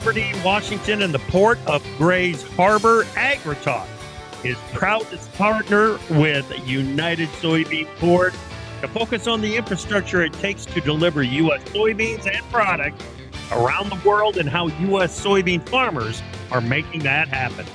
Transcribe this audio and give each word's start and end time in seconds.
Aberdeen, 0.00 0.42
Washington, 0.42 1.02
and 1.02 1.12
the 1.12 1.18
port 1.18 1.58
of 1.66 1.86
Grays 1.98 2.42
Harbor. 2.54 3.04
AgriTalk 3.16 3.86
is 4.42 4.56
proud 4.72 5.02
to 5.10 5.18
partner 5.36 5.98
with 6.18 6.50
United 6.66 7.28
Soybean 7.28 7.86
Board 8.00 8.32
to 8.80 8.88
focus 8.88 9.26
on 9.26 9.42
the 9.42 9.54
infrastructure 9.54 10.22
it 10.22 10.32
takes 10.32 10.64
to 10.64 10.80
deliver 10.80 11.22
U.S. 11.22 11.62
soybeans 11.64 12.26
and 12.26 12.42
products 12.50 13.04
around 13.52 13.90
the 13.90 14.00
world 14.08 14.38
and 14.38 14.48
how 14.48 14.68
U.S. 14.68 15.22
soybean 15.22 15.68
farmers 15.68 16.22
are 16.50 16.62
making 16.62 17.00
that 17.00 17.28
happen. 17.28 17.66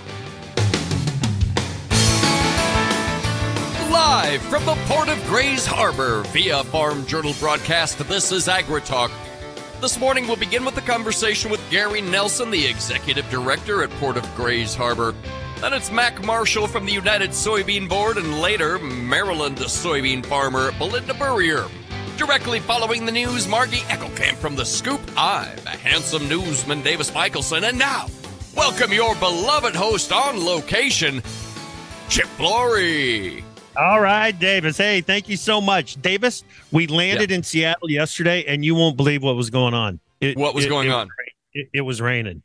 Live 3.92 4.42
from 4.42 4.66
the 4.66 4.74
port 4.88 5.10
of 5.10 5.24
Grays 5.28 5.68
Harbor 5.68 6.24
via 6.30 6.64
Farm 6.64 7.06
Journal 7.06 7.36
broadcast, 7.40 8.00
this 8.08 8.32
is 8.32 8.48
AgriTalk. 8.48 9.12
This 9.82 10.00
morning 10.00 10.26
we'll 10.26 10.36
begin 10.36 10.66
with 10.66 10.78
a 10.78 10.82
conversation 10.82 11.52
with 11.52 11.62
Gary 11.70 12.02
Nelson, 12.02 12.50
the 12.50 12.66
executive 12.66 13.30
director 13.30 13.84
at 13.84 13.92
Port 13.92 14.18
of 14.18 14.36
Grays 14.36 14.74
Harbor. 14.74 15.14
Then 15.62 15.74
it's 15.74 15.92
Mac 15.92 16.26
Marshall 16.26 16.68
from 16.68 16.86
the 16.86 16.92
United 16.92 17.30
Soybean 17.30 17.88
Board, 17.88 18.18
and 18.18 18.42
later 18.42 18.80
Maryland 18.80 19.58
soybean 19.58 20.26
farmer 20.26 20.72
Belinda 20.80 21.14
Burrier. 21.14 21.68
Directly 22.18 22.60
following 22.60 23.06
the 23.06 23.12
news, 23.12 23.48
Margie 23.48 23.84
Eckelkamp 23.88 24.36
from 24.38 24.56
The 24.56 24.66
Scoop. 24.66 25.02
I'm 25.16 25.60
a 25.68 25.78
handsome 25.78 26.28
newsman, 26.28 26.82
Davis 26.82 27.14
Michelson, 27.14 27.64
and 27.66 27.78
now, 27.78 28.08
welcome 28.56 28.92
your 28.92 29.14
beloved 29.16 29.76
host 29.76 30.12
on 30.12 30.44
location, 30.44 31.22
Chip 32.10 32.28
Flory. 32.38 33.45
All 33.78 34.00
right, 34.00 34.38
Davis. 34.38 34.78
Hey, 34.78 35.02
thank 35.02 35.28
you 35.28 35.38
so 35.38 35.60
much. 35.60 36.02
Davis, 36.02 36.44
we 36.72 36.88
landed 36.88 37.30
yeah. 37.30 37.38
in 37.38 37.44
Seattle 37.44 37.90
yesterday, 37.90 38.46
and 38.46 38.64
you 38.64 38.76
won't 38.76 38.96
believe 38.96 39.22
what 39.22 39.36
was 39.36 39.50
going 39.50 39.74
on. 39.74 40.00
It, 40.22 40.38
what 40.38 40.56
was 40.56 40.66
it, 40.66 40.70
going 40.70 40.88
it, 40.88 40.94
on? 40.94 41.10
it 41.54 41.82
was 41.82 42.02
raining. 42.02 42.42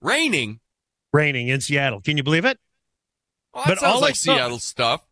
Raining? 0.00 0.60
Raining 1.12 1.48
in 1.48 1.60
Seattle. 1.60 2.00
Can 2.00 2.16
you 2.16 2.22
believe 2.22 2.44
it? 2.44 2.58
Well, 3.52 3.64
that 3.64 3.70
but 3.72 3.78
sounds 3.80 3.94
all 3.94 4.00
like 4.00 4.16
Seattle 4.16 4.58
stuff. 4.58 5.02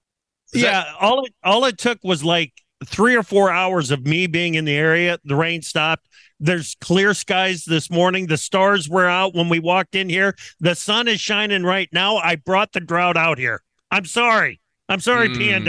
Is 0.52 0.62
yeah, 0.62 0.84
that- 0.84 0.94
all 1.00 1.24
it 1.24 1.34
all 1.42 1.64
it 1.64 1.78
took 1.78 1.98
was 2.02 2.24
like 2.24 2.52
three 2.84 3.14
or 3.14 3.22
four 3.22 3.50
hours 3.50 3.90
of 3.90 4.06
me 4.06 4.26
being 4.26 4.54
in 4.54 4.64
the 4.64 4.74
area. 4.76 5.18
The 5.24 5.36
rain 5.36 5.62
stopped. 5.62 6.08
There's 6.40 6.76
clear 6.80 7.14
skies 7.14 7.64
this 7.64 7.90
morning. 7.90 8.26
The 8.26 8.36
stars 8.36 8.88
were 8.88 9.08
out 9.08 9.34
when 9.34 9.48
we 9.48 9.58
walked 9.58 9.94
in 9.94 10.08
here. 10.08 10.34
The 10.60 10.74
sun 10.74 11.08
is 11.08 11.20
shining 11.20 11.64
right 11.64 11.88
now. 11.92 12.16
I 12.16 12.36
brought 12.36 12.72
the 12.72 12.80
drought 12.80 13.16
out 13.16 13.38
here. 13.38 13.62
I'm 13.90 14.04
sorry. 14.04 14.60
I'm 14.88 15.00
sorry, 15.00 15.28
mm. 15.28 15.36
PNW. 15.36 15.68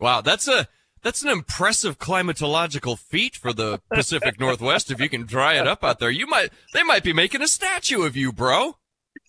Wow, 0.00 0.20
that's 0.20 0.46
a 0.48 0.68
that's 1.02 1.22
an 1.22 1.28
impressive 1.28 1.98
climatological 1.98 2.98
feat 2.98 3.36
for 3.36 3.52
the 3.52 3.80
Pacific 3.92 4.38
Northwest. 4.38 4.90
If 4.90 5.00
you 5.00 5.08
can 5.08 5.26
dry 5.26 5.54
it 5.54 5.66
up 5.66 5.84
out 5.84 5.98
there, 5.98 6.10
you 6.10 6.26
might 6.26 6.50
they 6.72 6.82
might 6.82 7.04
be 7.04 7.12
making 7.12 7.42
a 7.42 7.48
statue 7.48 8.02
of 8.02 8.16
you, 8.16 8.32
bro. 8.32 8.76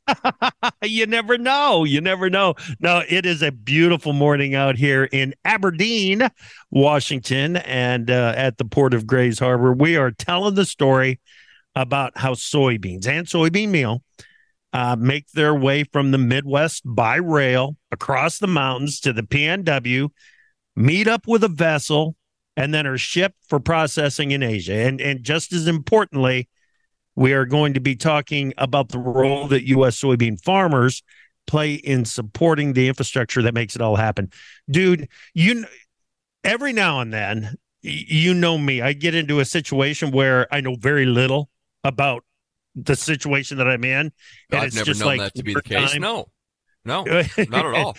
you 0.84 1.06
never 1.06 1.38
know. 1.38 1.84
You 1.84 2.02
never 2.02 2.30
know. 2.30 2.56
No, 2.80 3.04
it 3.08 3.26
is 3.26 3.42
a 3.42 3.52
beautiful 3.52 4.14
morning 4.14 4.56
out 4.56 4.76
here 4.76 5.04
in 5.12 5.36
Aberdeen, 5.46 6.30
Washington, 6.72 7.58
and 7.58 8.10
uh, 8.10 8.34
at 8.36 8.58
the 8.58 8.66
port 8.66 8.94
of 8.94 9.06
Grays 9.06 9.40
Harbor. 9.40 9.74
We 9.74 9.98
are 9.98 10.12
telling 10.12 10.56
the 10.56 10.66
story 10.66 11.20
about 11.76 12.18
how 12.18 12.34
soybeans 12.34 13.08
and 13.08 13.28
soybean 13.28 13.70
meal 13.70 14.04
uh, 14.74 14.96
make 15.00 15.32
their 15.32 15.54
way 15.54 15.84
from 15.84 16.12
the 16.12 16.18
Midwest 16.18 16.84
by 16.86 17.16
rail 17.16 17.76
across 17.92 18.38
the 18.38 18.48
mountains 18.48 19.00
to 19.02 19.14
the 19.14 19.24
PNW, 19.24 20.10
meet 20.76 21.08
up 21.08 21.28
with 21.28 21.44
a 21.44 21.50
vessel, 21.50 22.16
and 22.56 22.74
then 22.74 22.86
are 22.86 22.98
shipped 22.98 23.38
for 23.48 23.60
processing 23.60 24.32
in 24.32 24.44
Asia. 24.44 24.76
And 24.76 25.00
and 25.02 25.24
just 25.24 25.54
as 25.54 25.68
importantly, 25.68 26.50
we 27.16 27.34
are 27.34 27.46
going 27.46 27.74
to 27.74 27.80
be 27.80 27.96
talking 27.96 28.54
about 28.58 28.90
the 28.90 29.00
role 29.00 29.48
that 29.48 29.68
U.S. 29.68 30.00
soybean 30.00 30.42
farmers 30.42 31.04
play 31.48 31.74
in 31.74 32.06
supporting 32.06 32.74
the 32.74 32.88
infrastructure 32.88 33.42
that 33.42 33.54
makes 33.54 33.76
it 33.76 33.82
all 33.82 33.96
happen. 33.96 34.30
Dude, 34.70 35.08
you 35.34 35.66
every 36.44 36.74
now 36.74 37.00
and 37.00 37.12
then, 37.12 37.56
you 37.82 38.34
know 38.34 38.58
me, 38.58 38.82
I 38.82 38.94
get 38.94 39.16
into 39.16 39.40
a 39.40 39.46
situation 39.46 40.12
where 40.12 40.48
I 40.54 40.62
know 40.62 40.76
very 40.76 41.06
little 41.06 41.50
about 41.84 42.24
the 42.84 42.96
situation 42.96 43.58
that 43.58 43.68
I'm 43.68 43.84
in. 43.84 44.12
And 44.52 44.62
I've 44.62 44.74
never 44.74 44.94
known 44.94 45.08
like 45.08 45.20
that 45.20 45.36
to 45.36 45.44
be 45.44 45.54
the 45.54 45.62
case. 45.62 45.92
Time. 45.92 46.02
No, 46.02 46.28
no, 46.86 47.04
not 47.50 47.66
at 47.66 47.74
all. 47.76 47.98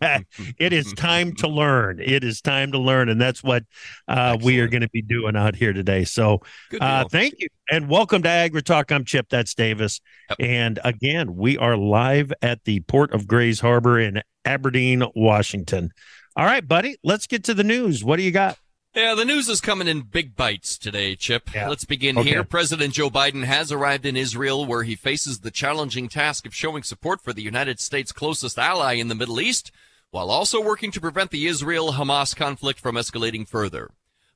it 0.58 0.72
is 0.72 0.92
time 0.92 1.34
to 1.36 1.48
learn. 1.48 1.98
It 2.00 2.24
is 2.24 2.40
time 2.40 2.72
to 2.72 2.78
learn, 2.78 3.08
and 3.08 3.20
that's 3.20 3.42
what 3.42 3.64
uh, 4.06 4.36
we 4.42 4.60
are 4.60 4.68
going 4.68 4.82
to 4.82 4.90
be 4.90 5.02
doing 5.02 5.34
out 5.34 5.56
here 5.56 5.72
today. 5.72 6.04
So, 6.04 6.40
uh, 6.80 7.04
thank 7.10 7.34
you, 7.38 7.48
and 7.70 7.88
welcome 7.88 8.22
to 8.22 8.28
AgriTalk. 8.28 8.92
I'm 8.92 9.04
Chip. 9.04 9.28
That's 9.30 9.54
Davis, 9.54 10.00
yep. 10.28 10.36
and 10.40 10.78
again, 10.84 11.34
we 11.36 11.56
are 11.56 11.76
live 11.76 12.32
at 12.42 12.64
the 12.64 12.80
Port 12.80 13.12
of 13.12 13.26
Grays 13.26 13.60
Harbor 13.60 13.98
in 13.98 14.22
Aberdeen, 14.44 15.04
Washington. 15.14 15.90
All 16.36 16.44
right, 16.44 16.66
buddy, 16.66 16.96
let's 17.02 17.26
get 17.26 17.44
to 17.44 17.54
the 17.54 17.64
news. 17.64 18.04
What 18.04 18.16
do 18.16 18.22
you 18.22 18.30
got? 18.30 18.58
Yeah, 18.94 19.14
the 19.14 19.24
news 19.24 19.48
is 19.48 19.62
coming 19.62 19.88
in 19.88 20.02
big 20.02 20.36
bites 20.36 20.76
today, 20.76 21.16
Chip. 21.16 21.54
Yeah. 21.54 21.66
Let's 21.70 21.86
begin 21.86 22.18
okay. 22.18 22.28
here. 22.28 22.44
President 22.44 22.92
Joe 22.92 23.08
Biden 23.08 23.44
has 23.44 23.72
arrived 23.72 24.04
in 24.04 24.18
Israel 24.18 24.66
where 24.66 24.82
he 24.82 24.96
faces 24.96 25.40
the 25.40 25.50
challenging 25.50 26.10
task 26.10 26.44
of 26.44 26.54
showing 26.54 26.82
support 26.82 27.22
for 27.22 27.32
the 27.32 27.40
United 27.40 27.80
States' 27.80 28.12
closest 28.12 28.58
ally 28.58 28.92
in 28.96 29.08
the 29.08 29.14
Middle 29.14 29.40
East, 29.40 29.72
while 30.10 30.30
also 30.30 30.60
working 30.60 30.90
to 30.90 31.00
prevent 31.00 31.30
the 31.30 31.46
Israel 31.46 31.94
Hamas 31.94 32.36
conflict 32.36 32.78
from 32.78 32.96
escalating 32.96 33.48
further. 33.48 33.92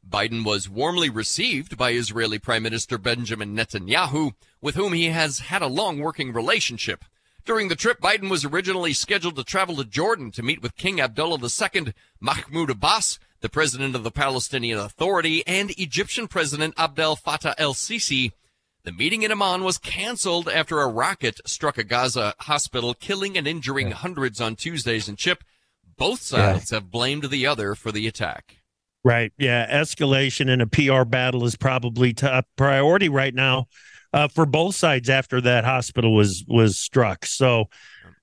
Biden 0.09 0.43
was 0.43 0.71
warmly 0.71 1.11
received 1.11 1.77
by 1.77 1.91
Israeli 1.91 2.39
Prime 2.39 2.63
Minister 2.63 2.97
Benjamin 2.97 3.55
Netanyahu, 3.55 4.33
with 4.63 4.75
whom 4.75 4.95
he 4.95 5.11
has 5.11 5.41
had 5.41 5.61
a 5.61 5.67
long 5.67 5.99
working 5.99 6.33
relationship. 6.33 7.05
During 7.45 7.69
the 7.69 7.77
trip, 7.77 8.01
Biden 8.01 8.31
was 8.31 8.47
originally 8.47 8.95
scheduled 8.95 9.37
to 9.37 9.45
travel 9.45 9.77
to 9.77 9.85
Jordan 9.85 10.31
to 10.31 10.43
meet 10.43 10.63
with 10.63 10.79
King 10.79 10.99
Abdullah 10.99 11.41
II, 11.41 11.93
Mahmoud 12.21 12.71
Abbas, 12.71 13.19
the 13.47 13.51
president 13.51 13.95
of 13.95 14.03
the 14.03 14.11
Palestinian 14.11 14.77
Authority, 14.77 15.47
and 15.47 15.71
Egyptian 15.79 16.27
President 16.27 16.75
Abdel 16.77 17.15
Fattah 17.15 17.55
el-Sisi. 17.59 18.33
The 18.83 18.91
meeting 18.91 19.23
in 19.23 19.31
Amman 19.31 19.63
was 19.63 19.79
canceled 19.79 20.49
after 20.49 20.81
a 20.81 20.89
rocket 20.89 21.41
struck 21.47 21.79
a 21.79 21.85
Gaza 21.85 22.35
hospital, 22.41 22.93
killing 22.93 23.39
and 23.39 23.47
injuring 23.47 23.91
yeah. 23.91 23.95
hundreds 23.95 24.41
on 24.41 24.57
Tuesdays. 24.57 25.07
And 25.07 25.17
Chip, 25.17 25.45
both 25.97 26.23
sides 26.23 26.73
yeah. 26.73 26.79
have 26.79 26.91
blamed 26.91 27.31
the 27.31 27.47
other 27.47 27.77
for 27.77 27.93
the 27.93 28.09
attack. 28.09 28.57
Right. 29.05 29.33
Yeah. 29.39 29.81
Escalation 29.81 30.51
in 30.51 30.61
a 30.61 30.67
PR 30.67 31.05
battle 31.05 31.45
is 31.45 31.55
probably 31.55 32.15
top 32.15 32.47
priority 32.57 33.09
right 33.09 33.33
now 33.33 33.69
uh, 34.13 34.27
for 34.27 34.45
both 34.45 34.75
sides 34.75 35.09
after 35.09 35.41
that 35.41 35.65
hospital 35.65 36.13
was 36.13 36.45
was 36.49 36.81
struck. 36.81 37.27
So, 37.27 37.67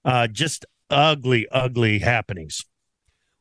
uh, 0.04 0.28
just 0.28 0.66
ugly, 0.90 1.48
ugly 1.50 2.00
happenings. 2.00 2.66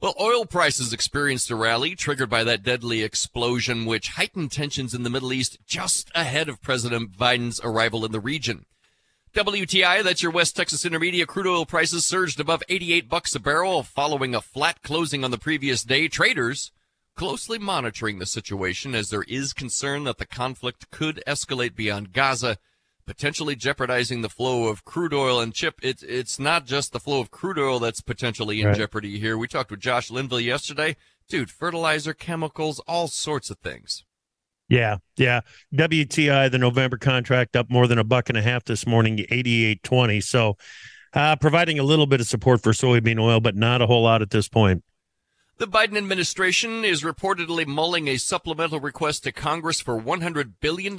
Well, 0.03 0.17
oil 0.21 0.47
prices 0.47 0.93
experienced 0.93 1.49
a 1.53 1.55
rally 1.55 1.95
triggered 1.95 2.29
by 2.29 2.43
that 2.43 2.65
deadly 2.65 3.05
explosion, 3.05 3.85
which 3.85 4.09
heightened 4.09 4.51
tensions 4.51 4.95
in 4.95 5.05
the 5.05 5.11
Middle 5.11 5.33
East 5.33 5.59
just 5.65 6.11
ahead 6.13 6.49
of 6.49 6.61
President 6.61 7.17
Biden's 7.17 7.61
arrival 7.63 8.05
in 8.05 8.11
the 8.11 8.19
region. 8.19 8.67
WTI, 9.33 10.03
that's 10.03 10.21
your 10.21 10.33
West 10.33 10.57
Texas 10.57 10.85
Intermediate 10.85 11.29
crude 11.29 11.47
oil 11.47 11.65
prices 11.65 12.05
surged 12.05 12.41
above 12.41 12.65
88 12.69 13.09
bucks 13.09 13.37
a 13.37 13.39
barrel 13.39 13.85
following 13.85 14.35
a 14.35 14.41
flat 14.41 14.83
closing 14.83 15.23
on 15.23 15.31
the 15.31 15.39
previous 15.39 15.85
day. 15.85 16.09
Traders 16.09 16.73
closely 17.15 17.59
monitoring 17.61 18.19
the 18.19 18.27
situation 18.27 18.97
as 18.97 19.11
there 19.11 19.25
is 19.29 19.53
concern 19.53 20.03
that 20.03 20.19
the 20.19 20.27
conflict 20.27 20.91
could 20.91 21.23
escalate 21.29 21.77
beyond 21.77 22.13
Gaza 22.13 22.59
potentially 23.13 23.55
jeopardizing 23.55 24.23
the 24.23 24.29
flow 24.31 24.69
of 24.69 24.87
crude 24.87 25.13
oil 25.13 25.39
and 25.39 25.53
chip. 25.53 25.79
It's 25.83 26.03
it's 26.03 26.39
not 26.39 26.65
just 26.65 26.95
the 26.95 26.99
flow 26.99 27.21
of 27.21 27.31
crude 27.31 27.59
oil 27.59 27.79
that's 27.79 28.01
potentially 28.01 28.63
in 28.63 28.69
right. 28.69 28.77
jeopardy 28.77 29.19
here. 29.19 29.37
We 29.37 29.47
talked 29.47 29.71
with 29.71 29.81
Josh 29.81 30.11
Linville 30.11 30.41
yesterday. 30.41 30.97
Dude, 31.29 31.51
fertilizer, 31.51 32.15
chemicals, 32.15 32.81
all 32.89 33.09
sorts 33.09 33.51
of 33.51 33.59
things. 33.59 34.07
Yeah, 34.71 34.97
yeah. 35.19 35.41
WTI, 35.75 36.51
the 36.51 36.57
November 36.57 36.97
contract 36.97 37.55
up 37.55 37.71
more 37.71 37.87
than 37.87 37.99
a 37.99 38.05
buck 38.05 38.31
and 38.31 38.39
a 38.39 38.43
half 38.43 38.65
this 38.65 38.87
morning, 38.87 39.19
88.20. 39.19 40.23
So 40.23 40.57
uh, 41.13 41.37
providing 41.37 41.79
a 41.79 41.83
little 41.83 42.07
bit 42.07 42.23
of 42.23 42.27
support 42.27 42.63
for 42.63 42.73
soybean 42.73 43.21
oil, 43.21 43.41
but 43.41 43.55
not 43.55 43.83
a 43.83 43.87
whole 43.87 44.05
lot 44.05 44.23
at 44.23 44.31
this 44.31 44.49
point. 44.49 44.85
The 45.59 45.67
Biden 45.67 45.99
administration 45.99 46.83
is 46.83 47.03
reportedly 47.03 47.67
mulling 47.67 48.09
a 48.09 48.17
supplemental 48.17 48.81
request 48.81 49.25
to 49.25 49.33
Congress 49.33 49.83
for 49.83 50.01
$100 50.01 50.55
billion 50.61 50.97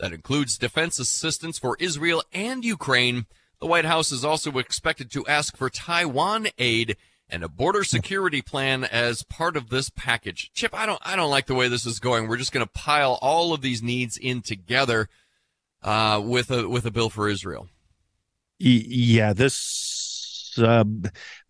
that 0.00 0.12
includes 0.12 0.58
defense 0.58 0.98
assistance 0.98 1.58
for 1.58 1.76
Israel 1.78 2.22
and 2.32 2.64
Ukraine. 2.64 3.26
The 3.60 3.66
White 3.66 3.84
House 3.84 4.10
is 4.10 4.24
also 4.24 4.58
expected 4.58 5.10
to 5.12 5.26
ask 5.26 5.56
for 5.56 5.68
Taiwan 5.68 6.48
aid 6.58 6.96
and 7.28 7.44
a 7.44 7.48
border 7.48 7.84
security 7.84 8.42
plan 8.42 8.82
as 8.82 9.22
part 9.22 9.56
of 9.56 9.68
this 9.68 9.90
package. 9.90 10.50
Chip, 10.54 10.74
I 10.74 10.86
don't 10.86 11.00
I 11.04 11.16
don't 11.16 11.30
like 11.30 11.46
the 11.46 11.54
way 11.54 11.68
this 11.68 11.86
is 11.86 12.00
going. 12.00 12.26
We're 12.26 12.38
just 12.38 12.52
going 12.52 12.66
to 12.66 12.72
pile 12.72 13.18
all 13.20 13.52
of 13.52 13.60
these 13.60 13.82
needs 13.82 14.16
in 14.16 14.42
together 14.42 15.08
uh, 15.82 16.20
with 16.24 16.50
a 16.50 16.68
with 16.68 16.86
a 16.86 16.90
bill 16.90 17.10
for 17.10 17.28
Israel. 17.28 17.68
Yeah, 18.58 19.32
this 19.32 20.54
uh, 20.58 20.84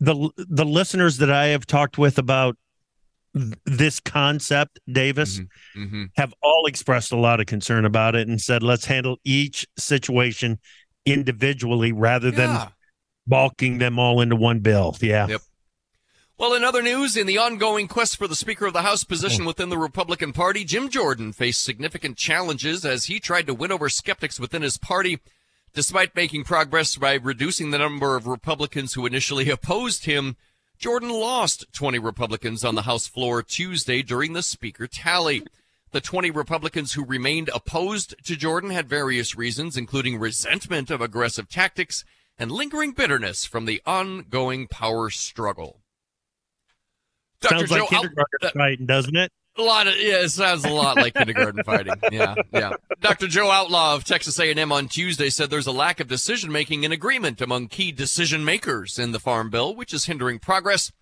the 0.00 0.30
the 0.36 0.64
listeners 0.64 1.18
that 1.18 1.30
I 1.30 1.46
have 1.46 1.66
talked 1.66 1.98
with 1.98 2.18
about 2.18 2.56
this 3.32 4.00
concept, 4.00 4.80
Davis, 4.90 5.38
mm-hmm. 5.38 5.84
Mm-hmm. 5.84 6.04
have 6.16 6.34
all 6.42 6.66
expressed 6.66 7.12
a 7.12 7.16
lot 7.16 7.40
of 7.40 7.46
concern 7.46 7.84
about 7.84 8.14
it 8.14 8.28
and 8.28 8.40
said, 8.40 8.62
let's 8.62 8.86
handle 8.86 9.18
each 9.24 9.66
situation 9.78 10.58
individually 11.06 11.92
rather 11.92 12.30
than 12.30 12.50
yeah. 12.50 12.68
bulking 13.26 13.78
them 13.78 13.98
all 13.98 14.20
into 14.20 14.36
one 14.36 14.60
bill. 14.60 14.96
Yeah. 15.00 15.28
Yep. 15.28 15.42
Well, 16.38 16.54
in 16.54 16.64
other 16.64 16.80
news, 16.80 17.18
in 17.18 17.26
the 17.26 17.36
ongoing 17.36 17.86
quest 17.86 18.16
for 18.16 18.26
the 18.26 18.34
Speaker 18.34 18.64
of 18.64 18.72
the 18.72 18.80
House 18.80 19.04
position 19.04 19.44
oh. 19.44 19.48
within 19.48 19.68
the 19.68 19.76
Republican 19.76 20.32
Party, 20.32 20.64
Jim 20.64 20.88
Jordan 20.88 21.32
faced 21.32 21.62
significant 21.62 22.16
challenges 22.16 22.84
as 22.84 23.04
he 23.04 23.20
tried 23.20 23.46
to 23.46 23.54
win 23.54 23.70
over 23.70 23.90
skeptics 23.90 24.40
within 24.40 24.62
his 24.62 24.78
party, 24.78 25.20
despite 25.74 26.16
making 26.16 26.44
progress 26.44 26.96
by 26.96 27.14
reducing 27.14 27.70
the 27.70 27.78
number 27.78 28.16
of 28.16 28.26
Republicans 28.26 28.94
who 28.94 29.04
initially 29.04 29.50
opposed 29.50 30.06
him 30.06 30.36
Jordan 30.80 31.10
lost 31.10 31.66
20 31.74 31.98
Republicans 31.98 32.64
on 32.64 32.74
the 32.74 32.82
House 32.82 33.06
floor 33.06 33.42
Tuesday 33.42 34.00
during 34.00 34.32
the 34.32 34.42
Speaker 34.42 34.86
tally. 34.86 35.42
The 35.90 36.00
20 36.00 36.30
Republicans 36.30 36.94
who 36.94 37.04
remained 37.04 37.50
opposed 37.54 38.14
to 38.24 38.34
Jordan 38.34 38.70
had 38.70 38.88
various 38.88 39.36
reasons, 39.36 39.76
including 39.76 40.18
resentment 40.18 40.90
of 40.90 41.02
aggressive 41.02 41.50
tactics 41.50 42.02
and 42.38 42.50
lingering 42.50 42.92
bitterness 42.92 43.44
from 43.44 43.66
the 43.66 43.82
ongoing 43.84 44.68
power 44.68 45.10
struggle. 45.10 45.82
Dr. 47.42 47.58
Sounds 47.58 47.70
Joe, 47.70 47.76
like 47.80 47.88
kindergarten 47.90 48.38
uh, 48.42 48.50
fighting, 48.54 48.86
doesn't 48.86 49.16
it? 49.16 49.32
A 49.60 49.62
lot 49.62 49.86
of 49.86 49.94
yeah, 49.98 50.22
it 50.22 50.30
sounds 50.30 50.64
a 50.64 50.70
lot 50.70 50.96
like 50.96 51.12
kindergarten 51.12 51.62
fighting. 51.64 51.92
Yeah, 52.10 52.34
yeah. 52.50 52.72
Dr. 53.02 53.26
Joe 53.26 53.50
Outlaw 53.50 53.94
of 53.94 54.04
Texas 54.04 54.40
A&M 54.40 54.72
on 54.72 54.88
Tuesday 54.88 55.28
said 55.28 55.50
there's 55.50 55.66
a 55.66 55.72
lack 55.72 56.00
of 56.00 56.08
decision 56.08 56.50
making 56.50 56.86
and 56.86 56.94
agreement 56.94 57.42
among 57.42 57.68
key 57.68 57.92
decision 57.92 58.42
makers 58.42 58.98
in 58.98 59.12
the 59.12 59.20
farm 59.20 59.50
bill, 59.50 59.76
which 59.76 59.92
is 59.92 60.06
hindering 60.06 60.38
progress. 60.38 60.92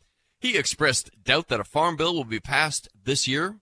He 0.40 0.58
expressed 0.58 1.08
doubt 1.22 1.46
that 1.48 1.60
a 1.60 1.64
farm 1.64 1.96
bill 1.96 2.14
will 2.14 2.24
be 2.24 2.40
passed 2.40 2.88
this 3.00 3.28
year, 3.28 3.60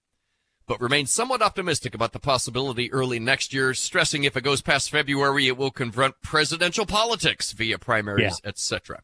but 0.67 0.81
remains 0.81 1.13
somewhat 1.13 1.43
optimistic 1.43 1.95
about 1.95 2.13
the 2.13 2.19
possibility 2.19 2.91
early 2.91 3.19
next 3.19 3.53
year, 3.53 3.75
stressing 3.75 4.25
if 4.25 4.35
it 4.35 4.45
goes 4.45 4.63
past 4.63 4.91
February, 4.91 5.47
it 5.47 5.59
will 5.59 5.71
confront 5.71 6.15
presidential 6.23 6.87
politics 6.87 7.53
via 7.53 7.79
primaries, 7.79 8.41
yeah. 8.43 8.49
etc. 8.49 9.03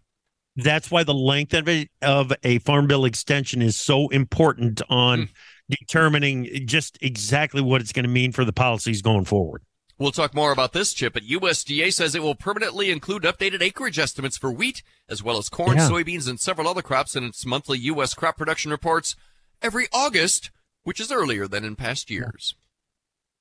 That's 0.56 0.90
why 0.90 1.04
the 1.04 1.12
length 1.12 1.52
of 1.52 1.68
a, 1.68 1.86
of 2.00 2.32
a 2.42 2.60
farm 2.60 2.86
bill 2.86 3.04
extension 3.04 3.60
is 3.60 3.78
so 3.78 4.08
important 4.08 4.80
on. 4.88 5.24
Mm 5.24 5.28
determining 5.68 6.66
just 6.66 6.98
exactly 7.00 7.60
what 7.60 7.80
it's 7.80 7.92
going 7.92 8.04
to 8.04 8.10
mean 8.10 8.32
for 8.32 8.44
the 8.44 8.52
policies 8.52 9.02
going 9.02 9.24
forward. 9.24 9.62
We'll 9.98 10.10
talk 10.10 10.34
more 10.34 10.52
about 10.52 10.72
this, 10.72 10.92
Chip, 10.92 11.12
but 11.12 11.22
USDA 11.22 11.92
says 11.92 12.14
it 12.14 12.22
will 12.22 12.34
permanently 12.34 12.90
include 12.90 13.22
updated 13.22 13.62
acreage 13.62 13.98
estimates 13.98 14.36
for 14.36 14.50
wheat, 14.50 14.82
as 15.08 15.22
well 15.22 15.38
as 15.38 15.48
corn, 15.48 15.76
yeah. 15.76 15.88
soybeans, 15.88 16.28
and 16.28 16.40
several 16.40 16.66
other 16.66 16.82
crops 16.82 17.14
in 17.14 17.24
its 17.24 17.46
monthly 17.46 17.78
U.S. 17.78 18.12
crop 18.14 18.36
production 18.36 18.70
reports 18.70 19.14
every 19.60 19.86
August, 19.92 20.50
which 20.82 20.98
is 20.98 21.12
earlier 21.12 21.46
than 21.46 21.64
in 21.64 21.76
past 21.76 22.10
years. 22.10 22.56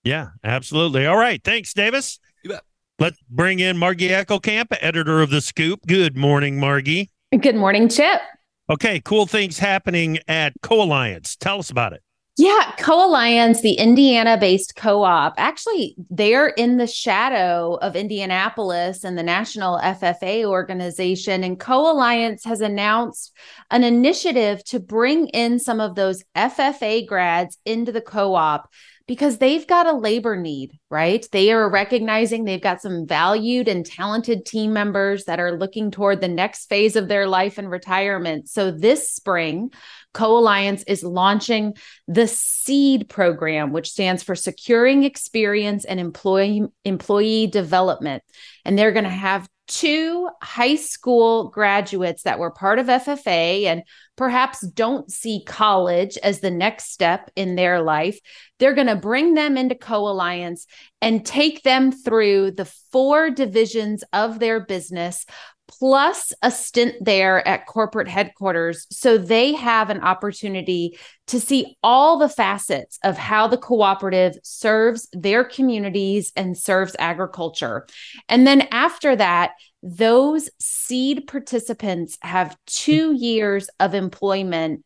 Yeah, 0.04 0.30
absolutely. 0.44 1.06
All 1.06 1.18
right. 1.18 1.44
Thanks, 1.44 1.74
Davis. 1.74 2.20
You 2.44 2.52
bet. 2.52 2.64
Let's 3.00 3.18
bring 3.30 3.60
in 3.60 3.78
Margie 3.78 4.10
Eckelkamp, 4.10 4.68
editor 4.82 5.22
of 5.22 5.32
The 5.32 5.42
Scoop. 5.42 5.80
Good 5.88 6.16
morning, 6.16 6.60
Margie. 6.60 7.10
Good 7.40 7.56
morning, 7.56 7.90
Chip. 7.90 8.22
Okay, 8.70 9.02
cool 9.04 9.26
things 9.26 9.58
happening 9.58 10.20
at 10.28 10.54
Co 10.62 10.84
Alliance. 10.84 11.36
Tell 11.36 11.58
us 11.58 11.72
about 11.72 11.94
it. 11.94 12.04
Yeah, 12.44 12.74
Co 12.80 13.06
Alliance, 13.06 13.62
the 13.62 13.74
Indiana 13.74 14.36
based 14.36 14.76
co 14.76 15.04
op, 15.04 15.36
actually, 15.38 15.94
they're 16.10 16.48
in 16.48 16.78
the 16.78 16.88
shadow 16.88 17.78
of 17.84 17.96
Indianapolis 17.96 19.04
and 19.04 19.16
the 19.16 19.22
National 19.22 19.78
FFA 19.78 20.46
organization. 20.46 21.44
And 21.44 21.60
Co 21.60 21.92
Alliance 21.92 22.44
has 22.46 22.60
announced 22.60 23.32
an 23.70 23.84
initiative 23.84 24.64
to 24.64 24.80
bring 24.80 25.28
in 25.28 25.60
some 25.60 25.80
of 25.80 25.94
those 25.94 26.24
FFA 26.36 27.06
grads 27.06 27.60
into 27.64 27.92
the 27.92 28.02
co 28.02 28.34
op 28.34 28.72
because 29.12 29.40
they've 29.40 29.68
got 29.68 29.88
a 29.88 29.98
labor 29.98 30.36
need, 30.36 30.80
right? 30.90 31.28
They 31.32 31.52
are 31.52 31.70
recognizing 31.70 32.46
they've 32.46 32.62
got 32.62 32.82
some 32.82 33.06
valued 33.06 33.68
and 33.68 33.86
talented 33.86 34.46
team 34.46 34.74
members 34.74 35.26
that 35.26 35.40
are 35.40 35.58
looking 35.58 35.92
toward 35.92 36.22
the 36.22 36.28
next 36.28 36.68
phase 36.68 36.96
of 36.96 37.08
their 37.08 37.28
life 37.28 37.58
and 37.58 37.70
retirement. 37.70 38.50
So 38.50 38.72
this 38.72 39.12
spring, 39.12 39.72
Co 40.13 40.38
Alliance 40.38 40.84
is 40.84 41.04
launching 41.04 41.75
the 42.08 42.28
SEED 42.28 43.10
program, 43.10 43.72
which 43.72 43.92
stands 43.92 44.24
for 44.24 44.36
Securing 44.36 45.04
Experience 45.04 45.86
and 45.86 46.00
Employee 46.00 46.63
Employee 46.84 47.48
Development. 47.48 48.24
And 48.66 48.78
they're 48.78 48.92
going 48.92 49.06
to 49.06 49.10
have 49.10 49.48
two 49.72 50.28
high 50.42 50.75
school 50.75 51.48
graduates 51.48 52.24
that 52.24 52.40
were 52.40 52.52
part 52.52 52.78
of 52.78 52.88
FFA 52.88 53.63
and 53.66 53.84
perhaps 54.18 54.60
don't 54.60 55.10
see 55.10 55.44
college 55.46 56.18
as 56.18 56.42
the 56.42 56.52
next 56.52 56.92
step 56.92 57.31
in 57.38 57.56
their 57.56 57.81
life. 57.81 58.19
They're 58.60 58.74
going 58.75 58.88
to 58.88 58.98
bring 58.98 59.34
them 59.34 59.56
into 59.56 59.75
Co 59.75 60.10
Alliance 60.10 60.68
and 61.02 61.25
take 61.25 61.63
them 61.63 61.94
through 61.94 62.52
the 62.52 62.69
four 62.92 63.30
divisions 63.30 64.04
of 64.12 64.40
their 64.40 64.60
business 64.60 65.25
plus 65.72 66.34
a 66.42 66.52
stint 66.52 66.96
there 67.02 67.48
at 67.48 67.66
corporate 67.66 68.08
headquarters. 68.08 68.88
So 68.92 69.18
they 69.18 69.54
have 69.54 69.90
an 69.90 70.02
opportunity 70.02 70.98
to 71.28 71.40
see 71.40 71.78
all 71.82 72.18
the 72.18 72.30
facets 72.30 73.00
of 73.04 73.18
how 73.18 73.48
the 73.48 73.58
cooperative 73.58 74.36
serves 74.44 75.08
their 75.14 75.44
communities 75.44 76.32
and 76.36 76.58
serves 76.58 76.96
agriculture. 77.00 77.88
And 78.28 78.46
then 78.46 78.68
after 78.72 79.16
that, 79.16 79.52
those 79.82 80.50
seed 80.60 81.26
participants 81.28 82.18
have 82.22 82.58
two 82.68 83.14
years 83.14 83.70
of 83.80 83.96
employment 83.96 84.84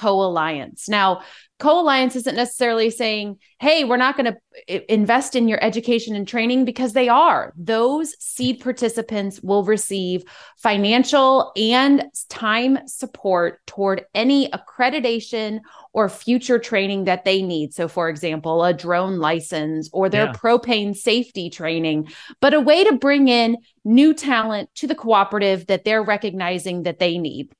Co 0.00 0.22
Alliance. 0.22 0.88
Now, 0.88 1.20
Co 1.58 1.82
Alliance 1.82 2.16
isn't 2.16 2.36
necessarily 2.36 2.88
saying, 2.88 3.38
hey, 3.58 3.84
we're 3.84 3.98
not 3.98 4.16
going 4.16 4.32
to 4.32 4.92
invest 4.92 5.36
in 5.36 5.46
your 5.46 5.62
education 5.62 6.16
and 6.16 6.26
training 6.26 6.64
because 6.64 6.94
they 6.94 7.10
are. 7.10 7.52
Those 7.54 8.14
seed 8.18 8.60
participants 8.60 9.42
will 9.42 9.62
receive 9.62 10.24
financial 10.56 11.52
and 11.54 12.06
time 12.30 12.78
support 12.86 13.60
toward 13.66 14.06
any 14.14 14.48
accreditation 14.48 15.60
or 15.92 16.08
future 16.08 16.58
training 16.58 17.04
that 17.04 17.26
they 17.26 17.42
need. 17.42 17.74
So, 17.74 17.86
for 17.86 18.08
example, 18.08 18.64
a 18.64 18.72
drone 18.72 19.18
license 19.18 19.90
or 19.92 20.08
their 20.08 20.26
yeah. 20.26 20.32
propane 20.32 20.96
safety 20.96 21.50
training, 21.50 22.08
but 22.40 22.54
a 22.54 22.60
way 22.60 22.84
to 22.84 22.96
bring 22.96 23.28
in 23.28 23.58
new 23.84 24.14
talent 24.14 24.70
to 24.76 24.86
the 24.86 24.94
cooperative 24.94 25.66
that 25.66 25.84
they're 25.84 26.02
recognizing 26.02 26.84
that 26.84 27.00
they 27.00 27.18
need. 27.18 27.52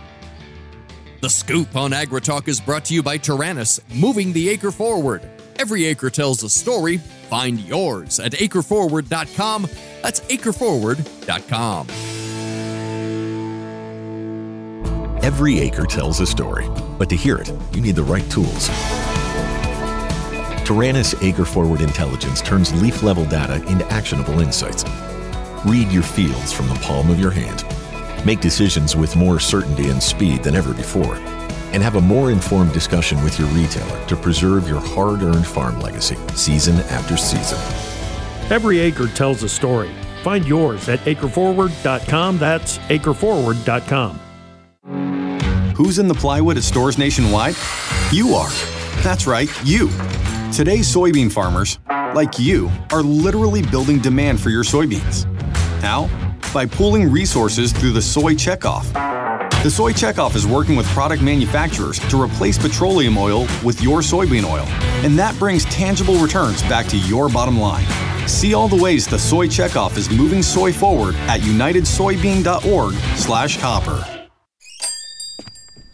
The 1.21 1.29
Scoop 1.29 1.75
on 1.75 1.91
AgriTalk 1.91 2.47
is 2.47 2.61
brought 2.61 2.85
to 2.85 2.93
you 2.93 3.01
by 3.01 3.17
Taranis, 3.17 3.79
moving 3.95 4.33
the 4.33 4.49
acre 4.49 4.69
forward. 4.71 5.27
Every 5.59 5.85
acre 5.85 6.09
tells 6.09 6.43
a 6.43 6.49
story. 6.49 6.97
Find 7.29 7.59
yours 7.59 8.19
at 8.19 8.33
acreforward.com. 8.33 9.67
That's 10.01 10.21
acreforward.com. 10.21 11.87
Every 15.23 15.59
acre 15.59 15.85
tells 15.85 16.19
a 16.21 16.25
story, 16.25 16.69
but 16.97 17.09
to 17.09 17.15
hear 17.15 17.37
it, 17.37 17.51
you 17.73 17.81
need 17.81 17.95
the 17.95 18.03
right 18.03 18.29
tools. 18.31 18.69
Taranis 20.63 21.21
Acre 21.23 21.45
Forward 21.45 21.81
Intelligence 21.81 22.41
turns 22.41 22.79
leaf 22.81 23.01
level 23.03 23.25
data 23.25 23.55
into 23.67 23.85
actionable 23.91 24.39
insights. 24.39 24.83
Read 25.65 25.89
your 25.91 26.03
fields 26.03 26.53
from 26.53 26.67
the 26.69 26.75
palm 26.75 27.09
of 27.09 27.19
your 27.19 27.31
hand. 27.31 27.65
Make 28.25 28.41
decisions 28.41 28.95
with 28.95 29.15
more 29.15 29.39
certainty 29.39 29.89
and 29.89 30.01
speed 30.01 30.43
than 30.43 30.55
ever 30.55 30.73
before 30.73 31.17
and 31.73 31.83
have 31.83 31.95
a 31.95 32.01
more 32.01 32.31
informed 32.31 32.73
discussion 32.73 33.23
with 33.23 33.39
your 33.39 33.47
retailer 33.49 34.05
to 34.07 34.15
preserve 34.15 34.67
your 34.67 34.79
hard 34.79 35.21
earned 35.21 35.45
farm 35.45 35.79
legacy 35.79 36.17
season 36.35 36.75
after 36.89 37.17
season. 37.17 37.57
Every 38.51 38.79
acre 38.79 39.07
tells 39.07 39.43
a 39.43 39.49
story. 39.49 39.91
Find 40.23 40.45
yours 40.45 40.89
at 40.89 40.99
acreforward.com. 40.99 42.37
That's 42.37 42.77
acreforward.com. 42.79 44.19
Who's 45.75 45.99
in 45.99 46.07
the 46.07 46.15
plywood 46.15 46.57
at 46.57 46.63
stores 46.63 46.97
nationwide? 46.97 47.55
You 48.11 48.33
are. 48.33 48.49
That's 49.03 49.27
right, 49.27 49.49
you. 49.63 49.89
Today's 50.51 50.91
soybean 50.91 51.31
farmers, 51.31 51.77
like 52.15 52.39
you, 52.39 52.71
are 52.91 53.03
literally 53.03 53.61
building 53.61 53.99
demand 53.99 54.39
for 54.39 54.49
your 54.49 54.63
soybeans. 54.63 55.25
How? 55.81 56.09
By 56.51 56.65
pooling 56.65 57.11
resources 57.11 57.71
through 57.71 57.91
the 57.91 58.01
Soy 58.01 58.33
Checkoff. 58.33 59.16
The 59.63 59.71
Soy 59.71 59.91
Checkoff 59.91 60.35
is 60.35 60.45
working 60.45 60.75
with 60.75 60.85
product 60.89 61.23
manufacturers 61.23 61.97
to 62.09 62.21
replace 62.21 62.59
petroleum 62.59 63.17
oil 63.17 63.47
with 63.65 63.81
your 63.81 64.01
soybean 64.01 64.43
oil, 64.43 64.65
and 65.03 65.17
that 65.17 65.37
brings 65.39 65.65
tangible 65.65 66.19
returns 66.19 66.61
back 66.63 66.85
to 66.87 66.97
your 66.97 67.27
bottom 67.27 67.59
line. 67.59 67.85
See 68.27 68.53
all 68.53 68.67
the 68.67 68.79
ways 68.81 69.07
the 69.07 69.17
Soy 69.17 69.47
Checkoff 69.47 69.97
is 69.97 70.11
moving 70.11 70.43
soy 70.43 70.71
forward 70.71 71.15
at 71.27 71.41
unitedsoybean.org/copper. 71.41 74.29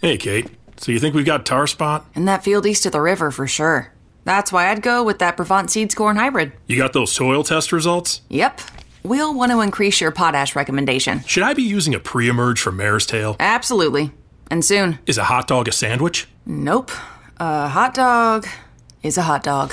Hey, 0.02 0.18
Kate. 0.18 0.50
So 0.76 0.92
you 0.92 1.00
think 1.00 1.16
we've 1.16 1.26
got 1.26 1.46
tar 1.46 1.66
spot? 1.66 2.06
In 2.16 2.26
that 2.26 2.44
field 2.44 2.66
east 2.66 2.86
of 2.86 2.92
the 2.92 3.00
river, 3.00 3.32
for 3.32 3.48
sure. 3.48 3.94
That's 4.26 4.52
why 4.52 4.70
I'd 4.70 4.82
go 4.82 5.06
with 5.06 5.20
that 5.20 5.38
Brevant 5.38 5.72
Seeds 5.72 5.96
Corn 5.96 6.18
Hybrid. 6.18 6.52
You 6.68 6.76
got 6.76 6.92
those 6.92 7.14
soil 7.14 7.46
test 7.46 7.72
results? 7.72 8.20
Yep. 8.28 8.60
We'll 9.06 9.34
want 9.34 9.52
to 9.52 9.60
increase 9.60 10.00
your 10.00 10.12
potash 10.12 10.56
recommendation. 10.56 11.24
Should 11.26 11.44
I 11.44 11.54
be 11.54 11.64
using 11.64 11.94
a 11.94 12.00
pre-emerge 12.00 12.62
for 12.62 12.72
Mare's 12.72 13.06
Tail? 13.06 13.36
Absolutely. 13.38 14.14
And 14.50 14.64
soon. 14.64 15.00
Is 15.06 15.18
a 15.18 15.26
hot 15.26 15.48
dog 15.48 15.68
a 15.68 15.74
sandwich? 15.74 16.26
Nope. 16.46 16.90
A 17.38 17.68
hot 17.68 17.94
dog 17.94 18.48
is 19.02 19.18
a 19.18 19.22
hot 19.22 19.44
dog. 19.44 19.72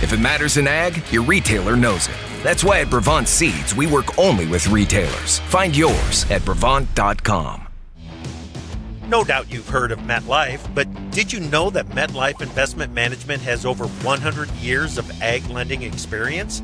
If 0.00 0.12
it 0.12 0.20
matters 0.20 0.58
in 0.58 0.68
ag, 0.68 1.02
your 1.10 1.22
retailer 1.22 1.76
knows 1.76 2.06
it. 2.06 2.14
That's 2.44 2.62
why 2.62 2.80
at 2.80 2.90
Brevant 2.90 3.26
Seeds, 3.26 3.74
we 3.74 3.88
work 3.88 4.16
only 4.16 4.46
with 4.46 4.68
retailers. 4.68 5.40
Find 5.40 5.76
yours 5.76 6.30
at 6.30 6.44
Brevant.com. 6.44 7.66
No 9.08 9.24
doubt 9.24 9.52
you've 9.52 9.68
heard 9.68 9.90
of 9.90 10.00
MetLife, 10.00 10.72
but 10.74 10.86
did 11.10 11.32
you 11.32 11.40
know 11.40 11.70
that 11.70 11.86
MetLife 11.88 12.40
Investment 12.42 12.92
Management 12.92 13.40
has 13.42 13.64
over 13.64 13.86
100 13.86 14.50
years 14.50 14.98
of 14.98 15.22
ag 15.22 15.48
lending 15.48 15.82
experience? 15.82 16.62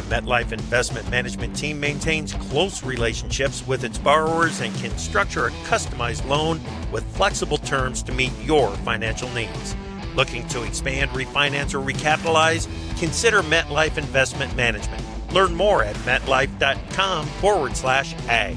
The 0.00 0.16
MetLife 0.16 0.52
Investment 0.52 1.10
Management 1.10 1.54
team 1.54 1.78
maintains 1.78 2.32
close 2.32 2.82
relationships 2.82 3.66
with 3.66 3.84
its 3.84 3.98
borrowers 3.98 4.60
and 4.60 4.74
can 4.76 4.96
structure 4.96 5.46
a 5.46 5.50
customized 5.68 6.26
loan 6.26 6.60
with 6.90 7.04
flexible 7.16 7.58
terms 7.58 8.02
to 8.04 8.12
meet 8.12 8.32
your 8.42 8.70
financial 8.78 9.28
needs. 9.30 9.76
Looking 10.16 10.46
to 10.48 10.62
expand, 10.62 11.10
refinance, 11.10 11.74
or 11.74 11.80
recapitalize? 11.80 12.66
Consider 12.98 13.42
MetLife 13.42 13.98
Investment 13.98 14.54
Management. 14.56 15.04
Learn 15.32 15.54
more 15.54 15.84
at 15.84 15.96
metlife.com 15.96 17.26
forward 17.26 17.76
slash 17.76 18.14
ag. 18.26 18.56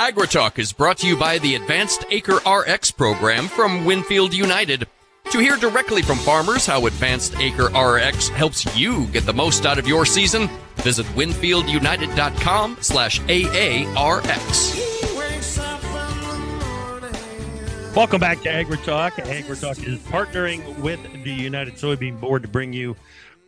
AgriTalk 0.00 0.58
is 0.58 0.72
brought 0.72 0.96
to 0.96 1.06
you 1.06 1.14
by 1.14 1.36
the 1.40 1.56
Advanced 1.56 2.06
Acre 2.08 2.40
RX 2.48 2.90
program 2.90 3.48
from 3.48 3.84
Winfield 3.84 4.32
United. 4.32 4.86
To 5.30 5.38
hear 5.38 5.56
directly 5.56 6.00
from 6.00 6.16
farmers 6.16 6.64
how 6.64 6.86
Advanced 6.86 7.38
Acre 7.38 7.66
RX 7.66 8.28
helps 8.28 8.74
you 8.74 9.08
get 9.08 9.26
the 9.26 9.34
most 9.34 9.66
out 9.66 9.78
of 9.78 9.86
your 9.86 10.06
season, 10.06 10.48
visit 10.76 11.04
winfieldunited.com 11.08 12.78
slash 12.80 13.20
AARX. 13.20 14.74
Welcome 17.94 18.20
back 18.20 18.40
to 18.40 18.48
AgriTalk. 18.48 19.10
AgriTalk 19.26 19.86
is 19.86 19.98
partnering 19.98 20.78
with 20.78 21.02
the 21.24 21.30
United 21.30 21.74
Soybean 21.74 22.18
Board 22.18 22.40
to 22.40 22.48
bring 22.48 22.72
you 22.72 22.96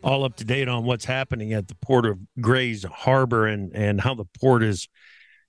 all 0.04 0.22
up 0.22 0.36
to 0.36 0.44
date 0.44 0.68
on 0.68 0.84
what's 0.84 1.06
happening 1.06 1.54
at 1.54 1.68
the 1.68 1.76
port 1.76 2.04
of 2.04 2.18
Grays 2.42 2.84
Harbor 2.84 3.46
and, 3.46 3.74
and 3.74 4.02
how 4.02 4.14
the 4.14 4.26
port 4.38 4.62
is– 4.62 4.86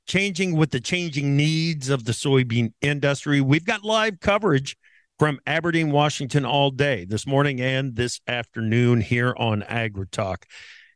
changing 0.05 0.55
with 0.55 0.72
the 0.72 0.79
changing 0.79 1.36
needs 1.36 1.89
of 1.89 2.05
the 2.05 2.12
soybean 2.12 2.74
industry. 2.81 3.41
We've 3.41 3.65
got 3.65 3.83
live 3.83 4.19
coverage 4.19 4.77
from 5.19 5.39
Aberdeen, 5.45 5.91
Washington 5.91 6.45
all 6.45 6.72
day 6.72 7.05
this 7.05 7.25
morning 7.25 7.62
and 7.62 7.95
this 7.95 8.19
afternoon 8.27 9.01
here 9.01 9.33
on 9.38 9.62
AgriTalk. 9.63 10.43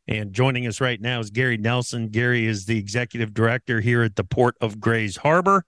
And 0.06 0.32
joining 0.32 0.66
us 0.66 0.80
right 0.80 1.00
now 1.00 1.20
is 1.20 1.30
Gary 1.30 1.58
Nelson. 1.58 2.08
Gary 2.08 2.46
is 2.46 2.66
the 2.66 2.78
executive 2.78 3.34
director 3.34 3.80
here 3.80 4.02
at 4.02 4.16
the 4.16 4.24
Port 4.24 4.56
of 4.60 4.80
Grays 4.80 5.18
Harbor. 5.18 5.64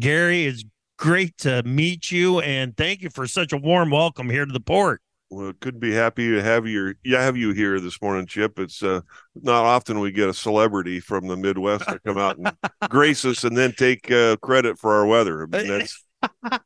Gary, 0.00 0.46
it's 0.46 0.64
great 0.98 1.36
to 1.38 1.62
meet 1.62 2.10
you 2.10 2.40
and 2.40 2.76
thank 2.76 3.02
you 3.02 3.10
for 3.10 3.26
such 3.26 3.52
a 3.52 3.56
warm 3.56 3.90
welcome 3.90 4.30
here 4.30 4.46
to 4.46 4.52
the 4.52 4.60
port. 4.60 5.00
Well, 5.34 5.52
could 5.60 5.80
be 5.80 5.92
happy 5.92 6.30
to 6.30 6.40
have 6.40 6.64
you 6.64 6.94
yeah, 7.02 7.20
have 7.20 7.36
you 7.36 7.50
here 7.50 7.80
this 7.80 8.00
morning, 8.00 8.24
Chip. 8.24 8.56
It's 8.60 8.84
uh, 8.84 9.00
not 9.34 9.64
often 9.64 9.98
we 9.98 10.12
get 10.12 10.28
a 10.28 10.34
celebrity 10.34 11.00
from 11.00 11.26
the 11.26 11.36
Midwest 11.36 11.88
to 11.88 11.98
come 11.98 12.18
out 12.18 12.38
and 12.38 12.52
grace 12.88 13.24
us 13.24 13.42
and 13.42 13.56
then 13.56 13.72
take 13.72 14.08
uh, 14.12 14.36
credit 14.36 14.78
for 14.78 14.92
our 14.92 15.06
weather. 15.06 15.42
I 15.42 15.46
mean, 15.46 15.66
that's 15.66 16.04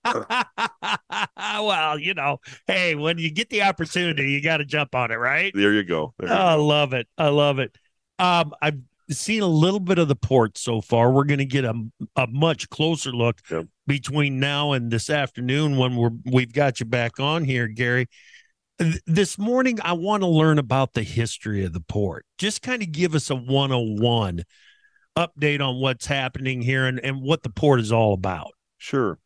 well, 1.34 1.98
you 1.98 2.12
know, 2.12 2.40
hey, 2.66 2.94
when 2.94 3.16
you 3.16 3.30
get 3.30 3.48
the 3.48 3.62
opportunity, 3.62 4.30
you 4.32 4.42
got 4.42 4.58
to 4.58 4.66
jump 4.66 4.94
on 4.94 5.10
it, 5.10 5.16
right? 5.16 5.50
There 5.54 5.72
you 5.72 5.82
go. 5.82 6.12
There 6.18 6.28
you 6.28 6.34
I 6.34 6.54
love 6.54 6.92
it. 6.92 7.08
I 7.16 7.28
love 7.28 7.60
it. 7.60 7.75
Um, 8.18 8.52
I've 8.60 8.80
seen 9.08 9.40
a 9.40 9.46
little 9.46 9.80
bit 9.80 9.98
of 9.98 10.08
the 10.08 10.16
port 10.16 10.58
so 10.58 10.82
far. 10.82 11.10
We're 11.10 11.25
going 11.25 11.38
to 11.38 11.46
get 11.46 11.64
a, 11.64 11.72
a 12.16 12.26
much 12.26 12.68
closer 12.68 13.12
look 13.12 13.40
yep. 13.50 13.66
between 13.87 14.38
now 14.38 14.72
and 14.72 14.90
this 14.90 15.08
afternoon 15.08 15.78
when 15.78 15.96
we're 15.96 16.10
we've 16.26 16.52
got 16.52 16.80
you 16.80 16.87
back 16.87 17.18
on 17.18 17.44
here, 17.44 17.66
Gary 17.66 18.08
this 19.06 19.38
morning 19.38 19.78
i 19.82 19.92
want 19.92 20.23
to 20.23 20.28
learn 20.28 20.58
about 20.58 20.94
the 20.94 21.02
history 21.02 21.64
of 21.64 21.73
the 21.73 21.80
port. 21.80 22.25
Just 22.38 22.62
kind 22.62 22.82
of 22.82 22.92
give 22.92 23.14
us 23.14 23.30
a 23.30 23.35
101 23.35 24.44
update 25.16 25.61
on 25.61 25.80
what's 25.80 26.06
happening 26.06 26.62
here 26.62 26.87
and, 26.87 27.00
and 27.00 27.20
what 27.20 27.42
the 27.42 27.50
port 27.50 27.80
is 27.80 27.90
all 27.90 28.14
about. 28.14 28.52
Sure. 28.76 29.18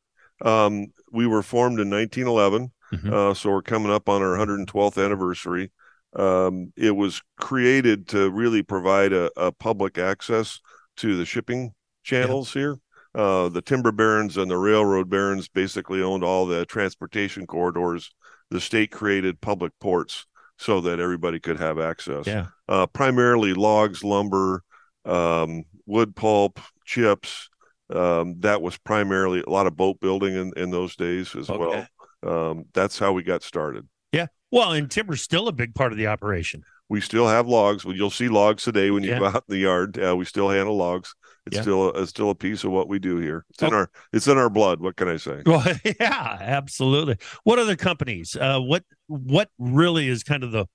Um, 0.43 0.87
we 1.13 1.27
were 1.27 1.43
formed 1.43 1.79
in 1.79 1.91
1911 1.91 2.73
mm-hmm. 2.93 3.13
uh, 3.13 3.35
so 3.35 3.51
we're 3.51 3.63
coming 3.63 3.93
up 3.93 4.09
on 4.09 4.23
our 4.23 4.37
112th 4.37 5.03
anniversary. 5.03 5.71
Um, 6.15 6.73
it 6.77 6.97
was 6.97 7.23
created 7.39 8.09
to 8.09 8.31
really 8.31 8.63
provide 8.63 9.13
a, 9.13 9.31
a 9.37 9.53
public 9.53 9.99
access 9.99 10.61
to 10.97 11.17
the 11.17 11.25
shipping 11.25 11.73
channels 12.03 12.55
yeah. 12.55 12.63
here. 12.63 12.77
Uh, 13.15 13.49
the 13.51 13.61
timber 13.61 13.93
barons 13.93 14.39
and 14.39 14.51
the 14.51 14.57
railroad 14.57 15.11
barons 15.11 15.47
basically 15.47 16.03
owned 16.03 16.25
all 16.25 16.47
the 16.47 16.65
transportation 16.65 17.47
corridors 17.47 18.11
the 18.53 18.61
state 18.61 18.91
created 18.91 19.41
public 19.41 19.73
ports 19.81 20.27
so 20.59 20.81
that 20.83 21.01
everybody 21.01 21.41
could 21.41 21.59
have 21.59 21.81
access. 21.81 22.27
Yeah. 22.27 22.47
Uh, 22.69 22.87
primarily 22.87 23.55
logs, 23.55 24.05
lumber, 24.05 24.63
um, 25.05 25.65
wood 25.87 26.15
pulp, 26.15 26.61
chips. 26.85 27.49
Um, 27.91 28.37
that 28.41 28.63
was 28.63 28.79
primarily 28.79 29.43
a 29.47 29.51
lot 29.51 29.67
of 29.67 29.77
boat 29.77 30.01
building 30.01 30.35
in, 30.35 30.53
in 30.57 30.71
those 30.71 30.97
days 30.97 31.35
as 31.35 31.51
okay. 31.51 31.87
well. 32.23 32.51
Um, 32.51 32.65
that's 32.73 32.99
how 32.99 33.13
we 33.13 33.23
got 33.23 33.43
started. 33.43 33.89
Yeah. 34.13 34.27
Well, 34.51 34.73
and 34.73 34.91
timber's 34.91 35.23
still 35.23 35.49
a 35.49 35.53
big 35.53 35.75
part 35.75 35.93
of 35.93 35.99
the 35.99 36.07
operation. 36.07 36.63
We 36.89 37.01
still 37.01 37.27
have 37.27 37.49
logs. 37.49 37.85
You'll 37.85 38.11
see 38.11 38.29
logs 38.29 38.63
today 38.65 38.91
when 38.91 39.03
you 39.03 39.11
yeah. 39.11 39.19
go 39.19 39.27
out 39.27 39.45
in 39.49 39.55
the 39.55 39.59
yard. 39.59 39.99
Uh, 39.99 40.15
we 40.17 40.25
still 40.25 40.51
handle 40.51 40.77
logs. 40.77 41.15
It's 41.47 41.57
yeah. 41.57 41.63
still 41.63 41.91
a, 41.91 42.03
it's 42.03 42.11
still 42.11 42.31
a 42.31 42.35
piece 42.35 42.63
of 42.63 42.71
what 42.71 42.89
we 42.89 42.99
do 42.99 43.17
here. 43.17 43.45
It's 43.51 43.63
in 43.63 43.75
our 43.75 43.91
it's 44.13 44.29
in 44.29 44.39
our 44.39 44.49
blood. 44.49 44.81
What 44.81 44.97
can 44.97 45.09
I 45.09 45.17
say? 45.17 45.43
Well, 45.47 45.65
yeah, 45.85 46.39
absolutely. 46.41 47.17
What 47.45 47.59
other 47.59 47.77
companies? 47.77 48.37
Uh, 48.37 48.61
what 48.61 48.85
what 49.09 49.49
really 49.59 50.09
is 50.09 50.23
kind 50.23 50.45
of 50.45 50.53
the 50.53 50.67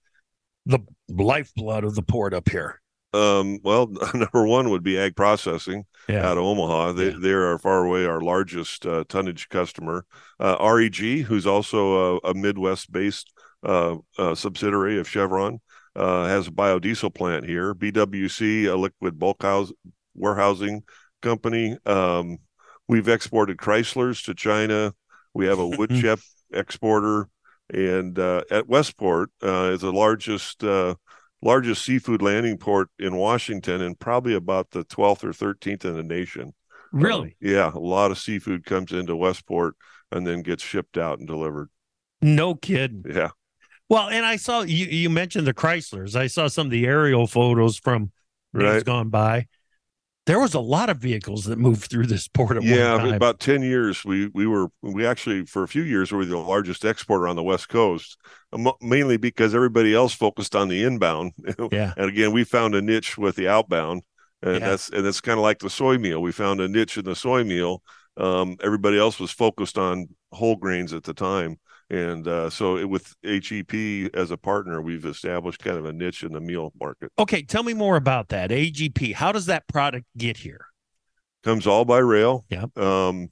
the 0.65 0.79
lifeblood 1.09 1.85
of 1.85 1.95
the 1.95 2.01
port 2.01 2.33
up 2.33 2.49
here? 2.49 2.81
Um, 3.13 3.59
well, 3.63 3.87
number 4.13 4.45
one 4.45 4.69
would 4.69 4.83
be 4.83 4.97
ag 4.97 5.15
processing 5.15 5.85
yeah. 6.09 6.27
out 6.27 6.37
of 6.37 6.43
Omaha. 6.43 6.93
They 6.93 7.11
yeah. 7.11 7.17
they 7.19 7.31
are 7.31 7.57
far 7.57 7.85
away 7.85 8.05
our 8.05 8.21
largest 8.21 8.85
uh, 8.85 9.05
tonnage 9.07 9.47
customer. 9.49 10.05
Uh, 10.39 10.57
REG, 10.59 11.23
who's 11.23 11.47
also 11.47 12.17
a, 12.17 12.29
a 12.29 12.33
Midwest 12.33 12.91
based 12.91 13.31
uh, 13.63 13.95
uh, 14.17 14.35
subsidiary 14.35 14.99
of 14.99 15.09
Chevron, 15.09 15.59
uh, 15.95 16.27
has 16.27 16.47
a 16.47 16.51
biodiesel 16.51 17.13
plant 17.15 17.45
here. 17.45 17.73
BWC, 17.73 18.67
a 18.71 18.75
liquid 18.75 19.17
bulk 19.17 19.41
house 19.41 19.71
warehousing 20.17 20.83
company. 21.21 21.77
Um, 21.85 22.39
we've 22.87 23.07
exported 23.07 23.57
Chryslers 23.57 24.23
to 24.25 24.33
China. 24.33 24.93
We 25.33 25.47
have 25.47 25.59
a 25.59 25.67
wood 25.77 25.91
chip 25.91 26.19
exporter, 26.51 27.29
and 27.71 28.17
uh, 28.17 28.41
at 28.51 28.67
Westport 28.67 29.29
is 29.41 29.81
the 29.81 29.93
largest 29.93 30.63
largest 31.41 31.85
seafood 31.85 32.21
landing 32.21 32.57
port 32.57 32.89
in 32.99 33.15
Washington 33.15 33.81
and 33.81 33.99
probably 33.99 34.33
about 34.33 34.71
the 34.71 34.83
12th 34.85 35.23
or 35.23 35.53
13th 35.53 35.85
in 35.85 35.95
the 35.95 36.03
nation. 36.03 36.53
Really? 36.91 37.29
Um, 37.29 37.49
yeah, 37.49 37.71
a 37.73 37.79
lot 37.79 38.11
of 38.11 38.17
seafood 38.17 38.65
comes 38.65 38.91
into 38.91 39.15
Westport 39.15 39.75
and 40.11 40.25
then 40.25 40.41
gets 40.41 40.63
shipped 40.63 40.97
out 40.97 41.19
and 41.19 41.27
delivered. 41.27 41.69
No 42.21 42.55
kidding. 42.55 43.03
Yeah. 43.07 43.29
Well, 43.89 44.09
and 44.09 44.25
I 44.25 44.35
saw 44.35 44.61
you 44.61 44.85
you 44.85 45.09
mentioned 45.09 45.47
the 45.47 45.53
Chryslers. 45.53 46.15
I 46.15 46.27
saw 46.27 46.47
some 46.47 46.67
of 46.67 46.71
the 46.71 46.85
aerial 46.85 47.27
photos 47.27 47.77
from 47.77 48.11
days 48.53 48.63
right. 48.63 48.83
gone 48.83 49.09
by 49.09 49.47
there 50.27 50.39
was 50.39 50.53
a 50.53 50.59
lot 50.59 50.89
of 50.89 50.97
vehicles 50.97 51.45
that 51.45 51.57
moved 51.57 51.89
through 51.89 52.05
this 52.05 52.27
port 52.27 52.57
at 52.57 52.63
yeah 52.63 53.03
about 53.07 53.39
10 53.39 53.63
years 53.63 54.05
we 54.05 54.27
we 54.27 54.45
were 54.45 54.67
we 54.83 55.05
actually 55.05 55.45
for 55.45 55.63
a 55.63 55.67
few 55.67 55.81
years 55.81 56.11
we 56.11 56.19
were 56.19 56.25
the 56.25 56.37
largest 56.37 56.85
exporter 56.85 57.27
on 57.27 57.35
the 57.35 57.43
west 57.43 57.69
coast 57.69 58.17
mainly 58.81 59.17
because 59.17 59.55
everybody 59.55 59.93
else 59.93 60.13
focused 60.13 60.55
on 60.55 60.67
the 60.69 60.83
inbound. 60.83 61.33
Yeah. 61.71 61.93
And 61.97 62.09
again 62.09 62.31
we 62.31 62.43
found 62.43 62.75
a 62.75 62.81
niche 62.81 63.17
with 63.17 63.35
the 63.35 63.47
outbound 63.47 64.03
and 64.41 64.59
yeah. 64.59 64.69
that's 64.69 64.89
and 64.89 65.05
it's 65.07 65.21
kind 65.21 65.39
of 65.39 65.43
like 65.43 65.59
the 65.59 65.69
soy 65.69 65.97
meal. 65.97 66.21
We 66.21 66.31
found 66.31 66.61
a 66.61 66.67
niche 66.67 66.97
in 66.97 67.05
the 67.05 67.15
soy 67.15 67.43
meal. 67.43 67.81
Um, 68.15 68.57
everybody 68.61 68.97
else 68.97 69.19
was 69.19 69.31
focused 69.31 69.77
on 69.77 70.09
whole 70.31 70.55
grains 70.55 70.93
at 70.93 71.03
the 71.03 71.13
time 71.13 71.57
and 71.89 72.27
uh, 72.27 72.49
so 72.49 72.77
it, 72.77 72.89
with 72.89 73.15
AGP 73.25 74.15
as 74.15 74.31
a 74.31 74.37
partner, 74.37 74.81
we've 74.81 75.05
established 75.05 75.63
kind 75.63 75.77
of 75.77 75.85
a 75.85 75.93
niche 75.93 76.23
in 76.23 76.33
the 76.33 76.41
meal 76.41 76.73
market. 76.79 77.11
Okay, 77.17 77.43
tell 77.43 77.63
me 77.63 77.73
more 77.73 77.95
about 77.95 78.29
that 78.29 78.49
AGP. 78.49 79.13
How 79.13 79.31
does 79.31 79.45
that 79.45 79.67
product 79.67 80.05
get 80.17 80.37
here? 80.37 80.65
Comes 81.43 81.65
all 81.65 81.85
by 81.85 81.99
rail. 81.99 82.45
Yeah. 82.49 82.65
Um, 82.75 83.29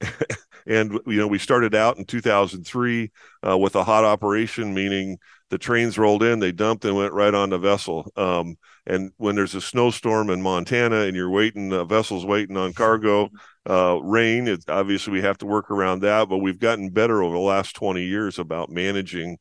and 0.66 1.00
you 1.06 1.16
know 1.16 1.26
we 1.26 1.38
started 1.38 1.74
out 1.74 1.98
in 1.98 2.04
2003 2.04 3.10
uh, 3.46 3.58
with 3.58 3.74
a 3.74 3.82
hot 3.82 4.04
operation, 4.04 4.72
meaning 4.72 5.18
the 5.50 5.58
trains 5.58 5.98
rolled 5.98 6.22
in, 6.22 6.40
they 6.40 6.52
dumped 6.52 6.84
and 6.84 6.96
went 6.96 7.12
right 7.12 7.34
on 7.34 7.50
the 7.50 7.58
vessel. 7.58 8.10
Um, 8.16 8.56
and 8.86 9.12
when 9.16 9.34
there's 9.34 9.54
a 9.54 9.60
snowstorm 9.60 10.30
in 10.30 10.42
Montana 10.42 11.02
and 11.02 11.16
you're 11.16 11.30
waiting, 11.30 11.70
the 11.70 11.84
vessel's 11.84 12.26
waiting 12.26 12.56
on 12.56 12.72
cargo, 12.72 13.30
uh, 13.68 13.98
rain, 14.02 14.48
it, 14.48 14.64
obviously 14.68 15.12
we 15.12 15.22
have 15.22 15.38
to 15.38 15.46
work 15.46 15.70
around 15.70 16.00
that. 16.00 16.28
But 16.28 16.38
we've 16.38 16.58
gotten 16.58 16.90
better 16.90 17.22
over 17.22 17.34
the 17.34 17.40
last 17.40 17.74
20 17.76 18.04
years 18.04 18.38
about 18.38 18.70
managing 18.70 19.38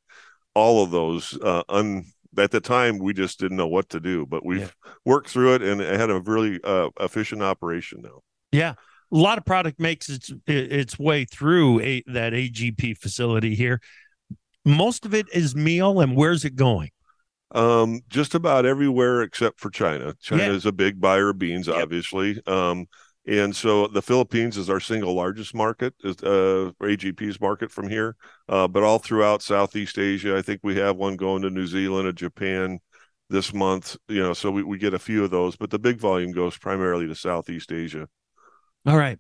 all 0.54 0.84
of 0.84 0.92
those. 0.92 1.38
Uh, 1.42 1.64
un, 1.70 2.06
at 2.38 2.52
the 2.52 2.62
time, 2.62 3.00
we 3.00 3.14
just 3.14 3.40
didn't 3.40 3.58
know 3.58 3.68
what 3.68 3.90
to 3.90 4.00
do, 4.00 4.26
but 4.26 4.46
we've 4.46 4.62
yeah. 4.62 4.92
worked 5.06 5.30
through 5.30 5.56
it 5.56 5.62
and 5.62 5.82
it 5.82 6.00
had 6.00 6.10
a 6.10 6.20
really 6.22 6.60
uh, 6.64 6.90
efficient 7.00 7.42
operation 7.42 8.02
now. 8.02 8.22
Yeah. 8.52 8.74
A 9.12 9.16
lot 9.16 9.38
of 9.38 9.46
product 9.46 9.80
makes 9.80 10.10
its 10.10 10.34
its 10.48 11.00
way 11.00 11.24
through 11.24 11.80
a, 11.80 12.04
that 12.08 12.34
AGP 12.34 12.98
facility 12.98 13.56
here. 13.56 13.80
Most 14.68 15.06
of 15.06 15.14
it 15.14 15.28
is 15.34 15.56
meal, 15.56 16.00
and 16.00 16.16
where's 16.16 16.46
it 16.46 16.56
going? 16.56 16.92
Um, 17.52 18.02
just 18.10 18.36
about 18.36 18.66
everywhere 18.66 19.22
except 19.22 19.60
for 19.60 19.70
China. 19.70 20.14
China 20.22 20.44
yeah. 20.44 20.52
is 20.52 20.66
a 20.66 20.72
big 20.72 21.00
buyer 21.00 21.30
of 21.30 21.40
beans, 21.40 21.68
yep. 21.68 21.78
obviously. 21.78 22.42
Um, 22.46 22.88
and 23.26 23.56
so 23.56 23.88
the 23.88 24.02
Philippines 24.02 24.58
is 24.58 24.70
our 24.70 24.80
single 24.80 25.14
largest 25.14 25.54
market, 25.54 25.94
uh, 26.04 26.72
AGP's 26.82 27.42
market 27.42 27.72
from 27.72 27.90
here. 27.90 28.16
Uh, 28.48 28.68
but 28.68 28.84
all 28.84 29.00
throughout 29.00 29.42
Southeast 29.42 29.98
Asia, 29.98 30.38
I 30.38 30.42
think 30.42 30.62
we 30.64 30.76
have 30.78 30.96
one 30.96 31.18
going 31.18 31.42
to 31.42 31.50
New 31.50 31.68
Zealand 31.68 32.08
and 32.08 32.18
Japan 32.18 32.80
this 33.30 33.54
month. 33.54 33.98
You 34.08 34.22
know, 34.22 34.34
so 34.34 34.50
we, 34.50 34.64
we 34.64 34.78
get 34.78 34.94
a 34.94 35.00
few 35.00 35.26
of 35.26 35.32
those, 35.32 35.58
but 35.58 35.70
the 35.70 35.80
big 35.80 36.00
volume 36.00 36.32
goes 36.32 36.58
primarily 36.58 37.08
to 37.08 37.16
Southeast 37.16 37.72
Asia. 37.72 38.08
All 38.86 38.98
right. 38.98 39.20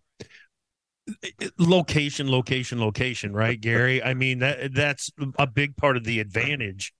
Location, 1.57 2.29
location, 2.29 2.79
location, 2.79 3.33
right, 3.33 3.59
Gary? 3.59 4.03
I 4.03 4.13
mean 4.13 4.39
that 4.39 4.73
that's 4.73 5.11
a 5.39 5.47
big 5.47 5.77
part 5.77 5.97
of 5.97 6.03
the 6.03 6.19
advantage 6.19 6.93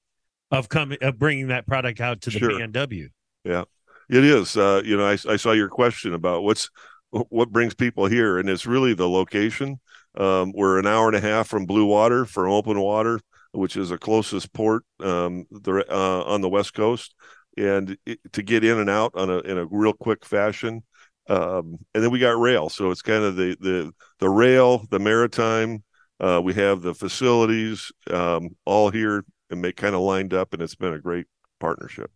of 0.52 0.70
coming 0.70 0.98
of 1.02 1.20
bringing 1.20 1.48
that 1.48 1.68
product 1.68 2.00
out 2.00 2.22
to 2.22 2.30
the 2.30 2.40
sure. 2.40 2.52
PNW. 2.52 3.10
Yeah, 3.44 3.64
it 4.10 4.24
is. 4.24 4.56
Uh, 4.56 4.82
you 4.84 4.98
know, 4.98 5.06
I, 5.06 5.18
I 5.28 5.36
saw 5.36 5.52
your 5.52 5.70
question 5.70 6.14
about 6.14 6.44
what's 6.44 6.70
what 7.12 7.52
brings 7.52 7.74
people 7.74 8.06
here, 8.06 8.38
and 8.38 8.50
it's 8.50 8.66
really 8.66 8.94
the 8.94 9.10
location. 9.10 9.80
Um, 10.16 10.52
we're 10.56 10.80
an 10.80 10.88
hour 10.88 11.08
and 11.08 11.16
a 11.16 11.22
half 11.22 11.48
from 11.48 11.66
Blue 11.66 11.86
Water 11.86 12.26
for 12.26 12.48
open 12.48 12.80
water, 12.80 13.20
which 13.52 13.78
is 13.78 13.90
the 13.90 13.98
closest 13.98 14.52
port 14.54 14.84
um, 15.00 15.46
the, 15.52 15.86
uh, 15.90 16.24
on 16.24 16.42
the 16.42 16.50
west 16.50 16.74
coast, 16.74 17.14
and 17.58 17.98
it, 18.06 18.20
to 18.34 18.42
get 18.42 18.64
in 18.64 18.78
and 18.78 18.90
out 18.90 19.12
on 19.16 19.30
a 19.30 19.40
in 19.40 19.58
a 19.58 19.66
real 19.66 19.94
quick 19.94 20.26
fashion. 20.26 20.84
Um, 21.30 21.78
and 21.94 22.04
then 22.04 22.12
we 22.12 22.20
got 22.20 22.40
rail, 22.40 22.70
so 22.70 22.92
it's 22.92 23.02
kind 23.02 23.24
of 23.24 23.36
the 23.36 23.58
the 23.60 23.92
the 24.20 24.30
rail, 24.30 24.86
the 24.90 25.00
maritime. 25.00 25.84
Uh, 26.20 26.42
we 26.44 26.54
have 26.56 26.82
the 26.82 26.96
facilities 26.96 27.92
um, 28.10 28.50
all 28.66 28.90
here 28.90 29.24
and 29.50 29.62
make 29.62 29.76
kind 29.76 29.94
of 29.94 30.02
lined 30.02 30.34
up, 30.34 30.54
and 30.54 30.62
it's 30.62 30.76
been 30.76 30.94
a 30.94 31.00
great 31.00 31.28
partnership. 31.60 32.10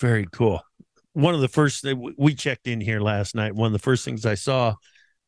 Very 0.00 0.26
cool 0.32 0.62
one 1.18 1.34
of 1.34 1.40
the 1.40 1.48
first 1.48 1.84
we 2.16 2.34
checked 2.34 2.68
in 2.68 2.80
here 2.80 3.00
last 3.00 3.34
night. 3.34 3.52
One 3.52 3.66
of 3.66 3.72
the 3.72 3.80
first 3.80 4.04
things 4.04 4.24
I 4.24 4.36
saw 4.36 4.74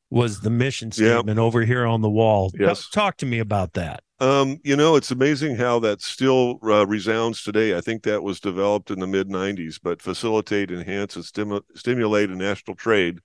was 0.09 0.41
the 0.41 0.51
mission 0.51 0.93
statement 0.93 1.37
yep. 1.37 1.39
over 1.39 1.65
here 1.65 1.85
on 1.85 2.01
the 2.01 2.09
wall. 2.09 2.53
Yes. 2.59 2.89
Talk 2.89 3.17
to 3.19 3.27
me 3.27 3.41
about 3.41 3.73
that. 3.73 4.03
Um, 4.21 4.59
you 4.63 4.77
know, 4.77 4.95
it's 4.95 5.11
amazing 5.11 5.57
how 5.57 5.81
that 5.81 6.01
still 6.01 6.61
uh, 6.63 6.87
resounds 6.87 7.43
today. 7.43 7.77
I 7.77 7.81
think 7.81 8.05
that 8.05 8.23
was 8.23 8.39
developed 8.39 8.93
in 8.93 9.01
the 9.01 9.07
mid 9.09 9.29
90s, 9.29 9.81
but 9.83 10.01
facilitate, 10.01 10.71
enhance, 10.71 11.17
and 11.17 11.25
stimu- 11.25 11.63
stimulate 11.75 12.31
a 12.31 12.37
national 12.37 12.77
trade, 12.77 13.19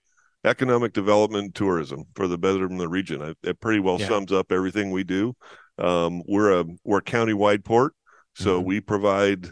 economic 0.45 0.93
development, 0.93 1.45
and 1.45 1.55
tourism 1.55 2.05
for 2.15 2.27
the 2.27 2.37
betterment 2.37 2.73
of 2.73 2.79
the 2.79 2.87
region. 2.87 3.21
I, 3.21 3.33
it 3.43 3.59
pretty 3.59 3.79
well 3.79 3.99
yeah. 3.99 4.07
sums 4.07 4.31
up 4.31 4.51
everything 4.51 4.91
we 4.91 5.03
do. 5.03 5.35
Um, 5.77 6.23
we're 6.27 6.61
a 6.61 6.65
we're 6.83 6.99
a 6.99 7.03
county-wide 7.03 7.65
port, 7.65 7.93
so 8.33 8.57
mm-hmm. 8.57 8.67
we 8.67 8.81
provide 8.81 9.47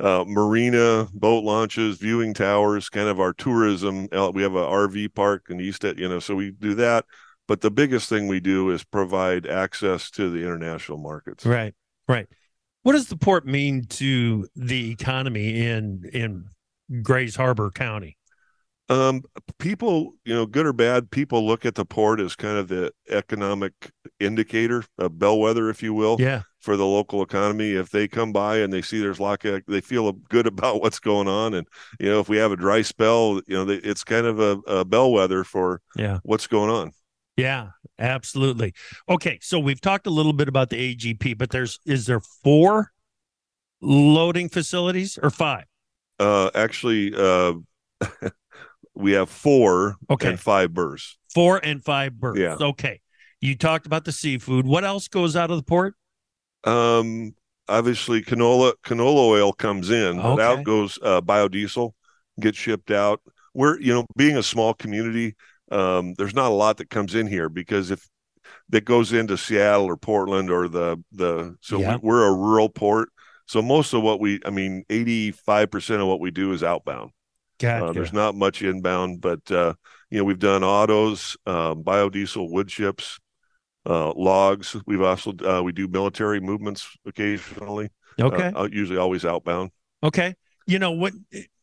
uh, 0.00 0.24
marina, 0.26 1.08
boat 1.12 1.44
launches, 1.44 1.98
viewing 1.98 2.34
towers, 2.34 2.88
kind 2.88 3.08
of 3.08 3.20
our 3.20 3.32
tourism. 3.32 4.08
We 4.10 4.42
have 4.42 4.54
a 4.54 4.64
RV 4.64 5.14
park 5.14 5.46
in 5.50 5.60
East, 5.60 5.84
you 5.84 6.08
know, 6.08 6.20
so 6.20 6.34
we 6.34 6.52
do 6.52 6.74
that. 6.74 7.04
But 7.46 7.62
the 7.62 7.70
biggest 7.70 8.08
thing 8.08 8.28
we 8.28 8.40
do 8.40 8.70
is 8.70 8.84
provide 8.84 9.46
access 9.46 10.10
to 10.12 10.30
the 10.30 10.40
international 10.40 10.98
markets. 10.98 11.46
Right, 11.46 11.74
right. 12.06 12.26
What 12.82 12.92
does 12.92 13.08
the 13.08 13.16
port 13.16 13.46
mean 13.46 13.84
to 13.84 14.46
the 14.54 14.90
economy 14.90 15.66
in 15.66 16.08
in 16.12 16.44
Grays 17.02 17.36
Harbor 17.36 17.70
County? 17.70 18.17
Um, 18.88 19.22
people, 19.58 20.14
you 20.24 20.34
know, 20.34 20.46
good 20.46 20.64
or 20.64 20.72
bad, 20.72 21.10
people 21.10 21.46
look 21.46 21.66
at 21.66 21.74
the 21.74 21.84
port 21.84 22.20
as 22.20 22.34
kind 22.34 22.56
of 22.56 22.68
the 22.68 22.92
economic 23.10 23.72
indicator, 24.18 24.84
a 24.98 25.10
bellwether, 25.10 25.68
if 25.68 25.82
you 25.82 25.92
will. 25.92 26.16
Yeah 26.18 26.42
for 26.60 26.76
the 26.76 26.84
local 26.84 27.22
economy. 27.22 27.72
If 27.72 27.90
they 27.90 28.08
come 28.08 28.32
by 28.32 28.58
and 28.58 28.72
they 28.72 28.82
see 28.82 28.98
there's 29.00 29.20
lock, 29.20 29.42
they 29.42 29.80
feel 29.80 30.12
good 30.12 30.46
about 30.54 30.80
what's 30.82 30.98
going 30.98 31.28
on. 31.28 31.54
And 31.54 31.66
you 31.98 32.08
know, 32.10 32.20
if 32.20 32.28
we 32.28 32.36
have 32.36 32.52
a 32.52 32.56
dry 32.56 32.82
spell, 32.82 33.40
you 33.46 33.54
know, 33.54 33.64
they, 33.64 33.76
it's 33.76 34.04
kind 34.04 34.26
of 34.26 34.40
a, 34.40 34.58
a 34.66 34.84
bellwether 34.84 35.44
for 35.44 35.80
yeah 35.96 36.18
what's 36.22 36.46
going 36.46 36.70
on. 36.70 36.92
Yeah, 37.36 37.68
absolutely. 37.98 38.74
Okay, 39.08 39.38
so 39.40 39.60
we've 39.60 39.80
talked 39.80 40.06
a 40.06 40.10
little 40.10 40.32
bit 40.32 40.48
about 40.48 40.70
the 40.70 40.94
AGP, 40.94 41.38
but 41.38 41.50
there's 41.50 41.78
is 41.86 42.06
there 42.06 42.20
four 42.20 42.90
loading 43.80 44.48
facilities 44.48 45.18
or 45.22 45.30
five? 45.30 45.64
Uh, 46.18 46.50
actually, 46.54 47.14
uh, 47.16 47.54
we 48.98 49.12
have 49.12 49.30
four 49.30 49.96
okay. 50.10 50.30
and 50.30 50.40
five 50.40 50.74
berths. 50.74 51.16
Four 51.32 51.58
and 51.64 51.82
five 51.82 52.14
berths. 52.14 52.40
Yeah. 52.40 52.56
Okay. 52.60 53.00
You 53.40 53.56
talked 53.56 53.86
about 53.86 54.04
the 54.04 54.12
seafood. 54.12 54.66
What 54.66 54.84
else 54.84 55.06
goes 55.06 55.36
out 55.36 55.50
of 55.50 55.56
the 55.56 55.62
port? 55.62 55.94
Um, 56.64 57.34
obviously, 57.68 58.22
canola 58.22 58.72
canola 58.84 59.28
oil 59.28 59.52
comes 59.52 59.90
in, 59.90 60.18
okay. 60.18 60.36
but 60.36 60.40
out 60.40 60.64
goes 60.64 60.98
uh, 61.02 61.20
biodiesel, 61.20 61.92
gets 62.40 62.58
shipped 62.58 62.90
out. 62.90 63.20
We're 63.54 63.80
you 63.80 63.94
know 63.94 64.04
being 64.16 64.36
a 64.36 64.42
small 64.42 64.74
community, 64.74 65.36
um, 65.70 66.14
there's 66.14 66.34
not 66.34 66.50
a 66.50 66.54
lot 66.54 66.78
that 66.78 66.90
comes 66.90 67.14
in 67.14 67.28
here 67.28 67.48
because 67.48 67.92
if 67.92 68.08
that 68.70 68.84
goes 68.84 69.12
into 69.12 69.36
Seattle 69.38 69.86
or 69.86 69.96
Portland 69.96 70.50
or 70.50 70.68
the 70.68 71.02
the 71.12 71.56
so 71.60 71.78
yeah. 71.78 71.98
we, 72.02 72.10
are 72.10 72.26
a 72.26 72.34
rural 72.34 72.68
port. 72.68 73.10
So 73.46 73.62
most 73.62 73.94
of 73.94 74.02
what 74.02 74.20
we, 74.20 74.40
I 74.44 74.50
mean, 74.50 74.84
eighty 74.90 75.30
five 75.30 75.70
percent 75.70 76.02
of 76.02 76.08
what 76.08 76.18
we 76.18 76.32
do 76.32 76.52
is 76.52 76.64
outbound. 76.64 77.12
Gotcha. 77.58 77.86
Uh, 77.86 77.92
there's 77.92 78.12
not 78.12 78.34
much 78.34 78.62
inbound, 78.62 79.20
but 79.20 79.50
uh, 79.50 79.74
you 80.10 80.18
know 80.18 80.24
we've 80.24 80.38
done 80.38 80.62
autos, 80.62 81.36
um, 81.46 81.82
biodiesel, 81.82 82.50
wood 82.50 82.68
chips, 82.68 83.18
uh, 83.86 84.12
logs. 84.12 84.76
We've 84.86 85.02
also 85.02 85.32
uh, 85.44 85.62
we 85.62 85.72
do 85.72 85.88
military 85.88 86.40
movements 86.40 86.88
occasionally. 87.04 87.90
Okay, 88.20 88.52
uh, 88.54 88.68
usually 88.70 88.98
always 88.98 89.24
outbound. 89.24 89.70
Okay, 90.02 90.34
you 90.66 90.78
know 90.78 90.92
what? 90.92 91.12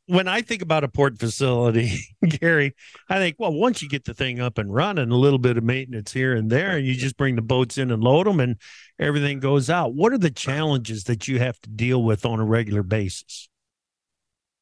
when 0.08 0.28
I 0.28 0.42
think 0.42 0.62
about 0.62 0.84
a 0.84 0.88
port 0.88 1.18
facility, 1.18 2.00
Gary, 2.28 2.76
I 3.10 3.18
think, 3.18 3.38
well, 3.40 3.54
once 3.54 3.82
you 3.82 3.90
get 3.90 4.06
the 4.06 4.14
thing 4.14 4.40
up 4.40 4.58
and 4.58 4.74
running, 4.74 5.12
a 5.12 5.16
little 5.16 5.40
bit 5.40 5.58
of 5.58 5.64
maintenance 5.64 6.12
here 6.12 6.36
and 6.36 6.50
there, 6.50 6.78
and 6.78 6.86
you 6.86 6.94
just 6.94 7.18
bring 7.18 7.36
the 7.36 7.42
boats 7.42 7.78
in 7.78 7.92
and 7.92 8.04
load 8.04 8.28
them, 8.28 8.40
and 8.40 8.58
everything 9.00 9.40
goes 9.40 9.70
out. 9.70 9.96
What 9.96 10.14
are 10.14 10.18
the 10.18 10.30
challenges 10.30 11.06
that 11.06 11.28
you 11.28 11.40
have 11.40 11.60
to 11.62 11.70
deal 11.70 12.04
with 12.04 12.26
on 12.26 12.40
a 12.40 12.46
regular 12.46 12.84
basis? 12.84 13.50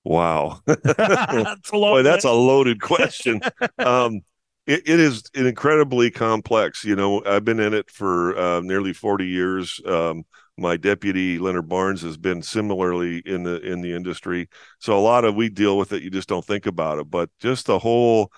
Wow, 0.03 0.59
that's 0.65 1.71
Boy, 1.71 2.03
that's 2.03 2.25
a 2.25 2.31
loaded 2.31 2.81
question. 2.81 3.41
um, 3.79 4.21
it, 4.65 4.87
it 4.87 4.99
is 4.99 5.23
incredibly 5.33 6.11
complex. 6.11 6.83
You 6.83 6.95
know, 6.95 7.23
I've 7.25 7.45
been 7.45 7.59
in 7.59 7.73
it 7.73 7.89
for 7.89 8.37
uh, 8.37 8.61
nearly 8.61 8.93
forty 8.93 9.27
years. 9.27 9.79
Um, 9.85 10.25
my 10.57 10.77
deputy 10.77 11.39
Leonard 11.39 11.67
Barnes 11.67 12.01
has 12.01 12.17
been 12.17 12.41
similarly 12.41 13.21
in 13.25 13.43
the 13.43 13.61
in 13.61 13.81
the 13.81 13.93
industry. 13.93 14.49
So 14.79 14.97
a 14.97 15.01
lot 15.01 15.25
of 15.25 15.35
we 15.35 15.49
deal 15.49 15.77
with 15.77 15.93
it. 15.93 16.03
You 16.03 16.09
just 16.09 16.29
don't 16.29 16.45
think 16.45 16.65
about 16.65 16.99
it, 16.99 17.09
but 17.09 17.29
just 17.39 17.65
the 17.67 17.79
whole. 17.79 18.31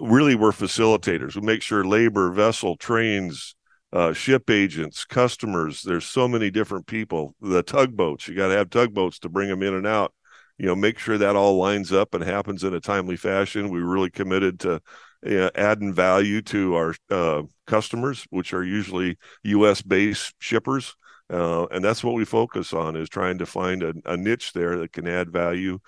Really, 0.00 0.36
we're 0.36 0.52
facilitators. 0.52 1.34
We 1.34 1.40
make 1.40 1.60
sure 1.60 1.84
labor, 1.84 2.30
vessel, 2.30 2.76
trains, 2.76 3.56
uh, 3.92 4.12
ship 4.12 4.48
agents, 4.48 5.04
customers. 5.04 5.82
There's 5.82 6.04
so 6.04 6.28
many 6.28 6.52
different 6.52 6.86
people. 6.86 7.34
The 7.40 7.64
tugboats. 7.64 8.28
You 8.28 8.36
got 8.36 8.48
to 8.48 8.54
have 8.54 8.70
tugboats 8.70 9.18
to 9.20 9.28
bring 9.28 9.48
them 9.48 9.62
in 9.64 9.74
and 9.74 9.88
out 9.88 10.12
you 10.58 10.66
know 10.66 10.76
make 10.76 10.98
sure 10.98 11.18
that 11.18 11.36
all 11.36 11.56
lines 11.56 11.92
up 11.92 12.14
and 12.14 12.24
happens 12.24 12.64
in 12.64 12.74
a 12.74 12.80
timely 12.80 13.16
fashion. 13.16 13.70
We're 13.70 13.84
really 13.84 14.10
committed 14.10 14.60
to 14.60 14.80
uh, 15.26 15.50
adding 15.54 15.92
value 15.92 16.42
to 16.42 16.74
our 16.74 16.94
uh, 17.10 17.42
customers 17.66 18.26
which 18.30 18.52
are 18.52 18.64
usually 18.64 19.18
us 19.44 19.82
based 19.82 20.34
shippers. 20.38 20.94
Uh, 21.30 21.66
and 21.66 21.84
that's 21.84 22.02
what 22.02 22.14
we 22.14 22.24
focus 22.24 22.72
on 22.72 22.96
is 22.96 23.08
trying 23.08 23.36
to 23.38 23.44
find 23.44 23.82
a, 23.82 23.92
a, 24.06 24.16
niche 24.16 24.54
there 24.54 24.78
that 24.78 24.92
can 24.92 25.06
add 25.06 25.30
value 25.30 25.78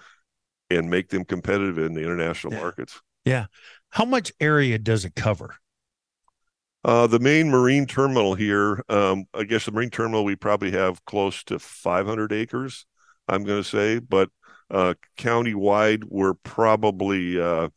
and 0.68 0.90
make 0.90 1.08
them 1.08 1.24
competitive 1.24 1.78
in 1.78 1.94
the 1.94 2.02
international 2.02 2.52
yeah. 2.52 2.60
markets. 2.60 3.00
Yeah. 3.24 3.46
How 3.88 4.04
much 4.04 4.32
area 4.38 4.78
does 4.78 5.06
it 5.06 5.14
cover? 5.14 5.54
Uh, 6.84 7.06
the 7.06 7.18
main 7.18 7.50
marine 7.50 7.86
terminal 7.86 8.34
here, 8.34 8.82
um, 8.88 9.24
I 9.32 9.44
guess 9.44 9.64
the 9.64 9.72
marine 9.72 9.90
terminal, 9.90 10.24
we 10.24 10.36
probably 10.36 10.70
have 10.72 11.04
close 11.04 11.42
to 11.44 11.58
500 11.58 12.32
acres, 12.32 12.84
I'm 13.28 13.44
going 13.44 13.62
to 13.62 13.68
say, 13.68 13.98
but 13.98 14.28
uh, 14.70 14.94
county 15.16 15.54
wide, 15.54 16.04
we're 16.04 16.34
probably 16.34 17.40
uh, 17.40 17.68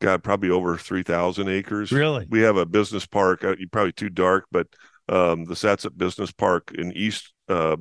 got 0.00 0.22
probably 0.22 0.50
over 0.50 0.76
three 0.76 1.02
thousand 1.02 1.48
acres. 1.48 1.92
Really, 1.92 2.26
we 2.28 2.40
have 2.40 2.56
a 2.56 2.66
business 2.66 3.06
park. 3.06 3.44
Uh, 3.44 3.54
probably 3.70 3.92
too 3.92 4.08
dark, 4.08 4.46
but 4.50 4.66
um, 5.08 5.44
the 5.44 5.54
Satsop 5.54 5.96
Business 5.96 6.32
Park 6.32 6.72
in 6.74 6.92
East 6.92 7.32
uh, 7.48 7.76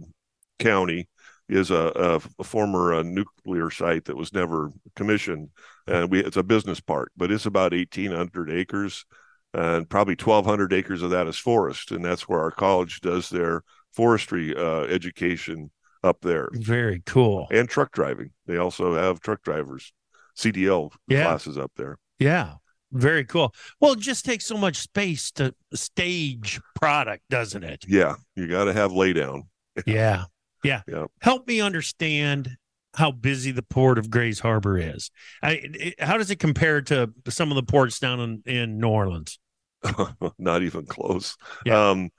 County 0.58 1.08
is 1.48 1.72
a, 1.72 1.92
a, 1.96 2.22
a 2.40 2.44
former 2.44 2.94
uh, 2.94 3.04
nuclear 3.04 3.72
site 3.72 4.06
that 4.06 4.18
was 4.18 4.34
never 4.34 4.72
commissioned, 4.96 5.50
and 5.88 6.12
we 6.12 6.24
it's 6.24 6.38
a 6.38 6.44
business 6.44 6.80
park, 6.80 7.12
but 7.18 7.32
it's 7.32 7.46
about 7.46 7.74
eighteen 7.74 8.12
hundred 8.12 8.52
acres, 8.52 9.06
and 9.54 9.90
probably 9.90 10.16
twelve 10.16 10.46
hundred 10.46 10.74
acres 10.74 11.02
of 11.02 11.12
that 11.12 11.28
is 11.28 11.38
forest, 11.38 11.92
and 11.92 12.04
that's 12.04 12.28
where 12.28 12.40
our 12.40 12.52
college 12.52 13.02
does 13.02 13.30
their 13.30 13.64
forestry 13.94 14.56
uh, 14.56 14.82
education 14.82 15.72
up 16.04 16.22
there. 16.22 16.50
Very 16.54 17.02
cool. 17.06 17.48
And 17.52 17.68
truck 17.68 17.92
driving. 17.92 18.32
They 18.46 18.58
also 18.58 18.96
have 18.96 19.20
truck 19.20 19.42
drivers, 19.44 19.94
CDL 20.38 20.92
yeah. 21.08 21.24
classes 21.24 21.58
up 21.58 21.72
there. 21.76 21.98
Yeah. 22.20 22.56
Very 22.92 23.24
cool. 23.24 23.54
Well, 23.80 23.94
it 23.94 24.00
just 24.00 24.26
takes 24.26 24.46
so 24.46 24.58
much 24.58 24.78
space 24.78 25.32
to 25.34 25.54
stage 25.74 26.60
product, 26.76 27.24
doesn't 27.30 27.64
it? 27.64 27.86
Yeah. 27.88 28.16
You 28.36 28.48
got 28.48 28.66
to 28.66 28.74
have 28.74 28.92
laydown. 28.92 29.44
yeah. 29.86 30.26
Yeah. 30.64 30.82
Yeah. 30.88 31.06
Help 31.22 31.48
me 31.48 31.62
understand 31.62 32.58
how 32.96 33.12
busy 33.12 33.52
the 33.52 33.62
port 33.62 34.00
of 34.00 34.10
Grays 34.10 34.40
Harbor 34.40 34.78
is. 34.78 35.12
I, 35.44 35.60
it, 35.64 36.02
how 36.02 36.18
does 36.18 36.32
it 36.32 36.38
compare 36.38 36.82
to 36.84 37.12
some 37.28 37.52
of 37.52 37.56
the 37.56 37.64
ports 37.64 38.00
down 38.00 38.20
in, 38.20 38.44
in 38.46 38.80
New 38.80 38.90
Orleans? 38.90 39.40
Not 40.40 40.64
even 40.64 40.86
close. 40.86 41.38
Yeah. 41.66 41.90
Um, 41.90 42.10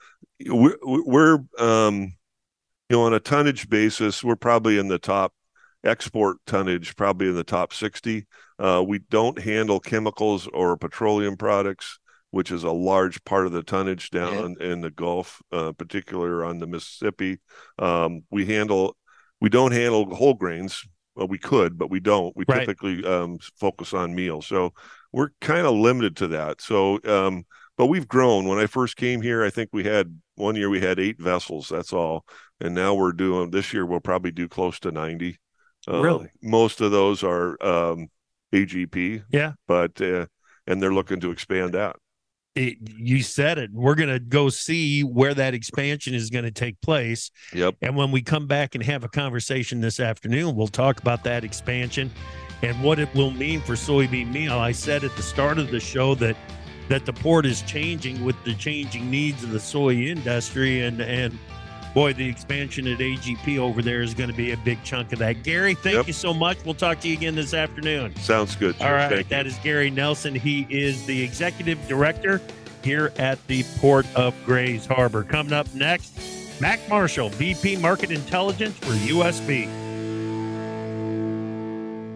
we're, 0.46 0.78
we're 0.82 1.38
um, 1.58 2.14
you 2.90 2.96
know, 2.96 3.04
on 3.04 3.14
a 3.14 3.20
tonnage 3.20 3.68
basis, 3.68 4.24
we're 4.24 4.34
probably 4.34 4.76
in 4.76 4.88
the 4.88 4.98
top 4.98 5.32
export 5.84 6.38
tonnage, 6.44 6.96
probably 6.96 7.28
in 7.28 7.36
the 7.36 7.44
top 7.44 7.72
60. 7.72 8.26
Uh, 8.58 8.84
we 8.86 8.98
don't 8.98 9.40
handle 9.40 9.78
chemicals 9.78 10.48
or 10.52 10.76
petroleum 10.76 11.36
products, 11.36 12.00
which 12.32 12.50
is 12.50 12.64
a 12.64 12.72
large 12.72 13.22
part 13.24 13.46
of 13.46 13.52
the 13.52 13.62
tonnage 13.62 14.10
down 14.10 14.56
yeah. 14.58 14.66
in 14.66 14.80
the 14.80 14.90
Gulf, 14.90 15.40
uh, 15.52 15.70
particular 15.70 16.44
on 16.44 16.58
the 16.58 16.66
Mississippi. 16.66 17.38
Um, 17.78 18.24
we 18.28 18.44
handle, 18.44 18.96
we 19.40 19.48
don't 19.48 19.72
handle 19.72 20.12
whole 20.12 20.34
grains. 20.34 20.84
Well, 21.14 21.28
we 21.28 21.38
could, 21.38 21.78
but 21.78 21.90
we 21.90 22.00
don't. 22.00 22.36
We 22.36 22.44
right. 22.48 22.60
typically 22.60 23.04
um, 23.04 23.38
focus 23.58 23.94
on 23.94 24.14
meal, 24.14 24.42
so 24.42 24.72
we're 25.12 25.30
kind 25.40 25.66
of 25.66 25.74
limited 25.74 26.16
to 26.18 26.28
that. 26.28 26.60
So, 26.60 27.00
um, 27.04 27.44
but 27.76 27.86
we've 27.86 28.06
grown. 28.06 28.46
When 28.46 28.58
I 28.58 28.66
first 28.66 28.96
came 28.96 29.20
here, 29.20 29.44
I 29.44 29.50
think 29.50 29.70
we 29.72 29.84
had 29.84 30.20
one 30.36 30.54
year 30.54 30.70
we 30.70 30.80
had 30.80 31.00
eight 31.00 31.20
vessels. 31.20 31.68
That's 31.68 31.92
all 31.92 32.24
and 32.60 32.74
now 32.74 32.94
we're 32.94 33.12
doing 33.12 33.50
this 33.50 33.72
year 33.72 33.86
we'll 33.86 34.00
probably 34.00 34.30
do 34.30 34.48
close 34.48 34.78
to 34.80 34.90
90 34.90 35.38
uh, 35.88 36.00
really? 36.00 36.28
most 36.42 36.80
of 36.80 36.90
those 36.90 37.22
are 37.22 37.56
um, 37.64 38.08
agp 38.52 39.22
yeah. 39.30 39.52
But 39.66 40.00
uh, 40.00 40.26
and 40.70 40.82
they're 40.82 40.94
looking 40.94 41.20
to 41.20 41.30
expand 41.30 41.74
that. 41.74 41.96
It, 42.54 42.78
you 42.80 43.22
said 43.22 43.58
it. 43.58 43.70
We're 43.72 43.94
going 43.94 44.08
to 44.08 44.18
go 44.18 44.48
see 44.48 45.02
where 45.02 45.34
that 45.34 45.54
expansion 45.54 46.14
is 46.14 46.30
going 46.30 46.44
to 46.44 46.50
take 46.50 46.80
place. 46.80 47.30
Yep. 47.54 47.76
And 47.80 47.96
when 47.96 48.10
we 48.10 48.22
come 48.22 48.46
back 48.48 48.74
and 48.74 48.82
have 48.84 49.04
a 49.04 49.08
conversation 49.08 49.80
this 49.80 50.00
afternoon 50.00 50.56
we'll 50.56 50.68
talk 50.68 51.00
about 51.00 51.24
that 51.24 51.44
expansion 51.44 52.10
and 52.62 52.82
what 52.82 52.98
it 52.98 53.12
will 53.14 53.30
mean 53.30 53.60
for 53.60 53.74
soybean 53.74 54.32
meal. 54.32 54.58
I 54.58 54.72
said 54.72 55.04
at 55.04 55.14
the 55.16 55.22
start 55.22 55.58
of 55.58 55.70
the 55.70 55.80
show 55.80 56.14
that 56.16 56.36
that 56.88 57.06
the 57.06 57.12
port 57.12 57.46
is 57.46 57.62
changing 57.62 58.24
with 58.24 58.42
the 58.44 58.52
changing 58.54 59.08
needs 59.08 59.44
of 59.44 59.52
the 59.52 59.60
soy 59.60 59.94
industry 59.94 60.82
and 60.82 61.00
and 61.00 61.38
boy, 61.94 62.12
the 62.12 62.28
expansion 62.28 62.86
at 62.86 62.98
AGP 62.98 63.58
over 63.58 63.82
there 63.82 64.02
is 64.02 64.14
going 64.14 64.30
to 64.30 64.36
be 64.36 64.52
a 64.52 64.56
big 64.58 64.82
chunk 64.84 65.12
of 65.12 65.18
that. 65.18 65.42
Gary, 65.42 65.74
thank 65.74 65.96
yep. 65.96 66.06
you 66.06 66.12
so 66.12 66.32
much. 66.32 66.58
We'll 66.64 66.74
talk 66.74 67.00
to 67.00 67.08
you 67.08 67.14
again 67.14 67.34
this 67.34 67.54
afternoon. 67.54 68.14
Sounds 68.16 68.56
good. 68.56 68.76
All 68.80 68.92
right. 68.92 69.10
Thank 69.10 69.28
that 69.28 69.46
you. 69.46 69.52
is 69.52 69.58
Gary 69.58 69.90
Nelson. 69.90 70.34
He 70.34 70.66
is 70.70 71.04
the 71.06 71.22
executive 71.22 71.78
director 71.88 72.40
here 72.82 73.12
at 73.18 73.44
the 73.46 73.64
Port 73.78 74.06
of 74.14 74.34
Grays 74.44 74.86
Harbor. 74.86 75.24
Coming 75.24 75.52
up 75.52 75.72
next, 75.74 76.18
Mac 76.60 76.86
Marshall, 76.88 77.30
VP 77.30 77.76
Market 77.76 78.10
Intelligence 78.10 78.76
for 78.78 78.92
USB. 78.92 79.68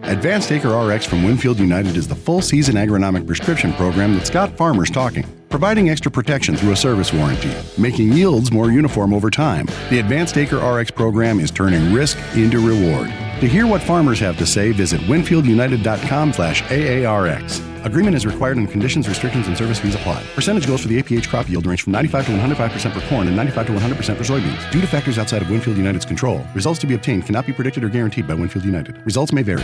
Advanced 0.03 0.51
Acre 0.51 0.69
RX 0.69 1.05
from 1.05 1.23
Winfield 1.23 1.59
United 1.59 1.97
is 1.97 2.07
the 2.07 2.15
full 2.15 2.41
season 2.41 2.75
agronomic 2.75 3.25
prescription 3.25 3.73
program 3.73 4.13
that's 4.13 4.29
got 4.29 4.55
farmers 4.55 4.91
talking 4.91 5.25
providing 5.55 5.89
extra 5.89 6.11
protection 6.11 6.53
through 6.53 6.73
a 6.73 6.75
service 6.75 7.13
warranty, 7.13 7.49
making 7.77 8.11
yields 8.11 8.51
more 8.51 8.71
uniform 8.71 9.13
over 9.13 9.31
time. 9.31 9.65
The 9.89 9.99
Advanced 9.99 10.37
Acre 10.37 10.57
RX 10.57 10.91
program 10.91 11.39
is 11.39 11.49
turning 11.49 11.93
risk 11.93 12.17
into 12.35 12.59
reward. 12.59 13.07
To 13.39 13.47
hear 13.47 13.65
what 13.65 13.81
farmers 13.81 14.19
have 14.19 14.37
to 14.39 14.45
say, 14.45 14.73
visit 14.73 14.99
winfieldunited.com/aarx. 15.03 17.85
Agreement 17.85 18.17
is 18.17 18.25
required 18.25 18.57
and 18.57 18.69
conditions, 18.69 19.07
restrictions, 19.07 19.47
and 19.47 19.57
service 19.57 19.79
fees 19.79 19.95
apply. 19.95 20.21
Percentage 20.35 20.67
goals 20.67 20.81
for 20.81 20.89
the 20.89 20.97
APH 20.97 21.29
crop 21.29 21.49
yield 21.49 21.65
range 21.65 21.83
from 21.83 21.93
95 21.93 22.25
to 22.25 22.33
105% 22.33 22.93
for 22.93 22.99
corn 23.07 23.27
and 23.27 23.37
95 23.37 23.67
to 23.67 23.71
100% 23.71 24.17
for 24.17 24.25
soybeans. 24.25 24.69
Due 24.73 24.81
to 24.81 24.87
factors 24.87 25.17
outside 25.17 25.41
of 25.41 25.49
Winfield 25.49 25.77
United's 25.77 26.03
control, 26.03 26.45
results 26.53 26.79
to 26.79 26.87
be 26.87 26.95
obtained 26.95 27.25
cannot 27.25 27.45
be 27.45 27.53
predicted 27.53 27.81
or 27.81 27.87
guaranteed 27.87 28.27
by 28.27 28.33
Winfield 28.33 28.65
United. 28.65 28.97
Results 29.05 29.31
may 29.31 29.41
vary. 29.41 29.63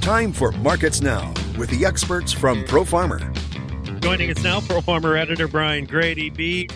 Time 0.00 0.32
for 0.32 0.50
Markets 0.52 1.02
Now 1.02 1.34
with 1.58 1.68
the 1.68 1.84
experts 1.84 2.32
from 2.32 2.64
Pro 2.64 2.86
Farmer. 2.86 3.18
Joining 4.00 4.30
us 4.30 4.42
now, 4.42 4.60
Pro 4.62 4.80
Farmer 4.80 5.14
editor 5.14 5.46
Brian 5.46 5.84
Grete. 5.84 6.34
B. 6.34 6.70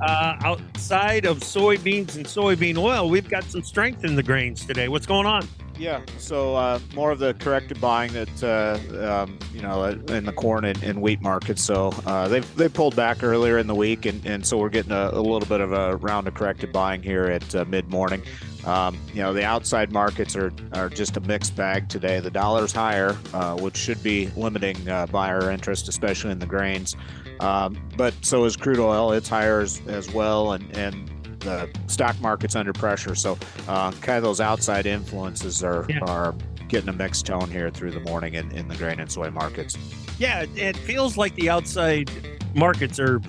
Uh, 0.00 0.36
outside 0.42 1.26
of 1.26 1.40
soybeans 1.40 2.16
and 2.16 2.24
soybean 2.24 2.78
oil, 2.78 3.10
we've 3.10 3.28
got 3.28 3.44
some 3.44 3.62
strength 3.62 4.04
in 4.04 4.16
the 4.16 4.22
grains 4.22 4.64
today. 4.64 4.88
What's 4.88 5.04
going 5.04 5.26
on? 5.26 5.46
Yeah, 5.82 6.00
so 6.16 6.54
uh, 6.54 6.78
more 6.94 7.10
of 7.10 7.18
the 7.18 7.34
corrected 7.34 7.80
buying 7.80 8.12
that 8.12 8.44
uh, 8.44 9.24
um, 9.24 9.36
you 9.52 9.62
know 9.62 9.82
in 9.86 10.24
the 10.24 10.32
corn 10.32 10.64
and, 10.64 10.80
and 10.80 11.02
wheat 11.02 11.20
markets. 11.20 11.60
So 11.60 11.88
uh, 12.06 12.28
they 12.28 12.38
they 12.38 12.68
pulled 12.68 12.94
back 12.94 13.24
earlier 13.24 13.58
in 13.58 13.66
the 13.66 13.74
week, 13.74 14.06
and, 14.06 14.24
and 14.24 14.46
so 14.46 14.58
we're 14.58 14.68
getting 14.68 14.92
a, 14.92 15.10
a 15.12 15.20
little 15.20 15.40
bit 15.40 15.60
of 15.60 15.72
a 15.72 15.96
round 15.96 16.28
of 16.28 16.34
corrected 16.34 16.72
buying 16.72 17.02
here 17.02 17.24
at 17.24 17.52
uh, 17.56 17.64
mid 17.64 17.90
morning. 17.90 18.22
Um, 18.64 18.96
you 19.08 19.22
know 19.22 19.32
the 19.32 19.44
outside 19.44 19.90
markets 19.90 20.36
are 20.36 20.52
are 20.72 20.88
just 20.88 21.16
a 21.16 21.20
mixed 21.20 21.56
bag 21.56 21.88
today. 21.88 22.20
The 22.20 22.30
dollar's 22.30 22.70
higher, 22.70 23.16
uh, 23.34 23.56
which 23.56 23.76
should 23.76 24.04
be 24.04 24.28
limiting 24.36 24.88
uh, 24.88 25.06
buyer 25.06 25.50
interest, 25.50 25.88
especially 25.88 26.30
in 26.30 26.38
the 26.38 26.46
grains. 26.46 26.94
Um, 27.40 27.76
but 27.96 28.14
so 28.20 28.44
is 28.44 28.56
crude 28.56 28.78
oil; 28.78 29.10
it's 29.10 29.28
higher 29.28 29.58
as, 29.58 29.82
as 29.88 30.08
well, 30.12 30.52
and 30.52 30.76
and 30.76 31.10
the 31.44 31.68
stock 31.86 32.20
market's 32.20 32.56
under 32.56 32.72
pressure. 32.72 33.14
So, 33.14 33.38
uh, 33.68 33.92
kind 33.92 34.16
of 34.16 34.22
those 34.22 34.40
outside 34.40 34.86
influences 34.86 35.62
are 35.62 35.86
yeah. 35.88 36.00
are 36.00 36.34
getting 36.68 36.88
a 36.88 36.92
mixed 36.92 37.26
tone 37.26 37.50
here 37.50 37.70
through 37.70 37.90
the 37.90 38.00
morning 38.00 38.34
in, 38.34 38.50
in 38.52 38.68
the 38.68 38.76
grain 38.76 38.98
and 38.98 39.10
soy 39.10 39.30
markets. 39.30 39.76
Yeah, 40.18 40.46
it 40.56 40.76
feels 40.76 41.16
like 41.16 41.34
the 41.34 41.50
outside 41.50 42.10
markets 42.54 42.98
are 42.98 43.20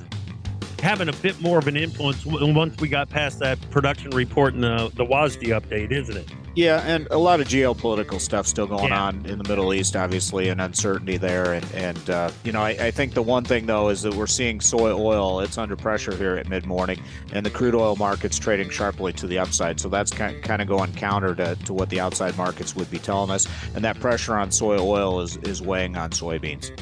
having 0.84 1.08
a 1.08 1.14
bit 1.14 1.40
more 1.42 1.58
of 1.58 1.68
an 1.68 1.78
influence 1.78 2.26
once 2.26 2.80
we 2.82 2.90
got 2.90 3.10
past 3.10 3.40
that 3.40 3.58
production 3.72 4.12
report 4.12 4.54
and 4.54 4.64
the, 4.64 4.92
the 4.96 5.06
WASDE 5.06 5.48
update, 5.48 5.92
isn't 5.92 6.18
it? 6.18 6.30
Yeah, 6.56 6.84
and 6.86 7.08
a 7.10 7.18
lot 7.18 7.40
of 7.40 7.48
geopolitical 7.48 8.20
stuff 8.20 8.46
still 8.46 8.68
going 8.68 8.90
yeah. 8.90 9.06
on 9.06 9.26
in 9.26 9.38
the 9.38 9.48
Middle 9.48 9.74
East, 9.74 9.96
obviously, 9.96 10.50
and 10.50 10.60
uncertainty 10.60 11.16
there. 11.16 11.54
And, 11.54 11.66
and 11.74 12.10
uh, 12.10 12.32
you 12.44 12.52
know, 12.52 12.62
I, 12.62 12.72
I, 12.72 12.92
think 12.92 13.14
the 13.14 13.24
one 13.24 13.44
thing, 13.44 13.66
though, 13.66 13.90
is 13.90 14.02
that 14.04 14.14
we're 14.14 14.28
seeing 14.28 14.60
soy 14.60 14.92
oil. 14.92 15.40
It's 15.40 15.58
under 15.58 15.76
pressure 15.76 16.16
here 16.16 16.36
at 16.36 16.50
mid 16.50 16.66
morning, 16.66 17.02
and 17.32 17.44
the 17.44 17.50
crude 17.50 17.74
oil 17.74 17.96
market's 17.96 18.38
trading 18.38 18.70
sharply 18.70 19.14
to 19.14 19.26
the 19.26 19.40
upside. 19.40 19.80
So 19.80 19.90
that's 19.90 20.12
kind, 20.12 20.44
kind 20.44 20.62
of 20.62 20.68
going 20.68 20.94
counter 20.94 21.34
to, 21.34 21.56
to 21.56 21.74
what 21.74 21.90
the 21.90 22.02
outside 22.02 22.38
markets 22.38 22.76
would 22.76 22.92
be 22.92 23.00
telling 23.00 23.32
us. 23.32 23.48
And 23.74 23.84
that 23.86 24.00
pressure 24.00 24.36
on 24.36 24.52
soy 24.52 24.78
oil 24.78 25.22
is, 25.22 25.38
is 25.38 25.62
weighing 25.62 25.98
on 25.98 26.12
soybeans. 26.12 26.78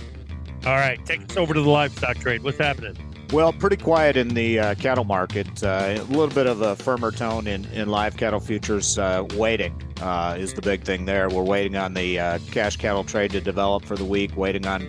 All 0.65 0.75
right, 0.75 1.03
take 1.05 1.21
us 1.29 1.37
over 1.37 1.53
to 1.53 1.61
the 1.61 1.69
livestock 1.69 2.17
trade. 2.17 2.43
What's 2.43 2.57
happening? 2.57 2.97
Well, 3.31 3.53
pretty 3.53 3.77
quiet 3.77 4.17
in 4.17 4.27
the 4.27 4.59
uh, 4.59 4.75
cattle 4.75 5.05
market. 5.05 5.63
Uh, 5.63 5.95
a 5.95 6.03
little 6.03 6.27
bit 6.27 6.47
of 6.47 6.61
a 6.61 6.75
firmer 6.75 7.11
tone 7.11 7.47
in, 7.47 7.63
in 7.67 7.87
live 7.87 8.17
cattle 8.17 8.41
futures. 8.41 8.97
Uh, 8.97 9.25
waiting 9.35 9.81
uh, 10.01 10.35
is 10.37 10.53
the 10.53 10.61
big 10.61 10.83
thing 10.83 11.05
there. 11.05 11.29
We're 11.29 11.41
waiting 11.41 11.77
on 11.77 11.93
the 11.93 12.19
uh, 12.19 12.39
cash 12.51 12.75
cattle 12.75 13.05
trade 13.05 13.31
to 13.31 13.39
develop 13.39 13.85
for 13.85 13.95
the 13.95 14.03
week, 14.03 14.35
waiting 14.35 14.67
on 14.67 14.81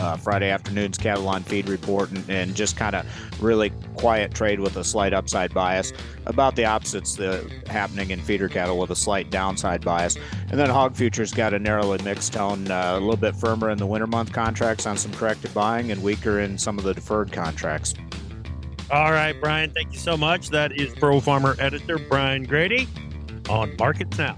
uh, 0.00 0.16
Friday 0.16 0.50
afternoon's 0.50 0.98
cattle 0.98 1.28
on 1.28 1.42
feed 1.42 1.68
report 1.68 2.10
and, 2.10 2.28
and 2.28 2.54
just 2.54 2.76
kind 2.76 2.96
of 2.96 3.06
really 3.42 3.70
quiet 3.96 4.34
trade 4.34 4.60
with 4.60 4.76
a 4.76 4.84
slight 4.84 5.12
upside 5.12 5.52
bias. 5.52 5.92
About 6.26 6.56
the 6.56 6.64
opposites 6.64 7.14
the, 7.16 7.50
happening 7.66 8.10
in 8.10 8.20
feeder 8.20 8.48
cattle 8.48 8.78
with 8.78 8.90
a 8.90 8.96
slight 8.96 9.30
downside 9.30 9.84
bias. 9.84 10.16
And 10.50 10.58
then 10.58 10.70
hog 10.70 10.96
futures 10.96 11.32
got 11.32 11.54
a 11.54 11.58
narrowly 11.58 12.02
mixed 12.02 12.32
tone, 12.32 12.70
uh, 12.70 12.96
a 12.96 13.00
little 13.00 13.16
bit 13.16 13.36
firmer 13.36 13.70
in 13.70 13.78
the 13.78 13.86
winter 13.86 14.06
month 14.06 14.32
contracts 14.32 14.86
on 14.86 14.96
some 14.96 15.12
corrected 15.12 15.52
buying 15.54 15.90
and 15.90 16.02
weaker 16.02 16.40
in 16.40 16.58
some 16.58 16.78
of 16.78 16.84
the 16.84 16.94
deferred 16.94 17.30
contracts. 17.30 17.94
All 18.90 19.12
right, 19.12 19.38
Brian, 19.40 19.70
thank 19.70 19.92
you 19.92 19.98
so 19.98 20.16
much. 20.16 20.48
That 20.48 20.72
is 20.72 20.92
Pro 20.94 21.20
Farmer 21.20 21.54
editor 21.60 21.98
Brian 21.98 22.42
Grete 22.42 22.88
on 23.48 23.76
Markets 23.78 24.18
Now. 24.18 24.36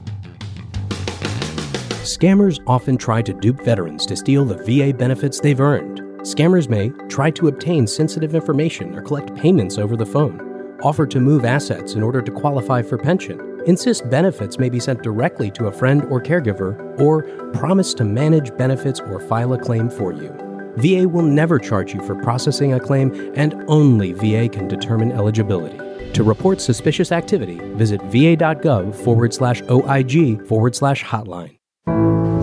Scammers 2.02 2.60
often 2.66 2.96
try 2.96 3.22
to 3.22 3.32
dupe 3.32 3.62
veterans 3.64 4.06
to 4.06 4.16
steal 4.16 4.44
the 4.44 4.56
VA 4.64 4.92
benefits 4.92 5.38
they've 5.38 5.60
earned. 5.60 6.00
Scammers 6.22 6.68
may 6.68 6.88
try 7.08 7.30
to 7.30 7.46
obtain 7.46 7.86
sensitive 7.86 8.34
information 8.34 8.96
or 8.96 9.02
collect 9.02 9.32
payments 9.36 9.78
over 9.78 9.96
the 9.96 10.04
phone, 10.04 10.78
offer 10.82 11.06
to 11.06 11.20
move 11.20 11.44
assets 11.44 11.94
in 11.94 12.02
order 12.02 12.20
to 12.20 12.32
qualify 12.32 12.82
for 12.82 12.98
pension, 12.98 13.62
insist 13.66 14.10
benefits 14.10 14.58
may 14.58 14.68
be 14.68 14.80
sent 14.80 15.00
directly 15.04 15.48
to 15.52 15.66
a 15.66 15.72
friend 15.72 16.04
or 16.06 16.20
caregiver, 16.20 17.00
or 17.00 17.22
promise 17.52 17.94
to 17.94 18.04
manage 18.04 18.56
benefits 18.56 18.98
or 18.98 19.20
file 19.20 19.52
a 19.52 19.58
claim 19.58 19.88
for 19.88 20.12
you. 20.12 20.30
VA 20.78 21.08
will 21.08 21.22
never 21.22 21.60
charge 21.60 21.94
you 21.94 22.04
for 22.04 22.16
processing 22.16 22.74
a 22.74 22.80
claim, 22.80 23.32
and 23.36 23.54
only 23.68 24.12
VA 24.12 24.48
can 24.48 24.66
determine 24.66 25.12
eligibility. 25.12 25.78
To 26.14 26.24
report 26.24 26.60
suspicious 26.60 27.12
activity, 27.12 27.60
visit 27.74 28.02
va.gov 28.02 28.92
forward 29.04 29.32
slash 29.32 29.62
OIG 29.70 30.44
forward 30.48 30.74
slash 30.74 31.04
hotline. 31.04 31.58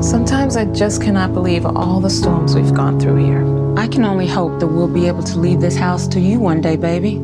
Sometimes 0.01 0.55
I 0.55 0.63
just 0.63 1.01
cannot 1.01 1.33
believe 1.33 1.65
all 1.65 1.99
the 1.99 2.09
storms 2.09 2.55
we've 2.55 2.73
gone 2.73 3.01
through 3.01 3.17
here. 3.17 3.77
I 3.77 3.85
can 3.85 4.05
only 4.05 4.27
hope 4.27 4.61
that 4.61 4.67
we'll 4.67 4.87
be 4.87 5.07
able 5.07 5.23
to 5.23 5.37
leave 5.37 5.59
this 5.59 5.75
house 5.75 6.07
to 6.09 6.21
you 6.21 6.39
one 6.39 6.61
day, 6.61 6.77
baby. 6.77 7.21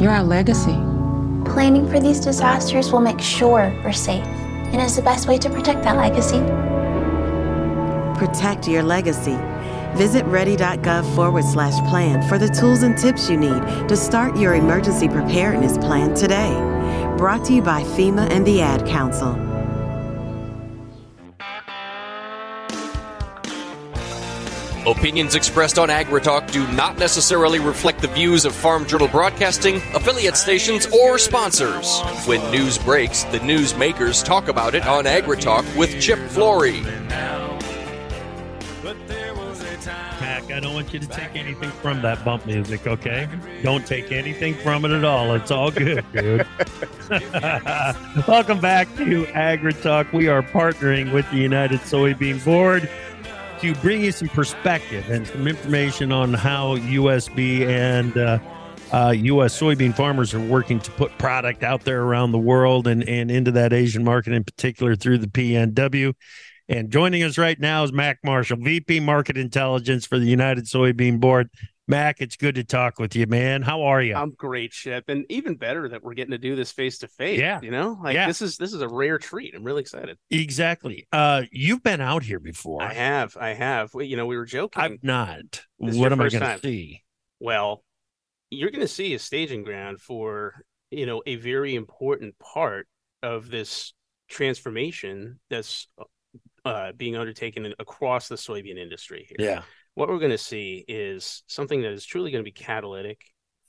You're 0.00 0.12
our 0.12 0.22
legacy. 0.22 0.78
Planning 1.44 1.90
for 1.90 1.98
these 1.98 2.20
disasters 2.20 2.92
will 2.92 3.00
make 3.00 3.20
sure 3.20 3.76
we're 3.84 3.92
safe 3.92 4.24
and 4.24 4.80
is 4.80 4.94
the 4.94 5.02
best 5.02 5.26
way 5.26 5.36
to 5.38 5.50
protect 5.50 5.82
that 5.82 5.96
legacy. 5.96 6.38
Protect 8.24 8.68
your 8.68 8.84
legacy. 8.84 9.36
Visit 9.96 10.24
ready.gov 10.26 11.14
forward 11.16 11.44
slash 11.44 11.76
plan 11.90 12.22
for 12.28 12.38
the 12.38 12.48
tools 12.48 12.84
and 12.84 12.96
tips 12.96 13.28
you 13.28 13.36
need 13.36 13.88
to 13.88 13.96
start 13.96 14.36
your 14.36 14.54
emergency 14.54 15.08
preparedness 15.08 15.76
plan 15.76 16.14
today. 16.14 16.52
Brought 17.18 17.44
to 17.46 17.52
you 17.52 17.62
by 17.62 17.82
FEMA 17.82 18.30
and 18.30 18.46
the 18.46 18.60
Ad 18.60 18.86
Council. 18.86 19.49
Opinions 24.86 25.34
expressed 25.34 25.78
on 25.78 25.90
AgriTalk 25.90 26.50
do 26.50 26.66
not 26.72 26.96
necessarily 26.96 27.58
reflect 27.58 28.00
the 28.00 28.08
views 28.08 28.46
of 28.46 28.54
Farm 28.54 28.86
Journal 28.86 29.08
Broadcasting, 29.08 29.76
affiliate 29.94 30.38
stations, 30.38 30.86
or 30.86 31.18
sponsors. 31.18 32.00
When 32.24 32.40
news 32.50 32.78
breaks, 32.78 33.24
the 33.24 33.40
news 33.40 33.76
makers 33.76 34.22
talk 34.22 34.48
about 34.48 34.74
it 34.74 34.86
on 34.86 35.04
AgriTalk 35.04 35.76
with 35.76 36.00
Chip 36.00 36.18
Flory. 36.30 36.80
Mac, 40.20 40.50
I 40.50 40.60
don't 40.60 40.72
want 40.72 40.94
you 40.94 41.00
to 41.00 41.06
take 41.06 41.36
anything 41.36 41.70
from 41.70 42.00
that 42.00 42.24
bump 42.24 42.46
music, 42.46 42.86
okay? 42.86 43.28
Don't 43.62 43.86
take 43.86 44.10
anything 44.12 44.54
from 44.54 44.86
it 44.86 44.92
at 44.92 45.04
all. 45.04 45.34
It's 45.34 45.50
all 45.50 45.70
good, 45.70 46.04
dude. 46.12 46.46
Welcome 48.26 48.60
back 48.60 48.88
to 48.96 49.24
AgriTalk. 49.26 50.14
We 50.14 50.28
are 50.28 50.42
partnering 50.42 51.12
with 51.12 51.30
the 51.30 51.36
United 51.36 51.80
Soybean 51.80 52.42
Board 52.42 52.88
to 53.60 53.74
bring 53.76 54.02
you 54.02 54.10
some 54.10 54.28
perspective 54.28 55.10
and 55.10 55.26
some 55.26 55.46
information 55.46 56.12
on 56.12 56.32
how 56.32 56.76
USB 56.78 57.66
and 57.66 58.16
uh, 58.16 58.38
uh, 58.90 59.10
U.S. 59.10 59.58
soybean 59.58 59.94
farmers 59.94 60.32
are 60.32 60.40
working 60.40 60.80
to 60.80 60.90
put 60.92 61.16
product 61.18 61.62
out 61.62 61.84
there 61.84 62.02
around 62.02 62.32
the 62.32 62.38
world 62.38 62.86
and, 62.86 63.06
and 63.06 63.30
into 63.30 63.50
that 63.52 63.72
Asian 63.74 64.02
market 64.02 64.32
in 64.32 64.44
particular 64.44 64.96
through 64.96 65.18
the 65.18 65.26
PNW. 65.26 66.14
And 66.70 66.90
joining 66.90 67.22
us 67.22 67.36
right 67.36 67.58
now 67.58 67.84
is 67.84 67.92
Mac 67.92 68.18
Marshall, 68.24 68.58
VP 68.60 69.00
Market 69.00 69.36
Intelligence 69.36 70.06
for 70.06 70.18
the 70.18 70.26
United 70.26 70.64
Soybean 70.64 71.20
Board. 71.20 71.50
Mac, 71.90 72.20
it's 72.20 72.36
good 72.36 72.54
to 72.54 72.62
talk 72.62 73.00
with 73.00 73.16
you, 73.16 73.26
man. 73.26 73.62
How 73.62 73.82
are 73.82 74.00
you? 74.00 74.14
I'm 74.14 74.30
great, 74.30 74.70
Chip, 74.70 75.08
and 75.08 75.26
even 75.28 75.56
better 75.56 75.88
that 75.88 76.04
we're 76.04 76.14
getting 76.14 76.30
to 76.30 76.38
do 76.38 76.54
this 76.54 76.70
face 76.70 76.98
to 76.98 77.08
face. 77.08 77.40
Yeah, 77.40 77.58
you 77.60 77.72
know, 77.72 77.98
like 78.00 78.14
yeah. 78.14 78.28
this 78.28 78.40
is 78.40 78.56
this 78.56 78.72
is 78.72 78.80
a 78.80 78.88
rare 78.88 79.18
treat. 79.18 79.56
I'm 79.56 79.64
really 79.64 79.80
excited. 79.80 80.16
Exactly. 80.30 81.08
Uh, 81.12 81.42
you've 81.50 81.82
been 81.82 82.00
out 82.00 82.22
here 82.22 82.38
before. 82.38 82.80
I 82.80 82.94
have. 82.94 83.36
I 83.36 83.54
have. 83.54 83.90
You 83.92 84.16
know, 84.16 84.26
we 84.26 84.36
were 84.36 84.44
joking. 84.44 84.80
I've 84.80 85.02
not. 85.02 85.64
what 85.78 86.12
am 86.12 86.20
I 86.20 86.28
going 86.28 86.44
to 86.44 86.60
see? 86.60 87.02
Well, 87.40 87.82
you're 88.50 88.70
going 88.70 88.82
to 88.82 88.88
see 88.88 89.14
a 89.14 89.18
staging 89.18 89.64
ground 89.64 90.00
for 90.00 90.62
you 90.92 91.06
know 91.06 91.24
a 91.26 91.36
very 91.36 91.74
important 91.74 92.38
part 92.38 92.86
of 93.20 93.50
this 93.50 93.94
transformation 94.28 95.40
that's 95.50 95.88
uh, 96.64 96.92
being 96.92 97.16
undertaken 97.16 97.74
across 97.80 98.28
the 98.28 98.36
soybean 98.36 98.78
industry 98.78 99.26
here. 99.28 99.50
Yeah 99.50 99.62
what 99.94 100.08
we're 100.08 100.18
going 100.18 100.30
to 100.30 100.38
see 100.38 100.84
is 100.86 101.42
something 101.46 101.82
that 101.82 101.92
is 101.92 102.04
truly 102.04 102.30
going 102.30 102.44
to 102.44 102.48
be 102.48 102.52
catalytic 102.52 103.20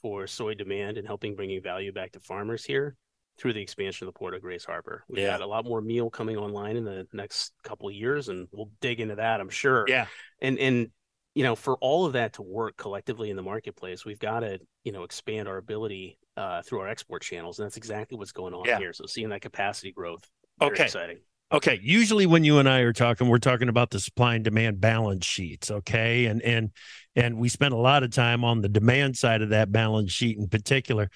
for 0.01 0.27
soy 0.27 0.53
demand 0.53 0.97
and 0.97 1.05
helping 1.05 1.35
bringing 1.35 1.61
value 1.61 1.91
back 1.91 2.11
to 2.13 2.19
farmers 2.19 2.63
here 2.63 2.95
through 3.37 3.53
the 3.53 3.61
expansion 3.61 4.07
of 4.07 4.13
the 4.13 4.17
port 4.17 4.33
of 4.33 4.41
Grays 4.41 4.65
Harbor. 4.65 5.03
We've 5.07 5.23
yeah. 5.23 5.31
got 5.31 5.41
a 5.41 5.47
lot 5.47 5.65
more 5.65 5.81
meal 5.81 6.09
coming 6.09 6.37
online 6.37 6.75
in 6.77 6.83
the 6.83 7.07
next 7.13 7.53
couple 7.63 7.87
of 7.87 7.95
years, 7.95 8.29
and 8.29 8.47
we'll 8.51 8.69
dig 8.81 8.99
into 8.99 9.15
that, 9.15 9.41
I'm 9.41 9.49
sure. 9.49 9.85
Yeah. 9.87 10.07
And 10.41 10.59
and 10.59 10.89
you 11.33 11.43
know, 11.43 11.55
for 11.55 11.77
all 11.77 12.05
of 12.05 12.13
that 12.13 12.33
to 12.33 12.41
work 12.41 12.75
collectively 12.77 13.29
in 13.29 13.37
the 13.37 13.41
marketplace, 13.41 14.05
we've 14.05 14.19
got 14.19 14.41
to 14.41 14.59
you 14.83 14.91
know 14.91 15.03
expand 15.03 15.47
our 15.47 15.57
ability 15.57 16.17
uh, 16.37 16.61
through 16.61 16.79
our 16.81 16.87
export 16.87 17.21
channels, 17.21 17.59
and 17.59 17.65
that's 17.65 17.77
exactly 17.77 18.17
what's 18.17 18.31
going 18.31 18.53
on 18.53 18.65
yeah. 18.65 18.77
here. 18.77 18.93
So 18.93 19.05
seeing 19.05 19.29
that 19.29 19.41
capacity 19.41 19.91
growth, 19.91 20.27
okay, 20.61 20.83
exciting. 20.83 21.19
Okay, 21.53 21.79
usually 21.83 22.25
when 22.25 22.45
you 22.45 22.59
and 22.59 22.69
I 22.69 22.79
are 22.79 22.93
talking, 22.93 23.27
we're 23.27 23.37
talking 23.37 23.67
about 23.67 23.89
the 23.89 23.99
supply 23.99 24.35
and 24.35 24.43
demand 24.43 24.79
balance 24.79 25.25
sheets, 25.25 25.69
okay? 25.69 26.25
And 26.27 26.41
and 26.43 26.71
and 27.13 27.37
we 27.37 27.49
spent 27.49 27.73
a 27.73 27.77
lot 27.77 28.03
of 28.03 28.11
time 28.11 28.45
on 28.45 28.61
the 28.61 28.69
demand 28.69 29.17
side 29.17 29.41
of 29.41 29.49
that 29.49 29.69
balance 29.69 30.13
sheet 30.13 30.37
in 30.37 30.47
particular. 30.47 31.09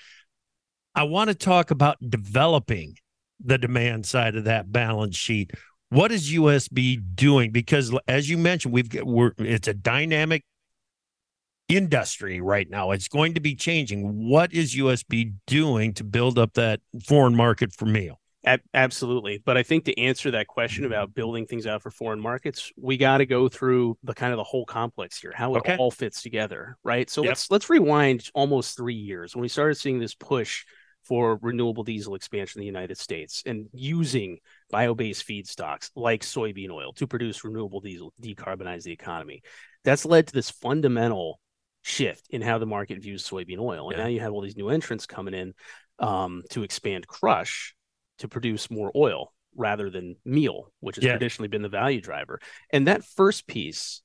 I 0.93 1.03
want 1.03 1.29
to 1.29 1.35
talk 1.35 1.71
about 1.71 1.97
developing 2.05 2.95
the 3.43 3.57
demand 3.57 4.05
side 4.05 4.35
of 4.35 4.43
that 4.43 4.73
balance 4.73 5.15
sheet. 5.15 5.51
What 5.89 6.11
is 6.11 6.33
USB 6.33 6.99
doing? 7.15 7.51
Because 7.51 7.97
as 8.05 8.29
you 8.29 8.37
mentioned, 8.37 8.73
we've 8.73 8.89
we're 9.03 9.31
it's 9.37 9.69
a 9.69 9.73
dynamic 9.73 10.43
industry 11.69 12.41
right 12.41 12.69
now. 12.69 12.91
It's 12.91 13.07
going 13.07 13.35
to 13.35 13.39
be 13.39 13.55
changing. 13.55 14.27
What 14.29 14.53
is 14.53 14.75
USB 14.75 15.33
doing 15.47 15.93
to 15.93 16.03
build 16.03 16.37
up 16.37 16.55
that 16.55 16.81
foreign 17.07 17.35
market 17.35 17.71
for 17.71 17.85
meal? 17.85 18.19
Absolutely. 18.73 19.41
But 19.43 19.57
I 19.57 19.63
think 19.63 19.85
to 19.85 19.99
answer 19.99 20.31
that 20.31 20.47
question 20.47 20.85
about 20.85 21.13
building 21.13 21.45
things 21.45 21.65
out 21.65 21.81
for 21.81 21.91
foreign 21.91 22.19
markets, 22.19 22.71
we 22.77 22.97
got 22.97 23.17
to 23.17 23.25
go 23.25 23.49
through 23.49 23.97
the 24.03 24.13
kind 24.13 24.33
of 24.33 24.37
the 24.37 24.43
whole 24.43 24.65
complex 24.65 25.19
here, 25.19 25.33
how 25.35 25.55
it 25.55 25.59
Okay. 25.59 25.75
all 25.77 25.91
fits 25.91 26.21
together, 26.21 26.77
right? 26.83 27.09
So 27.09 27.23
Yep. 27.23 27.29
let's 27.31 27.51
let's 27.51 27.69
rewind 27.69 28.29
almost 28.33 28.77
3 28.77 28.93
years 28.93 29.35
when 29.35 29.41
we 29.41 29.47
started 29.47 29.75
seeing 29.75 29.99
this 29.99 30.13
push 30.15 30.63
for 31.03 31.37
renewable 31.41 31.83
diesel 31.83 32.15
expansion 32.15 32.59
in 32.59 32.61
the 32.61 32.67
United 32.67 32.97
States 32.97 33.43
and 33.45 33.67
using 33.73 34.39
bio-based 34.71 35.27
feedstocks 35.27 35.91
like 35.95 36.21
soybean 36.21 36.71
oil 36.71 36.93
to 36.93 37.05
produce 37.05 37.43
renewable 37.43 37.79
diesel, 37.79 38.11
decarbonize 38.21 38.83
the 38.83 38.91
economy. 38.91 39.43
That's 39.83 40.05
led 40.05 40.27
to 40.27 40.33
this 40.33 40.49
fundamental 40.49 41.39
shift 41.83 42.25
in 42.31 42.41
how 42.41 42.57
the 42.57 42.65
market 42.65 42.99
views 42.99 43.27
soybean 43.27 43.59
oil. 43.59 43.89
And 43.89 43.99
now 43.99 44.07
you 44.07 44.19
have 44.19 44.33
all 44.33 44.41
these 44.41 44.57
new 44.57 44.69
entrants 44.69 45.05
coming 45.05 45.35
in 45.35 45.53
um, 45.99 46.41
to 46.49 46.63
expand 46.63 47.05
crush 47.07 47.75
to 48.19 48.27
produce 48.27 48.69
more 48.71 48.91
oil 48.95 49.33
rather 49.55 49.89
than 49.89 50.15
meal, 50.25 50.71
which 50.81 50.97
has 50.97 51.05
Yeah. 51.05 51.11
traditionally 51.11 51.47
been 51.47 51.61
the 51.61 51.69
value 51.69 52.01
driver. 52.01 52.39
And 52.71 52.87
that 52.87 53.03
first 53.03 53.47
piece, 53.47 54.01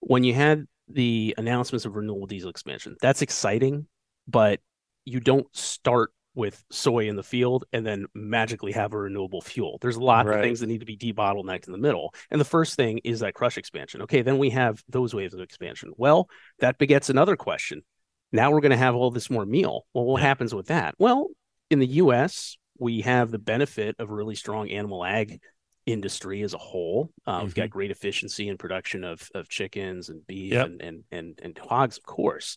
when 0.00 0.24
you 0.24 0.34
had 0.34 0.66
the 0.88 1.34
announcements 1.38 1.84
of 1.84 1.96
renewable 1.96 2.26
diesel 2.26 2.50
expansion, 2.50 2.96
that's 3.00 3.22
exciting, 3.22 3.86
but 4.28 4.60
you 5.04 5.20
don't 5.20 5.46
start 5.56 6.12
with 6.34 6.64
soy 6.70 7.08
in 7.08 7.16
the 7.16 7.22
field 7.22 7.64
and 7.72 7.84
then 7.84 8.06
magically 8.14 8.72
have 8.72 8.94
a 8.94 8.98
renewable 8.98 9.42
fuel. 9.42 9.76
There's 9.82 9.96
a 9.96 10.00
lot 10.02 10.24
Right. 10.24 10.38
of 10.38 10.42
things 10.42 10.60
that 10.60 10.66
need 10.66 10.80
to 10.80 10.86
be 10.86 10.96
debottlenecked 10.96 11.66
in 11.66 11.72
the 11.72 11.78
middle. 11.78 12.14
And 12.30 12.40
the 12.40 12.44
first 12.46 12.74
thing 12.74 12.98
is 13.04 13.20
that 13.20 13.34
crush 13.34 13.58
expansion. 13.58 14.02
Okay, 14.02 14.22
then 14.22 14.38
we 14.38 14.50
have 14.50 14.82
those 14.88 15.14
waves 15.14 15.34
of 15.34 15.40
expansion. 15.40 15.92
Well, 15.96 16.30
that 16.60 16.78
begets 16.78 17.10
another 17.10 17.36
question. 17.36 17.82
Now 18.30 18.50
we're 18.50 18.60
going 18.60 18.70
to 18.70 18.78
have 18.78 18.94
all 18.94 19.10
this 19.10 19.28
more 19.28 19.44
meal. 19.44 19.86
Well, 19.92 20.04
what 20.04 20.22
happens 20.22 20.54
with 20.54 20.68
that? 20.68 20.94
Well, 20.98 21.28
in 21.68 21.80
the 21.80 21.86
US, 21.86 22.56
we 22.82 23.00
have 23.02 23.30
the 23.30 23.38
benefit 23.38 23.96
of 23.98 24.10
a 24.10 24.14
really 24.14 24.34
strong 24.34 24.68
animal 24.70 25.04
ag 25.04 25.40
industry 25.86 26.42
as 26.42 26.54
a 26.54 26.58
whole. 26.58 27.10
Uh, 27.26 27.40
We've 27.44 27.54
got 27.54 27.70
great 27.70 27.90
efficiency 27.90 28.48
in 28.48 28.56
production 28.58 29.04
of 29.04 29.28
of 29.34 29.48
chickens 29.48 30.08
and 30.08 30.26
beef 30.26 30.52
Yep. 30.52 30.66
and, 30.66 30.82
and 30.82 31.04
and 31.10 31.40
and 31.42 31.58
hogs, 31.58 31.96
of 31.96 32.04
course. 32.04 32.56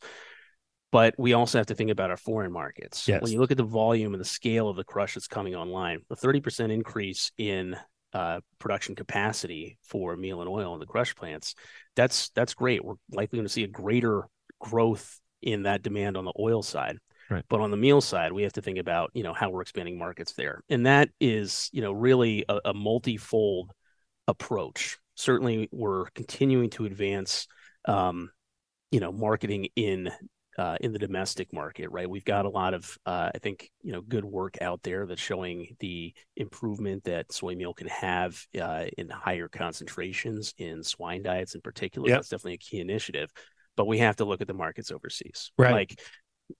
But 0.91 1.15
we 1.17 1.33
also 1.33 1.57
have 1.57 1.67
to 1.67 1.75
think 1.75 1.91
about 1.91 2.09
our 2.09 2.17
foreign 2.17 2.51
markets. 2.51 3.07
Yes. 3.07 3.21
When 3.21 3.31
you 3.31 3.39
look 3.39 3.51
at 3.51 3.57
the 3.57 3.63
volume 3.63 4.13
and 4.13 4.21
the 4.21 4.25
scale 4.27 4.69
of 4.69 4.77
the 4.77 4.83
crush 4.83 5.15
that's 5.15 5.27
coming 5.27 5.53
online, 5.55 5.99
a 6.09 6.15
30% 6.15 6.71
increase 6.71 7.31
in 7.37 7.75
uh, 8.13 8.39
production 8.59 8.95
capacity 8.95 9.77
for 9.83 10.15
meal 10.15 10.39
and 10.39 10.49
oil 10.49 10.73
in 10.73 10.79
the 10.79 10.85
crush 10.85 11.13
plants, 11.15 11.53
that's 11.95 12.29
that's 12.29 12.53
great. 12.53 12.83
We're 12.85 12.95
likely 13.11 13.37
going 13.37 13.47
to 13.47 13.51
see 13.53 13.63
a 13.63 13.67
greater 13.67 14.23
growth 14.61 15.19
in 15.41 15.63
that 15.63 15.81
demand 15.83 16.15
on 16.15 16.25
the 16.25 16.33
oil 16.39 16.61
side. 16.63 16.97
Right. 17.29 17.43
But 17.49 17.61
on 17.61 17.71
the 17.71 17.77
meal 17.77 18.01
side, 18.01 18.31
we 18.31 18.43
have 18.43 18.53
to 18.53 18.61
think 18.61 18.77
about, 18.77 19.11
you 19.13 19.23
know, 19.23 19.33
how 19.33 19.49
we're 19.49 19.61
expanding 19.61 19.97
markets 19.97 20.33
there. 20.33 20.61
And 20.69 20.85
that 20.85 21.09
is, 21.19 21.69
you 21.73 21.81
know, 21.81 21.91
really 21.91 22.45
a, 22.47 22.59
a 22.65 22.73
multifold 22.73 23.71
approach. 24.27 24.97
Certainly 25.15 25.69
we're 25.71 26.05
continuing 26.15 26.69
to 26.71 26.85
advance 26.85 27.47
um, 27.87 28.31
you 28.91 28.99
know, 28.99 29.11
marketing 29.11 29.67
in 29.75 30.11
uh, 30.57 30.77
in 30.79 30.93
the 30.93 30.99
domestic 30.99 31.51
market, 31.51 31.89
right? 31.91 32.09
We've 32.09 32.23
got 32.23 32.45
a 32.45 32.49
lot 32.49 32.73
of, 32.73 32.97
uh, 33.05 33.29
I 33.35 33.39
think, 33.39 33.69
you 33.81 33.91
know, 33.91 33.99
good 33.99 34.23
work 34.23 34.61
out 34.61 34.81
there 34.83 35.05
that's 35.05 35.19
showing 35.19 35.75
the 35.81 36.13
improvement 36.37 37.03
that 37.03 37.33
soy 37.33 37.55
meal 37.55 37.73
can 37.73 37.87
have 37.87 38.41
uh, 38.61 38.85
in 38.97 39.09
higher 39.09 39.49
concentrations 39.49 40.53
in 40.57 40.81
swine 40.81 41.23
diets 41.23 41.55
in 41.55 41.61
particular. 41.61 42.07
Yep. 42.07 42.17
That's 42.17 42.29
definitely 42.29 42.53
a 42.53 42.57
key 42.57 42.79
initiative. 42.79 43.31
But 43.75 43.87
we 43.87 43.97
have 43.97 44.15
to 44.17 44.25
look 44.25 44.39
at 44.39 44.47
the 44.47 44.53
markets 44.53 44.91
overseas. 44.91 45.51
Right. 45.57 45.73
Like 45.73 45.99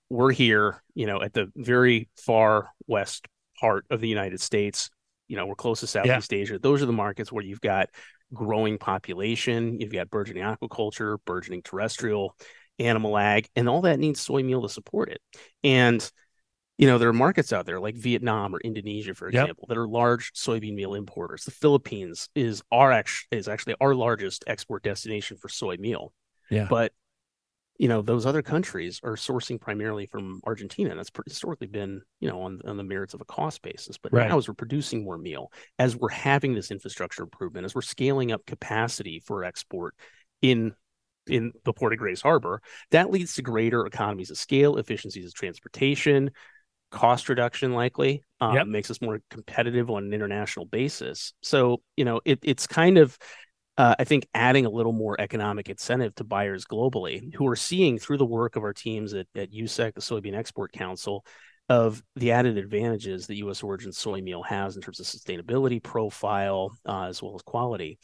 we're 0.09 0.31
here, 0.31 0.81
you 0.93 1.05
know, 1.05 1.21
at 1.21 1.33
the 1.33 1.51
very 1.55 2.09
far 2.17 2.69
west 2.87 3.27
part 3.59 3.85
of 3.89 4.01
the 4.01 4.07
United 4.07 4.41
States. 4.41 4.89
You 5.27 5.37
know, 5.37 5.45
we're 5.47 5.55
close 5.55 5.79
to 5.79 5.87
Southeast 5.87 6.33
Asia. 6.33 6.59
Those 6.59 6.83
are 6.83 6.85
the 6.85 6.93
markets 6.93 7.31
where 7.31 7.43
you've 7.43 7.61
got 7.61 7.89
growing 8.33 8.77
population, 8.77 9.79
you've 9.79 9.91
got 9.91 10.09
burgeoning 10.09 10.43
aquaculture, 10.43 11.17
burgeoning 11.25 11.61
terrestrial 11.63 12.35
animal 12.79 13.17
ag, 13.17 13.47
and 13.55 13.69
all 13.69 13.81
that 13.81 13.99
needs 13.99 14.19
soy 14.19 14.43
meal 14.43 14.61
to 14.61 14.69
support 14.69 15.09
it. 15.09 15.21
And 15.63 16.09
you 16.77 16.87
know, 16.87 16.97
there 16.97 17.07
are 17.07 17.13
markets 17.13 17.53
out 17.53 17.65
there 17.65 17.79
like 17.79 17.95
Vietnam 17.95 18.53
or 18.53 18.59
Indonesia, 18.59 19.13
for 19.13 19.31
Yep. 19.31 19.43
example, 19.43 19.65
that 19.69 19.77
are 19.77 19.87
large 19.87 20.33
soybean 20.33 20.73
meal 20.73 20.93
importers. 20.93 21.45
The 21.45 21.51
Philippines 21.51 22.29
is 22.35 22.61
our 22.71 23.03
is 23.31 23.47
actually 23.47 23.75
our 23.79 23.95
largest 23.95 24.43
export 24.45 24.83
destination 24.83 25.37
for 25.37 25.47
soy 25.47 25.77
meal. 25.77 26.11
Yeah. 26.49 26.67
But 26.69 26.91
you 27.77 27.88
know, 27.88 28.01
those 28.01 28.25
other 28.25 28.41
countries 28.41 29.01
are 29.03 29.15
sourcing 29.15 29.59
primarily 29.59 30.05
from 30.05 30.39
Argentina. 30.45 30.91
And 30.91 30.99
that's 30.99 31.11
historically 31.27 31.67
been, 31.67 32.01
you 32.19 32.29
know, 32.29 32.41
on, 32.43 32.61
on 32.65 32.77
the 32.77 32.83
merits 32.83 33.13
of 33.13 33.21
a 33.21 33.25
cost 33.25 33.61
basis. 33.61 33.97
But 33.97 34.13
Right. 34.13 34.29
now, 34.29 34.38
as 34.38 34.47
we're 34.47 34.53
producing 34.53 35.03
more 35.03 35.17
meal, 35.17 35.51
as 35.77 35.95
we're 35.95 36.09
having 36.09 36.53
this 36.53 36.71
infrastructure 36.71 37.23
improvement, 37.23 37.65
as 37.65 37.75
we're 37.75 37.81
scaling 37.81 38.31
up 38.31 38.45
capacity 38.45 39.21
for 39.25 39.43
export 39.43 39.95
in 40.41 40.73
in 41.27 41.51
the 41.63 41.73
port 41.73 41.91
of 41.91 41.97
Grays 41.97 42.21
Harbor, 42.21 42.61
that 42.91 43.09
leads 43.09 43.33
to 43.33 43.41
greater 43.41 43.85
economies 43.88 44.29
of 44.29 44.38
scale, 44.38 44.77
efficiencies 44.77 45.25
of 45.25 45.33
transportation, 45.33 46.29
cost 46.91 47.29
reduction 47.29 47.73
likely 47.73 48.23
um, 48.39 48.55
Yep. 48.55 48.67
makes 48.67 48.91
us 48.91 49.01
more 49.01 49.19
competitive 49.31 49.89
on 49.89 50.05
an 50.05 50.13
international 50.13 50.65
basis. 50.65 51.33
So, 51.41 51.81
you 51.97 52.05
know, 52.05 52.21
it, 52.25 52.39
it's 52.43 52.67
kind 52.67 52.97
of 52.97 53.17
uh, 53.77 53.95
I 53.99 54.03
think 54.03 54.27
adding 54.33 54.65
a 54.65 54.69
little 54.69 54.93
more 54.93 55.19
economic 55.19 55.69
incentive 55.69 56.15
to 56.15 56.23
buyers 56.23 56.65
globally 56.65 57.33
who 57.33 57.47
are 57.47 57.55
seeing 57.55 57.99
through 57.99 58.17
the 58.17 58.25
work 58.25 58.55
of 58.55 58.63
our 58.63 58.73
teams 58.73 59.13
at, 59.13 59.27
at 59.35 59.51
USEC, 59.51 59.93
the 59.93 60.01
Soybean 60.01 60.35
Export 60.35 60.71
Council, 60.71 61.25
of 61.67 62.01
the 62.15 62.31
added 62.31 62.57
advantages 62.57 63.27
that 63.27 63.35
U.S. 63.38 63.63
origin 63.63 63.91
soy 63.91 64.21
meal 64.21 64.43
has 64.43 64.75
in 64.75 64.81
terms 64.81 64.99
of 64.99 65.05
sustainability 65.07 65.81
profile 65.81 66.77
uh, 66.88 67.05
as 67.05 67.21
well 67.21 67.35
as 67.35 67.41
quality. 67.41 67.97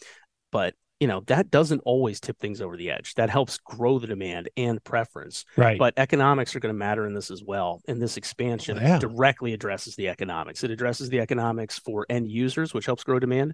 But 0.51 0.73
you 0.99 1.07
know 1.07 1.21
that 1.27 1.49
doesn't 1.49 1.81
always 1.83 2.19
tip 2.19 2.37
things 2.39 2.61
over 2.61 2.77
the 2.77 2.91
edge. 2.91 3.15
That 3.15 3.29
helps 3.29 3.57
grow 3.57 3.97
the 3.97 4.07
demand 4.07 4.49
and 4.57 4.83
preference. 4.83 5.45
Right. 5.57 5.77
But 5.79 5.95
economics 5.97 6.55
are 6.55 6.59
going 6.59 6.73
to 6.73 6.77
matter 6.77 7.05
in 7.07 7.13
this 7.13 7.31
as 7.31 7.43
well. 7.43 7.81
And 7.87 8.01
this 8.01 8.17
expansion 8.17 8.77
Yeah. 8.77 8.99
directly 8.99 9.53
addresses 9.53 9.95
the 9.95 10.09
economics. 10.09 10.63
It 10.63 10.69
addresses 10.69 11.09
the 11.09 11.19
economics 11.19 11.79
for 11.79 12.05
end 12.09 12.29
users, 12.29 12.73
which 12.73 12.85
helps 12.85 13.03
grow 13.03 13.19
demand 13.19 13.53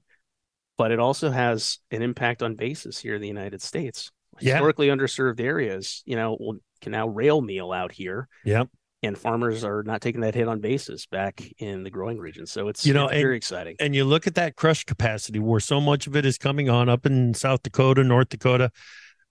but 0.77 0.91
it 0.91 0.99
also 0.99 1.29
has 1.31 1.79
an 1.91 2.01
impact 2.01 2.41
on 2.43 2.55
basis 2.55 2.97
here 2.99 3.15
in 3.15 3.21
the 3.21 3.27
United 3.27 3.61
States. 3.61 4.11
Yeah. 4.39 4.53
Historically 4.53 4.87
underserved 4.87 5.39
areas, 5.39 6.03
you 6.05 6.15
know, 6.15 6.37
will, 6.39 6.57
can 6.81 6.91
now 6.91 7.07
rail 7.07 7.41
meal 7.41 7.71
out 7.71 7.91
here, 7.91 8.27
Yep. 8.45 8.69
and 9.01 9.17
farmers 9.17 9.63
are 9.63 9.81
not 9.83 9.99
taking 10.01 10.21
that 10.21 10.35
hit 10.35 10.47
on 10.47 10.59
basis 10.59 11.07
back 11.07 11.41
in 11.57 11.83
the 11.83 11.89
growing 11.89 12.19
region. 12.19 12.45
So 12.45 12.67
it's 12.67 12.85
You 12.85 12.93
know, 12.93 13.05
it's 13.05 13.13
and- 13.13 13.21
very 13.21 13.35
exciting. 13.37 13.75
And 13.79 13.95
you 13.95 14.05
look 14.05 14.27
at 14.27 14.35
that 14.35 14.55
crush 14.55 14.83
capacity 14.83 15.39
where 15.39 15.59
so 15.59 15.81
much 15.81 16.05
of 16.05 16.15
it 16.15 16.25
is 16.25 16.37
coming 16.37 16.69
on 16.69 16.87
up 16.87 17.05
in 17.07 17.33
South 17.33 17.63
Dakota, 17.63 18.03
North 18.03 18.29
Dakota, 18.29 18.69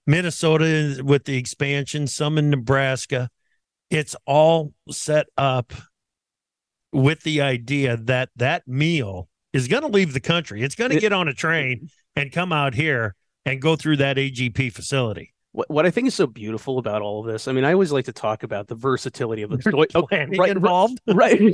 Minnesota 0.09 1.00
with 1.04 1.24
the 1.24 1.37
expansion, 1.37 2.06
some 2.09 2.37
in 2.38 2.50
Nebraska. 2.50 3.28
It's 3.90 4.16
all 4.26 4.72
set 4.90 5.26
up 5.37 5.72
with 6.92 7.22
the 7.22 7.40
idea 7.42 7.96
that 7.96 8.30
that 8.37 8.66
meal 8.66 9.28
is 9.57 9.69
going 9.69 9.83
to 9.83 9.88
leave 9.88 10.12
the 10.12 10.21
country. 10.21 10.62
It's 10.62 10.75
going 10.75 10.90
to 10.90 11.01
get 11.01 11.12
on 11.12 11.29
a 11.29 11.35
train 11.35 11.88
and 12.14 12.31
come 12.31 12.53
out 12.53 12.75
here 12.75 13.14
and 13.45 13.61
go 13.61 13.77
through 13.77 13.97
that 13.99 14.16
AGP 14.16 14.73
facility. 14.73 15.33
What, 15.53 15.71
what 15.71 15.87
I 15.87 15.90
think 15.90 16.09
is 16.09 16.14
so 16.14 16.27
beautiful 16.27 16.79
about 16.79 17.01
all 17.01 17.21
of 17.21 17.33
this, 17.33 17.49
I 17.49 17.53
mean, 17.53 17.64
I 17.64 17.73
always 17.73 17.90
like 17.90 18.05
to 18.05 18.12
talk 18.12 18.42
about 18.42 18.69
the 18.69 18.75
versatility 18.75 19.40
of 19.40 19.51
the 19.51 19.62
soy. 19.62 19.87
oh, 19.95 20.07
right, 20.11 20.51
involved. 20.51 21.01
right. 21.07 21.38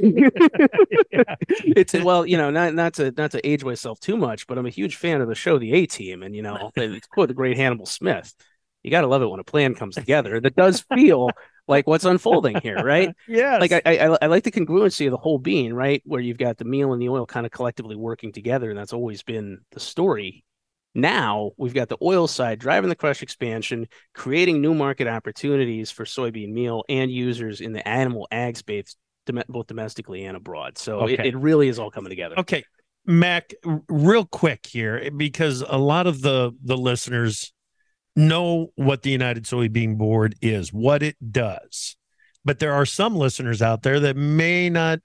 it's 1.77 1.95
well, 1.95 2.27
you 2.27 2.37
know, 2.37 2.51
not 2.51 2.75
not 2.75 2.95
to 2.95 3.13
not 3.17 3.31
to 3.31 3.49
age 3.49 3.63
myself 3.63 4.01
too 4.01 4.17
much, 4.17 4.49
but 4.49 4.59
I'm 4.59 4.67
a 4.67 4.71
huge 4.71 4.97
fan 4.97 5.21
of 5.21 5.29
the 5.29 5.37
show 5.37 5.57
The 5.57 5.73
A 5.75 5.87
Team, 5.87 6.25
and 6.25 6.35
you 6.35 6.43
know, 6.43 6.73
quote 7.11 7.29
the 7.29 7.35
great 7.35 7.57
Hannibal 7.57 7.87
Smith. 7.87 8.35
You 8.83 8.91
got 8.91 9.03
to 9.03 9.07
love 9.07 9.23
it 9.23 9.27
when 9.31 9.41
a 9.41 9.45
plan 9.45 9.75
comes 9.75 9.95
together 9.95 10.41
that 10.41 10.57
does 10.57 10.85
feel 10.95 11.31
like 11.69 11.87
what's 11.87 12.05
unfolding 12.05 12.61
here, 12.61 12.83
right? 12.83 13.15
yeah. 13.29 13.59
Like 13.59 13.73
I, 13.73 13.83
I 13.85 14.19
I 14.23 14.27
like 14.27 14.45
the 14.45 14.51
congruency 14.51 15.07
of 15.07 15.13
the 15.13 15.17
whole 15.19 15.39
being, 15.39 15.73
right? 15.73 16.03
Where 16.05 16.21
you've 16.21 16.39
got 16.39 16.59
the 16.59 16.65
meal 16.65 16.93
and 16.93 17.01
the 17.01 17.09
oil 17.09 17.27
kind 17.27 17.47
of 17.47 17.53
collectively 17.53 17.97
working 17.97 18.33
together, 18.33 18.71
and 18.71 18.79
that's 18.79 18.93
always 18.93 19.23
been 19.23 19.59
the 19.71 19.81
story. 19.81 20.45
Now 20.95 21.53
we've 21.57 21.73
got 21.73 21.89
the 21.89 21.97
oil 22.03 22.27
side 22.27 22.59
driving 22.59 22.91
the 22.91 22.97
crush 22.97 23.23
expansion, 23.23 23.87
creating 24.15 24.61
new 24.61 24.75
market 24.75 25.07
opportunities 25.07 25.91
for 25.91 26.05
soybean 26.05 26.53
meal 26.53 26.85
and 26.89 27.11
users 27.11 27.61
in 27.61 27.73
the 27.73 27.87
animal 27.89 28.29
ag 28.31 28.57
space, 28.59 28.97
both 29.49 29.69
domestically 29.69 30.25
and 30.25 30.37
abroad. 30.37 30.77
So 30.77 31.07
it, 31.07 31.15
Okay. 31.15 31.29
it 31.29 31.37
really 31.37 31.69
is 31.69 31.79
all 31.79 31.91
coming 31.91 32.11
together. 32.11 32.39
Okay, 32.39 32.65
Mac, 33.07 33.55
real 33.89 34.27
quick 34.27 34.67
here 34.67 35.11
because 35.17 35.65
a 35.67 35.79
lot 35.79 36.07
of 36.07 36.21
the 36.21 36.53
the 36.63 36.77
listeners 36.77 37.53
know 38.15 38.73
what 38.75 39.03
the 39.03 39.11
United 39.11 39.45
Soybean 39.45 39.97
Board 39.97 40.35
is, 40.41 40.73
what 40.73 41.03
it 41.03 41.17
does. 41.31 41.97
But 42.45 42.59
there 42.59 42.73
are 42.73 42.87
some 42.87 43.15
listeners 43.15 43.63
out 43.63 43.83
there 43.83 44.01
that 44.01 44.17
may 44.17 44.69
not 44.69 44.99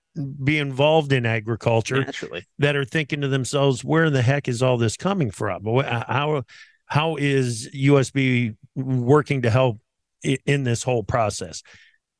be 0.43 0.57
involved 0.57 1.13
in 1.13 1.25
agriculture 1.25 2.03
Naturally. 2.03 2.45
that 2.57 2.75
are 2.75 2.85
thinking 2.85 3.21
to 3.21 3.27
themselves, 3.27 3.83
where 3.83 4.05
in 4.05 4.13
the 4.13 4.23
heck 4.23 4.47
is 4.47 4.63
all 4.63 4.77
this 4.77 4.97
coming 4.97 5.29
from? 5.29 5.63
How 5.65 6.43
how 6.87 7.15
is 7.17 7.69
USB 7.75 8.55
working 8.75 9.43
to 9.43 9.51
help 9.51 9.77
in 10.23 10.63
this 10.63 10.81
whole 10.81 11.03
process? 11.03 11.61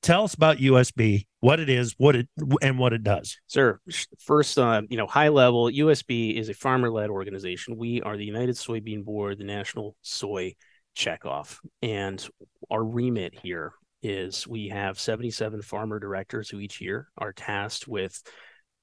tell 0.01 0.23
us 0.23 0.33
about 0.33 0.57
USB, 0.57 1.25
what 1.39 1.59
it 1.59 1.69
is, 1.69 1.93
what 1.97 2.15
it 2.15 2.27
and 2.61 2.79
what 2.79 2.93
it 2.93 3.03
does. 3.03 3.37
Sir, 3.47 3.79
first, 4.19 4.57
uh, 4.57 4.81
you 4.89 4.97
know, 4.97 5.07
high 5.07 5.29
level, 5.29 5.69
USB 5.69 6.35
is 6.35 6.49
a 6.49 6.53
farmer-led 6.53 7.09
organization. 7.09 7.77
We 7.77 8.01
are 8.01 8.17
the 8.17 8.25
United 8.25 8.55
Soybean 8.55 9.03
Board, 9.03 9.37
the 9.37 9.43
National 9.43 9.95
Soy 10.01 10.55
Checkoff, 10.97 11.59
and 11.81 12.27
our 12.71 12.83
remit 12.83 13.37
here 13.39 13.73
is 14.01 14.47
we 14.47 14.69
have 14.69 14.99
77 14.99 15.61
farmer 15.61 15.99
directors 15.99 16.49
who 16.49 16.59
each 16.59 16.81
year 16.81 17.07
are 17.17 17.33
tasked 17.33 17.87
with, 17.87 18.21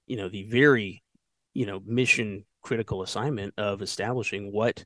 you 0.07 0.17
know, 0.17 0.29
the 0.29 0.45
very, 0.45 1.03
you 1.55 1.67
know, 1.67 1.81
mission 1.85 2.45
critical 2.63 3.03
assignment 3.03 3.55
of 3.59 3.83
establishing 3.83 4.53
what 4.53 4.85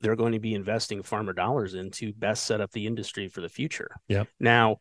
they're 0.00 0.16
going 0.16 0.32
to 0.32 0.40
be 0.40 0.54
investing 0.54 1.02
farmer 1.02 1.32
dollars 1.32 1.74
in 1.74 1.90
to 1.90 2.12
best 2.12 2.44
set 2.44 2.60
up 2.60 2.70
the 2.72 2.86
industry 2.86 3.28
for 3.28 3.40
the 3.40 3.48
future. 3.48 3.90
Yeah. 4.08 4.24
Now, 4.40 4.78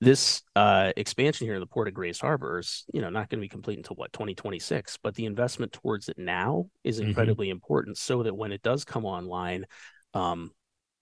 this 0.00 0.42
uh, 0.56 0.92
expansion 0.96 1.46
here 1.46 1.54
in 1.54 1.60
the 1.60 1.66
port 1.66 1.88
of 1.88 1.94
Grays 1.94 2.20
Harbor 2.20 2.58
is, 2.58 2.84
you 2.92 3.00
know, 3.00 3.08
not 3.08 3.28
going 3.28 3.38
to 3.38 3.44
be 3.44 3.48
complete 3.48 3.78
until 3.78 3.96
what 3.96 4.12
2026. 4.12 4.98
But 5.02 5.14
the 5.14 5.26
investment 5.26 5.72
towards 5.72 6.08
it 6.08 6.18
now 6.18 6.66
is 6.82 6.98
mm-hmm. 6.98 7.08
incredibly 7.08 7.46
mm-hmm. 7.46 7.52
important, 7.52 7.98
so 7.98 8.24
that 8.24 8.36
when 8.36 8.50
it 8.50 8.62
does 8.62 8.84
come 8.84 9.04
online, 9.04 9.64
um, 10.12 10.50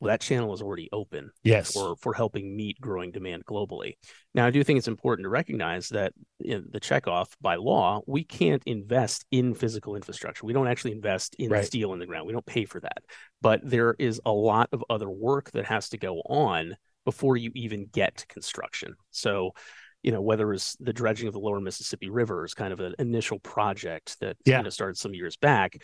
well, 0.00 0.08
that 0.08 0.20
channel 0.20 0.52
is 0.54 0.62
already 0.62 0.88
open 0.92 1.30
yes. 1.42 1.72
for, 1.72 1.94
for 1.96 2.14
helping 2.14 2.56
meet 2.56 2.80
growing 2.80 3.10
demand 3.10 3.44
globally. 3.44 3.94
Now, 4.34 4.46
I 4.46 4.50
do 4.50 4.64
think 4.64 4.78
it's 4.78 4.88
important 4.88 5.26
to 5.26 5.28
recognize 5.28 5.90
that 5.90 6.14
in 6.40 6.68
the 6.70 6.80
checkoff 6.80 7.28
by 7.40 7.56
law, 7.56 8.00
we 8.06 8.24
can't 8.24 8.62
invest 8.64 9.26
in 9.30 9.54
physical 9.54 9.96
infrastructure. 9.96 10.46
We 10.46 10.54
don't 10.54 10.68
actually 10.68 10.92
invest 10.92 11.36
in 11.38 11.50
right. 11.50 11.64
steel 11.64 11.92
in 11.92 11.98
the 11.98 12.06
ground. 12.06 12.26
We 12.26 12.32
don't 12.32 12.46
pay 12.46 12.64
for 12.64 12.80
that. 12.80 13.02
But 13.42 13.60
there 13.62 13.94
is 13.98 14.20
a 14.24 14.32
lot 14.32 14.70
of 14.72 14.82
other 14.88 15.10
work 15.10 15.50
that 15.52 15.66
has 15.66 15.90
to 15.90 15.98
go 15.98 16.20
on 16.20 16.76
before 17.04 17.36
you 17.36 17.50
even 17.54 17.86
get 17.92 18.16
to 18.18 18.26
construction. 18.26 18.94
So, 19.10 19.52
you 20.02 20.12
know, 20.12 20.22
whether 20.22 20.52
it's 20.54 20.76
the 20.80 20.94
dredging 20.94 21.28
of 21.28 21.34
the 21.34 21.40
lower 21.40 21.60
Mississippi 21.60 22.08
River 22.08 22.44
is 22.44 22.54
kind 22.54 22.72
of 22.72 22.80
an 22.80 22.94
initial 22.98 23.38
project 23.38 24.18
that 24.20 24.36
yeah. 24.46 24.58
you 24.58 24.64
know, 24.64 24.70
started 24.70 24.96
some 24.96 25.12
years 25.12 25.36
back 25.36 25.76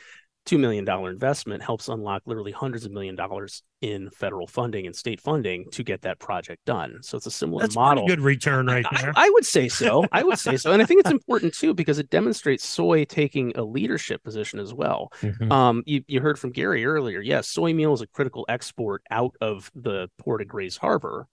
$2 0.46 0.58
million 0.58 0.88
investment 0.88 1.62
helps 1.62 1.88
unlock 1.88 2.22
literally 2.24 2.52
hundreds 2.52 2.84
of 2.84 2.92
million 2.92 3.16
dollars 3.16 3.62
in 3.82 4.08
federal 4.10 4.46
funding 4.46 4.86
and 4.86 4.94
state 4.94 5.20
funding 5.20 5.64
to 5.72 5.82
get 5.82 6.02
that 6.02 6.18
project 6.18 6.64
done. 6.64 6.98
So 7.02 7.16
it's 7.16 7.26
a 7.26 7.30
similar 7.30 7.58
model. 7.58 7.66
That's 7.66 7.74
model. 7.76 8.06
good 8.06 8.20
return 8.20 8.66
right 8.66 8.86
there. 9.00 9.12
I, 9.16 9.26
I, 9.26 9.30
would 9.30 9.44
say 9.44 9.68
so. 9.68 10.06
I 10.12 10.22
would 10.22 10.38
say 10.38 10.56
so. 10.56 10.72
And 10.72 10.80
I 10.80 10.84
think 10.84 11.00
it's 11.00 11.10
important 11.10 11.52
too 11.52 11.74
because 11.74 11.98
it 11.98 12.10
demonstrates 12.10 12.64
soy 12.64 13.04
taking 13.04 13.52
a 13.56 13.62
leadership 13.62 14.22
position 14.22 14.60
as 14.60 14.72
well. 14.72 15.12
Mm-hmm. 15.20 15.50
Um, 15.50 15.82
you, 15.84 16.04
you 16.06 16.20
heard 16.20 16.38
from 16.38 16.52
Gary 16.52 16.86
earlier. 16.86 17.20
Yes, 17.20 17.48
soy 17.48 17.74
meal 17.74 17.92
is 17.92 18.00
a 18.00 18.06
critical 18.06 18.46
export 18.48 19.02
out 19.10 19.34
of 19.40 19.70
the 19.74 20.08
port 20.18 20.40
of 20.40 20.48
Grays 20.48 20.76
Harbor 20.76 21.26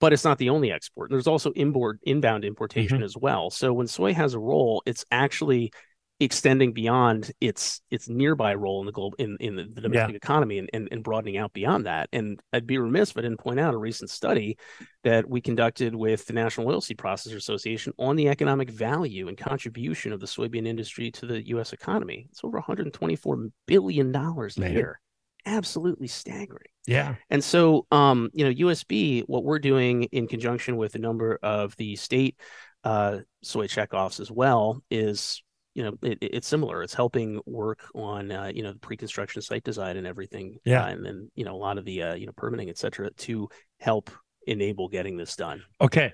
but 0.00 0.12
it's 0.12 0.24
not 0.24 0.36
the 0.36 0.50
only 0.50 0.70
export. 0.70 1.08
There's 1.08 1.26
also 1.26 1.50
inboard 1.52 1.98
inbound 2.02 2.44
importation 2.44 2.98
mm-hmm. 2.98 3.04
as 3.04 3.16
well. 3.16 3.48
So 3.48 3.72
when 3.72 3.86
soy 3.86 4.12
has 4.12 4.34
a 4.34 4.38
role, 4.38 4.82
it's 4.84 5.04
actually 5.10 5.72
extending 6.20 6.72
beyond 6.72 7.32
its 7.40 7.80
its 7.90 8.08
nearby 8.08 8.54
role 8.54 8.80
in 8.80 8.86
the 8.86 8.92
global 8.92 9.16
in, 9.18 9.36
in 9.40 9.56
the, 9.56 9.64
the 9.64 9.80
domestic 9.80 10.12
yeah. 10.12 10.16
economy 10.16 10.58
and, 10.58 10.70
and, 10.72 10.88
and 10.92 11.02
broadening 11.02 11.36
out 11.36 11.52
beyond 11.52 11.86
that. 11.86 12.08
And 12.12 12.40
I'd 12.52 12.66
be 12.66 12.78
remiss 12.78 13.10
if 13.10 13.18
I 13.18 13.22
didn't 13.22 13.40
point 13.40 13.58
out 13.58 13.74
a 13.74 13.78
recent 13.78 14.10
study 14.10 14.56
that 15.02 15.28
we 15.28 15.40
conducted 15.40 15.94
with 15.94 16.24
the 16.26 16.32
National 16.32 16.68
Oilseed 16.68 16.96
Processor 16.96 17.36
Association 17.36 17.92
on 17.98 18.14
the 18.14 18.28
economic 18.28 18.70
value 18.70 19.26
and 19.26 19.36
contribution 19.36 20.12
of 20.12 20.20
the 20.20 20.26
soybean 20.26 20.66
industry 20.66 21.10
to 21.10 21.26
the 21.26 21.46
U.S. 21.48 21.72
economy. 21.72 22.28
It's 22.30 22.44
over 22.44 22.58
124 22.58 23.48
billion 23.66 24.12
dollars 24.12 24.56
a 24.56 24.70
year. 24.70 25.00
Absolutely 25.46 26.06
staggering. 26.06 26.70
Yeah. 26.86 27.16
And 27.28 27.42
so, 27.42 27.86
um, 27.90 28.30
you 28.32 28.44
know, 28.44 28.68
USB, 28.68 29.24
what 29.26 29.44
we're 29.44 29.58
doing 29.58 30.04
in 30.04 30.28
conjunction 30.28 30.76
with 30.76 30.94
a 30.94 30.98
number 30.98 31.38
of 31.42 31.76
the 31.76 31.96
state 31.96 32.36
uh, 32.84 33.20
soy 33.42 33.66
checkoffs 33.66 34.20
as 34.20 34.30
well 34.30 34.82
is 34.90 35.42
you 35.74 35.82
know 35.82 35.96
it, 36.02 36.18
it's 36.20 36.46
similar 36.46 36.82
it's 36.82 36.94
helping 36.94 37.40
work 37.46 37.80
on 37.94 38.30
uh, 38.30 38.50
you 38.54 38.62
know 38.62 38.72
the 38.72 38.78
pre-construction 38.78 39.42
site 39.42 39.64
design 39.64 39.96
and 39.96 40.06
everything 40.06 40.56
yeah. 40.64 40.84
uh, 40.84 40.88
and 40.88 41.04
then 41.04 41.30
you 41.34 41.44
know 41.44 41.54
a 41.54 41.58
lot 41.58 41.78
of 41.78 41.84
the 41.84 42.02
uh, 42.02 42.14
you 42.14 42.26
know 42.26 42.32
permitting 42.36 42.68
et 42.68 42.78
cetera 42.78 43.10
to 43.10 43.48
help 43.80 44.10
enable 44.46 44.88
getting 44.88 45.16
this 45.16 45.36
done. 45.36 45.62
Okay. 45.80 46.12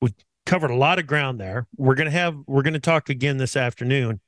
We 0.00 0.14
covered 0.44 0.70
a 0.70 0.76
lot 0.76 0.98
of 0.98 1.06
ground 1.06 1.40
there. 1.40 1.66
We're 1.76 1.94
gonna 1.94 2.10
have 2.10 2.36
we're 2.46 2.62
gonna 2.62 2.80
talk 2.80 3.08
again 3.08 3.36
this 3.38 3.56
afternoon 3.56 4.20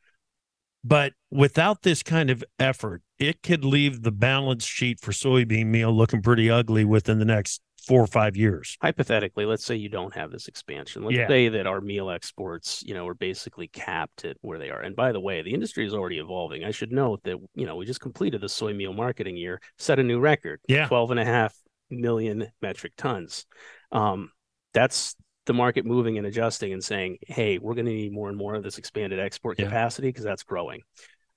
but 0.84 1.14
without 1.30 1.82
this 1.82 2.02
kind 2.02 2.30
of 2.30 2.44
effort 2.58 3.02
it 3.18 3.42
could 3.42 3.64
leave 3.64 4.02
the 4.02 4.12
balance 4.12 4.64
sheet 4.64 5.00
for 5.00 5.12
soybean 5.12 5.66
meal 5.66 5.90
looking 5.90 6.22
pretty 6.22 6.50
ugly 6.50 6.84
within 6.84 7.18
the 7.18 7.24
next 7.24 7.60
four 7.86 8.00
or 8.00 8.06
five 8.06 8.36
years. 8.36 8.76
Hypothetically, 8.80 9.46
let's 9.46 9.64
say 9.64 9.76
you 9.76 9.88
don't 9.88 10.14
have 10.14 10.30
this 10.30 10.48
expansion. 10.48 11.04
Let's 11.04 11.16
yeah. 11.16 11.28
say 11.28 11.48
that 11.50 11.66
our 11.66 11.80
meal 11.80 12.10
exports, 12.10 12.82
you 12.84 12.94
know, 12.94 13.06
are 13.06 13.14
basically 13.14 13.68
capped 13.68 14.24
at 14.24 14.36
where 14.40 14.58
they 14.58 14.70
are. 14.70 14.80
And 14.80 14.96
by 14.96 15.12
the 15.12 15.20
way, 15.20 15.42
the 15.42 15.54
industry 15.54 15.86
is 15.86 15.94
already 15.94 16.18
evolving. 16.18 16.64
I 16.64 16.70
should 16.70 16.92
note 16.92 17.22
that, 17.24 17.36
you 17.54 17.66
know, 17.66 17.76
we 17.76 17.86
just 17.86 18.00
completed 18.00 18.40
the 18.40 18.48
soy 18.48 18.72
meal 18.72 18.92
marketing 18.92 19.36
year, 19.36 19.60
set 19.78 19.98
a 19.98 20.02
new 20.02 20.20
record. 20.20 20.60
Yeah. 20.68 20.86
12 20.88 21.12
and 21.12 21.20
a 21.20 21.24
half 21.24 21.54
million 21.90 22.48
metric 22.62 22.92
tons. 22.96 23.46
Um, 23.92 24.30
that's 24.72 25.14
the 25.46 25.54
market 25.54 25.84
moving 25.84 26.18
and 26.18 26.26
adjusting 26.26 26.72
and 26.72 26.82
saying, 26.82 27.18
hey, 27.26 27.58
we're 27.58 27.74
going 27.74 27.86
to 27.86 27.92
need 27.92 28.12
more 28.12 28.28
and 28.28 28.38
more 28.38 28.54
of 28.54 28.62
this 28.62 28.78
expanded 28.78 29.20
export 29.20 29.58
yeah. 29.58 29.66
capacity 29.66 30.08
because 30.08 30.24
that's 30.24 30.42
growing. 30.42 30.80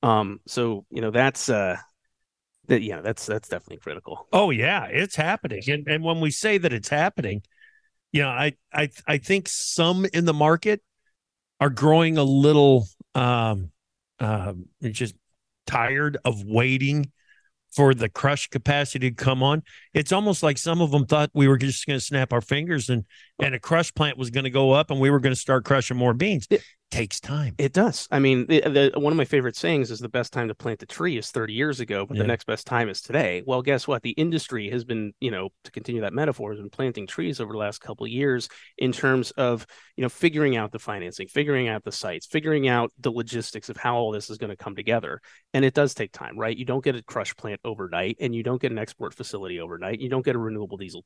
Um, 0.01 0.39
so, 0.47 0.85
you 0.89 1.01
know, 1.01 1.11
that's, 1.11 1.49
uh, 1.49 1.77
that 2.67 2.81
yeah, 2.81 3.01
that's 3.01 3.25
that's 3.25 3.49
definitely 3.49 3.77
critical. 3.77 4.27
Oh 4.31 4.49
yeah, 4.51 4.85
it's 4.85 5.15
happening. 5.15 5.61
And 5.67 5.87
and 5.87 6.03
when 6.03 6.19
we 6.19 6.31
say 6.31 6.57
that 6.57 6.73
it's 6.73 6.89
happening, 6.89 7.41
you 8.11 8.21
know, 8.21 8.29
I 8.29 8.53
I 8.73 8.89
I 9.07 9.17
think 9.17 9.47
some 9.47 10.05
in 10.13 10.25
the 10.25 10.33
market 10.33 10.81
are 11.59 11.69
growing 11.69 12.17
a 12.17 12.23
little 12.23 12.87
um 13.15 13.71
uh, 14.19 14.53
just 14.83 15.15
tired 15.65 16.17
of 16.25 16.43
waiting 16.43 17.11
for 17.75 17.93
the 17.93 18.09
crush 18.09 18.47
capacity 18.47 19.09
to 19.09 19.15
come 19.15 19.43
on. 19.43 19.61
It's 19.93 20.11
almost 20.11 20.41
like 20.41 20.57
some 20.57 20.81
of 20.81 20.89
them 20.91 21.05
thought 21.05 21.29
we 21.33 21.47
were 21.47 21.57
just 21.57 21.85
going 21.85 21.99
to 21.99 22.03
snap 22.03 22.33
our 22.33 22.41
fingers 22.41 22.89
and 22.89 23.05
and 23.39 23.53
a 23.53 23.59
crush 23.59 23.93
plant 23.93 24.17
was 24.17 24.29
going 24.29 24.45
to 24.45 24.49
go 24.49 24.71
up 24.71 24.89
and 24.89 24.99
we 24.99 25.09
were 25.09 25.19
going 25.19 25.35
to 25.35 25.39
start 25.39 25.65
crushing 25.65 25.97
more 25.97 26.13
beans. 26.13 26.47
It 26.97 27.01
takes 27.01 27.19
time. 27.19 27.55
It 27.57 27.73
does. 27.73 28.07
I 28.11 28.19
mean, 28.19 28.47
the, 28.47 28.91
the, 28.93 28.99
one 28.99 29.13
of 29.13 29.17
my 29.17 29.25
favorite 29.25 29.55
sayings 29.55 29.91
is 29.91 29.99
the 29.99 30.09
best 30.09 30.33
time 30.33 30.47
to 30.47 30.55
plant 30.55 30.83
a 30.83 30.85
tree 30.85 31.17
is 31.17 31.31
30 31.31 31.53
years 31.53 31.79
ago, 31.79 32.05
but 32.05 32.17
yeah. 32.17 32.23
the 32.23 32.27
next 32.27 32.45
best 32.45 32.65
time 32.65 32.89
is 32.89 33.01
today. 33.01 33.43
Well, 33.45 33.61
guess 33.61 33.87
what? 33.87 34.03
The 34.03 34.11
industry 34.11 34.69
has 34.71 34.83
been, 34.83 35.13
you 35.19 35.31
know, 35.31 35.49
to 35.63 35.71
continue 35.71 36.01
that 36.01 36.13
metaphor, 36.13 36.51
has 36.51 36.59
been 36.59 36.69
planting 36.69 37.07
trees 37.07 37.39
over 37.39 37.51
the 37.51 37.59
last 37.59 37.79
couple 37.79 38.05
of 38.05 38.11
years 38.11 38.49
in 38.77 38.91
terms 38.91 39.31
of, 39.31 39.65
you 39.95 40.01
know, 40.01 40.09
figuring 40.09 40.57
out 40.57 40.71
the 40.71 40.79
financing, 40.79 41.27
figuring 41.27 41.67
out 41.67 41.83
the 41.83 41.91
sites, 41.91 42.25
figuring 42.25 42.67
out 42.67 42.91
the 42.99 43.11
logistics 43.11 43.69
of 43.69 43.77
how 43.77 43.95
all 43.95 44.11
this 44.11 44.29
is 44.29 44.37
going 44.37 44.49
to 44.49 44.57
come 44.57 44.75
together. 44.75 45.21
And 45.53 45.63
it 45.63 45.73
does 45.73 45.93
take 45.93 46.11
time, 46.11 46.37
right? 46.37 46.55
You 46.55 46.65
don't 46.65 46.83
get 46.83 46.95
a 46.95 47.03
crush 47.03 47.35
plant 47.35 47.61
overnight 47.63 48.17
and 48.19 48.35
you 48.35 48.43
don't 48.43 48.61
get 48.61 48.71
an 48.71 48.77
export 48.77 49.13
facility 49.13 49.59
overnight. 49.59 49.99
You 49.99 50.09
don't 50.09 50.25
get 50.25 50.35
a 50.35 50.39
renewable 50.39 50.77
diesel, 50.77 51.03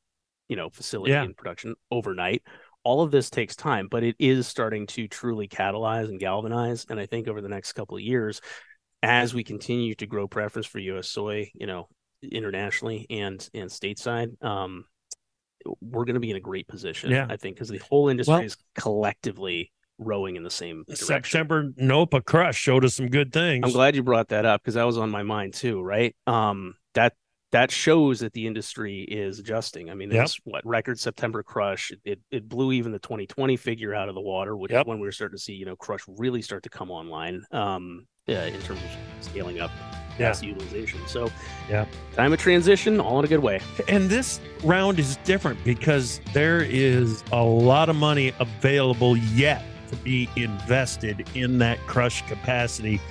you 0.47 0.55
know, 0.55 0.69
facility 0.69 1.11
yeah. 1.11 1.23
in 1.23 1.33
production 1.33 1.75
overnight. 1.89 2.43
All 2.83 3.01
of 3.01 3.11
this 3.11 3.29
takes 3.29 3.55
time, 3.55 3.87
but 3.89 4.03
it 4.03 4.15
is 4.17 4.47
starting 4.47 4.87
to 4.87 5.07
truly 5.07 5.47
catalyze 5.47 6.09
and 6.09 6.19
galvanize. 6.19 6.85
And 6.89 6.99
I 6.99 7.05
think 7.05 7.27
over 7.27 7.41
the 7.41 7.49
next 7.49 7.73
couple 7.73 7.97
of 7.97 8.03
years, 8.03 8.41
as 9.03 9.33
we 9.33 9.43
continue 9.43 9.95
to 9.95 10.07
grow 10.07 10.27
preference 10.27 10.67
for 10.67 10.79
U.S. 10.79 11.09
soy, 11.09 11.51
you 11.53 11.67
know, 11.67 11.87
internationally 12.23 13.05
and 13.09 13.47
and 13.53 13.69
stateside, 13.69 14.43
um, 14.43 14.85
we're 15.81 16.05
going 16.05 16.15
to 16.15 16.19
be 16.19 16.31
in 16.31 16.37
a 16.37 16.41
great 16.41 16.67
position. 16.67 17.11
Yeah. 17.11 17.27
I 17.29 17.37
think 17.37 17.55
because 17.55 17.69
the 17.69 17.79
whole 17.79 18.09
industry 18.09 18.33
well, 18.33 18.43
is 18.43 18.57
collectively 18.75 19.71
rowing 19.97 20.35
in 20.35 20.43
the 20.43 20.49
same 20.49 20.83
direction. 20.87 21.05
September 21.05 21.71
NOPA 21.77 22.21
crush 22.21 22.57
showed 22.57 22.83
us 22.85 22.95
some 22.95 23.07
good 23.07 23.31
things. 23.31 23.63
I'm 23.65 23.71
glad 23.71 23.95
you 23.95 24.03
brought 24.03 24.29
that 24.29 24.45
up 24.45 24.61
because 24.61 24.73
that 24.75 24.85
was 24.85 24.97
on 24.97 25.09
my 25.09 25.23
mind 25.23 25.53
too. 25.53 25.81
Right. 25.81 26.15
Um, 26.27 26.75
that 26.93 27.13
that 27.51 27.69
shows 27.69 28.21
that 28.21 28.33
the 28.33 28.47
industry 28.47 29.01
is 29.01 29.39
adjusting. 29.39 29.89
I 29.89 29.93
mean, 29.93 30.11
it's 30.11 30.37
yep. 30.37 30.41
what 30.45 30.65
record 30.65 30.99
September 30.99 31.43
crush. 31.43 31.91
It, 32.05 32.19
it 32.31 32.47
blew 32.47 32.71
even 32.71 32.91
the 32.91 32.99
2020 32.99 33.57
figure 33.57 33.93
out 33.93 34.09
of 34.09 34.15
the 34.15 34.21
water, 34.21 34.55
which 34.55 34.71
yep. 34.71 34.85
is 34.85 34.87
when 34.87 34.99
we 34.99 35.07
were 35.07 35.11
starting 35.11 35.37
to 35.37 35.43
see, 35.43 35.53
you 35.53 35.65
know, 35.65 35.75
crush 35.75 36.01
really 36.07 36.41
start 36.41 36.63
to 36.63 36.69
come 36.69 36.89
online 36.89 37.43
um, 37.51 38.07
yeah, 38.25 38.45
in 38.45 38.59
terms 38.61 38.79
of 38.81 39.25
scaling 39.25 39.59
up 39.59 39.71
yeah. 40.17 40.33
utilization. 40.41 40.99
So, 41.07 41.29
yeah, 41.69 41.85
time 42.15 42.31
of 42.31 42.39
transition, 42.39 43.01
all 43.01 43.19
in 43.19 43.25
a 43.25 43.27
good 43.27 43.39
way. 43.39 43.59
And 43.87 44.09
this 44.09 44.39
round 44.63 44.99
is 44.99 45.17
different 45.17 45.61
because 45.65 46.21
there 46.33 46.61
is 46.61 47.23
a 47.33 47.43
lot 47.43 47.89
of 47.89 47.95
money 47.97 48.33
available 48.39 49.17
yet 49.17 49.63
to 49.89 49.95
be 49.97 50.29
invested 50.37 51.27
in 51.35 51.57
that 51.57 51.77
crush 51.85 52.25
capacity 52.27 53.01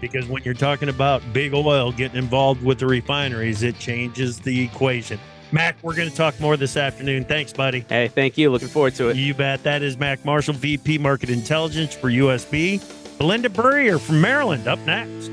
because 0.00 0.26
when 0.26 0.42
you're 0.42 0.54
talking 0.54 0.88
about 0.88 1.22
big 1.32 1.54
oil 1.54 1.92
getting 1.92 2.18
involved 2.18 2.62
with 2.62 2.78
the 2.78 2.86
refineries, 2.86 3.62
it 3.62 3.78
changes 3.78 4.40
the 4.40 4.64
equation. 4.64 5.18
Mac, 5.52 5.76
we're 5.82 5.96
going 5.96 6.08
to 6.08 6.14
talk 6.14 6.38
more 6.38 6.56
this 6.56 6.76
afternoon. 6.76 7.24
Thanks, 7.24 7.52
buddy. 7.52 7.84
Hey, 7.88 8.08
thank 8.08 8.38
you. 8.38 8.50
Looking 8.50 8.68
forward 8.68 8.94
to 8.96 9.08
it. 9.08 9.16
You 9.16 9.34
bet. 9.34 9.62
That 9.64 9.82
is 9.82 9.98
Mac 9.98 10.24
Marshall, 10.24 10.54
VP 10.54 10.98
Market 10.98 11.28
Intelligence 11.28 11.94
for 11.94 12.08
USB. 12.08 12.80
Belinda 13.18 13.50
Burrier 13.50 13.98
from 13.98 14.20
Maryland 14.20 14.68
up 14.68 14.78
next. 14.80 15.28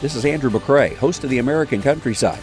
This 0.00 0.14
is 0.14 0.24
Andrew 0.24 0.50
McCrea, 0.50 0.94
host 0.96 1.24
of 1.24 1.30
the 1.30 1.38
American 1.38 1.82
Countryside. 1.82 2.42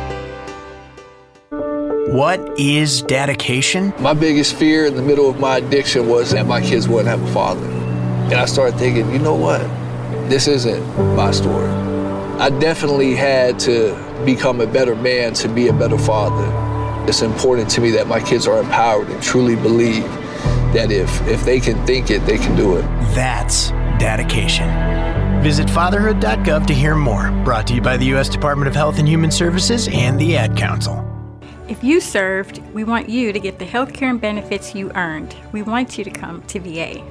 What 2.11 2.59
is 2.59 3.03
dedication? 3.03 3.93
My 3.97 4.13
biggest 4.13 4.57
fear 4.57 4.85
in 4.85 4.97
the 4.97 5.01
middle 5.01 5.29
of 5.29 5.39
my 5.39 5.59
addiction 5.59 6.09
was 6.09 6.31
that 6.31 6.45
my 6.45 6.59
kids 6.59 6.89
wouldn't 6.89 7.07
have 7.07 7.21
a 7.21 7.33
father. 7.33 7.65
And 7.65 8.33
I 8.33 8.43
started 8.47 8.77
thinking, 8.77 9.09
you 9.13 9.19
know 9.19 9.33
what? 9.33 9.61
This 10.29 10.45
isn't 10.49 11.15
my 11.15 11.31
story. 11.31 11.69
I 12.37 12.49
definitely 12.49 13.15
had 13.15 13.57
to 13.61 13.95
become 14.25 14.59
a 14.59 14.67
better 14.67 14.93
man 14.93 15.33
to 15.35 15.47
be 15.47 15.69
a 15.69 15.73
better 15.73 15.97
father. 15.97 16.51
It's 17.07 17.21
important 17.21 17.69
to 17.69 17.81
me 17.81 17.91
that 17.91 18.07
my 18.07 18.19
kids 18.19 18.45
are 18.45 18.59
empowered 18.59 19.07
and 19.07 19.23
truly 19.23 19.55
believe 19.55 20.03
that 20.73 20.91
if, 20.91 21.25
if 21.29 21.45
they 21.45 21.61
can 21.61 21.85
think 21.85 22.11
it, 22.11 22.25
they 22.25 22.37
can 22.37 22.57
do 22.57 22.75
it. 22.75 22.81
That's 23.15 23.69
dedication. 23.99 24.67
Visit 25.41 25.69
fatherhood.gov 25.69 26.67
to 26.67 26.73
hear 26.73 26.93
more. 26.93 27.31
Brought 27.45 27.67
to 27.67 27.73
you 27.73 27.81
by 27.81 27.95
the 27.95 28.07
U.S. 28.07 28.27
Department 28.27 28.67
of 28.67 28.75
Health 28.75 28.99
and 28.99 29.07
Human 29.07 29.31
Services 29.31 29.87
and 29.93 30.19
the 30.19 30.35
Ad 30.35 30.57
Council. 30.57 31.07
If 31.71 31.85
you 31.85 32.01
served, 32.01 32.61
we 32.73 32.83
want 32.83 33.07
you 33.07 33.31
to 33.31 33.39
get 33.39 33.57
the 33.57 33.63
health 33.63 33.93
care 33.93 34.09
and 34.09 34.19
benefits 34.19 34.75
you 34.75 34.91
earned. 34.91 35.33
We 35.53 35.61
want 35.61 35.97
you 35.97 36.03
to 36.03 36.11
come 36.11 36.41
to 36.47 36.59
VA. 36.59 37.01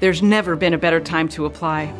There's 0.00 0.22
never 0.22 0.56
been 0.56 0.72
a 0.72 0.78
better 0.78 0.98
time 0.98 1.28
to 1.28 1.44
apply. 1.44 1.92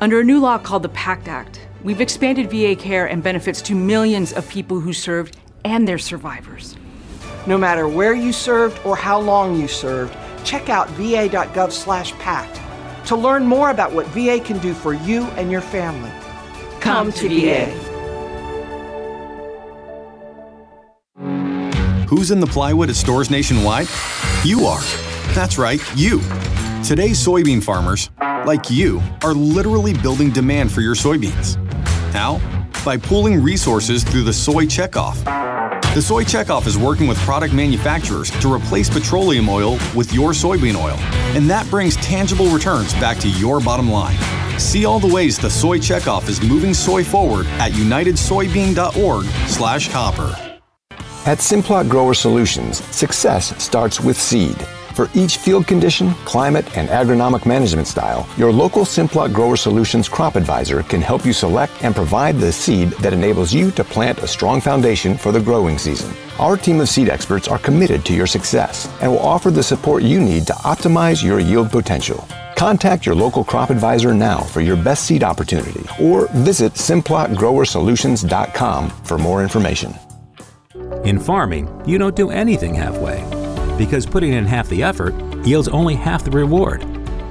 Under 0.00 0.20
a 0.20 0.24
new 0.24 0.40
law 0.40 0.56
called 0.56 0.82
the 0.82 0.88
PACT 0.88 1.28
Act, 1.28 1.68
we've 1.84 2.00
expanded 2.00 2.50
VA 2.50 2.74
care 2.74 3.04
and 3.04 3.22
benefits 3.22 3.60
to 3.62 3.74
millions 3.74 4.32
of 4.32 4.48
people 4.48 4.80
who 4.80 4.94
served 4.94 5.36
and 5.62 5.86
their 5.86 5.98
survivors. 5.98 6.74
No 7.46 7.58
matter 7.58 7.86
where 7.86 8.14
you 8.14 8.32
served 8.32 8.80
or 8.86 8.96
how 8.96 9.20
long 9.20 9.60
you 9.60 9.68
served, 9.68 10.16
check 10.42 10.70
out 10.70 10.88
va.gov 10.92 11.70
slash 11.70 12.12
PACT 12.12 12.62
to 13.08 13.14
learn 13.14 13.44
more 13.44 13.68
about 13.68 13.92
what 13.92 14.06
VA 14.06 14.40
can 14.40 14.58
do 14.60 14.72
for 14.72 14.94
you 14.94 15.24
and 15.36 15.52
your 15.52 15.60
family. 15.60 16.10
Come, 16.80 17.10
Come 17.10 17.12
to, 17.12 17.28
to 17.28 17.40
VA. 17.40 17.66
VA. 17.66 17.95
Who's 22.08 22.30
in 22.30 22.38
the 22.38 22.46
plywood 22.46 22.88
at 22.88 22.94
stores 22.94 23.30
nationwide? 23.30 23.88
You 24.44 24.66
are. 24.66 24.80
That's 25.34 25.58
right, 25.58 25.80
you. 25.96 26.20
Today's 26.84 27.18
soybean 27.18 27.60
farmers, 27.60 28.10
like 28.46 28.70
you, 28.70 29.02
are 29.24 29.34
literally 29.34 29.92
building 29.92 30.30
demand 30.30 30.70
for 30.70 30.82
your 30.82 30.94
soybeans. 30.94 31.56
How? 32.12 32.38
By 32.84 32.96
pooling 32.96 33.42
resources 33.42 34.04
through 34.04 34.22
the 34.22 34.32
Soy 34.32 34.66
Checkoff. 34.66 35.16
The 35.94 36.02
Soy 36.02 36.22
Checkoff 36.22 36.68
is 36.68 36.78
working 36.78 37.08
with 37.08 37.18
product 37.18 37.52
manufacturers 37.52 38.30
to 38.40 38.52
replace 38.52 38.88
petroleum 38.88 39.48
oil 39.48 39.72
with 39.96 40.12
your 40.12 40.30
soybean 40.30 40.76
oil, 40.76 40.94
and 41.34 41.50
that 41.50 41.68
brings 41.70 41.96
tangible 41.96 42.46
returns 42.50 42.92
back 42.94 43.18
to 43.18 43.28
your 43.30 43.58
bottom 43.58 43.90
line. 43.90 44.16
See 44.60 44.84
all 44.84 45.00
the 45.00 45.12
ways 45.12 45.38
the 45.38 45.50
Soy 45.50 45.78
Checkoff 45.78 46.28
is 46.28 46.40
moving 46.40 46.72
soy 46.72 47.02
forward 47.02 47.46
at 47.58 47.72
unitedsoybean.org/copper. 47.72 50.45
At 51.26 51.38
Simplot 51.38 51.88
Grower 51.88 52.14
Solutions, 52.14 52.84
success 52.94 53.52
starts 53.60 54.00
with 54.00 54.16
seed. 54.16 54.56
For 54.94 55.10
each 55.12 55.38
field 55.38 55.66
condition, 55.66 56.12
climate, 56.24 56.78
and 56.78 56.88
agronomic 56.88 57.44
management 57.44 57.88
style, 57.88 58.28
your 58.36 58.52
local 58.52 58.84
Simplot 58.84 59.32
Grower 59.32 59.56
Solutions 59.56 60.08
crop 60.08 60.36
advisor 60.36 60.84
can 60.84 61.02
help 61.02 61.26
you 61.26 61.32
select 61.32 61.72
and 61.82 61.96
provide 61.96 62.36
the 62.36 62.52
seed 62.52 62.90
that 63.00 63.12
enables 63.12 63.52
you 63.52 63.72
to 63.72 63.82
plant 63.82 64.20
a 64.20 64.28
strong 64.28 64.60
foundation 64.60 65.18
for 65.18 65.32
the 65.32 65.40
growing 65.40 65.78
season. 65.78 66.14
Our 66.38 66.56
team 66.56 66.78
of 66.78 66.88
seed 66.88 67.08
experts 67.08 67.48
are 67.48 67.58
committed 67.58 68.04
to 68.04 68.14
your 68.14 68.28
success 68.28 68.88
and 69.00 69.10
will 69.10 69.18
offer 69.18 69.50
the 69.50 69.64
support 69.64 70.04
you 70.04 70.20
need 70.20 70.46
to 70.46 70.52
optimize 70.52 71.24
your 71.24 71.40
yield 71.40 71.72
potential. 71.72 72.24
Contact 72.54 73.04
your 73.04 73.16
local 73.16 73.42
crop 73.42 73.70
advisor 73.70 74.14
now 74.14 74.42
for 74.42 74.60
your 74.60 74.76
best 74.76 75.06
seed 75.06 75.24
opportunity 75.24 75.84
or 76.00 76.28
visit 76.34 76.74
simplotgrowersolutions.com 76.74 78.90
for 78.90 79.18
more 79.18 79.42
information. 79.42 79.92
In 81.06 81.20
farming, 81.20 81.70
you 81.86 81.98
don't 81.98 82.16
do 82.16 82.30
anything 82.30 82.74
halfway 82.74 83.22
because 83.78 84.04
putting 84.04 84.32
in 84.32 84.44
half 84.44 84.68
the 84.68 84.82
effort 84.82 85.14
yields 85.46 85.68
only 85.68 85.94
half 85.94 86.24
the 86.24 86.32
reward. 86.32 86.80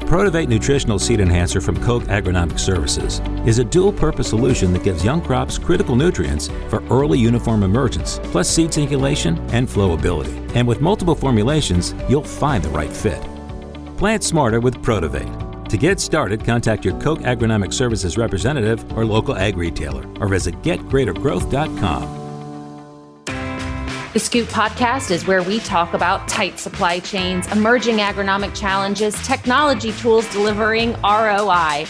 Protivate 0.07 0.47
Nutritional 0.47 0.97
Seed 0.97 1.19
Enhancer 1.19 1.59
from 1.59 1.84
Koch 1.84 2.03
Agronomic 2.03 2.57
Services 2.57 3.19
is 3.45 3.59
a 3.59 3.65
dual 3.65 3.91
purpose 3.91 4.30
solution 4.30 4.71
that 4.71 4.84
gives 4.86 5.03
young 5.03 5.21
crops 5.21 5.57
critical 5.57 5.97
nutrients 5.97 6.47
for 6.69 6.82
early 6.89 7.19
uniform 7.19 7.63
emergence, 7.63 8.21
plus 8.23 8.49
seed 8.49 8.73
singulation 8.73 9.38
and 9.49 9.67
flowability. 9.67 10.55
And 10.55 10.65
with 10.65 10.80
multiple 10.80 11.15
formulations, 11.15 11.93
you'll 12.07 12.23
find 12.23 12.63
the 12.63 12.69
right 12.69 12.93
fit. 12.93 13.21
Plant 13.97 14.23
smarter 14.23 14.61
with 14.61 14.76
Protivate. 14.76 15.67
To 15.67 15.76
get 15.76 15.99
started, 15.99 16.45
contact 16.45 16.86
your 16.86 16.97
Koch 17.01 17.19
Agronomic 17.19 17.73
Services 17.73 18.17
representative 18.17 18.89
or 18.97 19.03
local 19.03 19.36
ag 19.36 19.57
retailer 19.57 20.05
or 20.21 20.30
visit 20.30 20.61
getgreatergrowth.com. 20.61 22.24
The 24.16 24.22
Scoop 24.22 24.47
podcast 24.47 25.11
is 25.11 25.28
where 25.28 25.43
we 25.43 25.59
talk 25.59 25.93
about 25.93 26.30
tight 26.30 26.57
supply 26.57 26.99
chains, 26.99 27.51
emerging 27.51 27.97
agronomic 27.97 28.55
challenges, 28.55 29.13
technology 29.28 29.91
tools 29.91 30.26
delivering 30.32 30.93
ROI. 31.01 31.86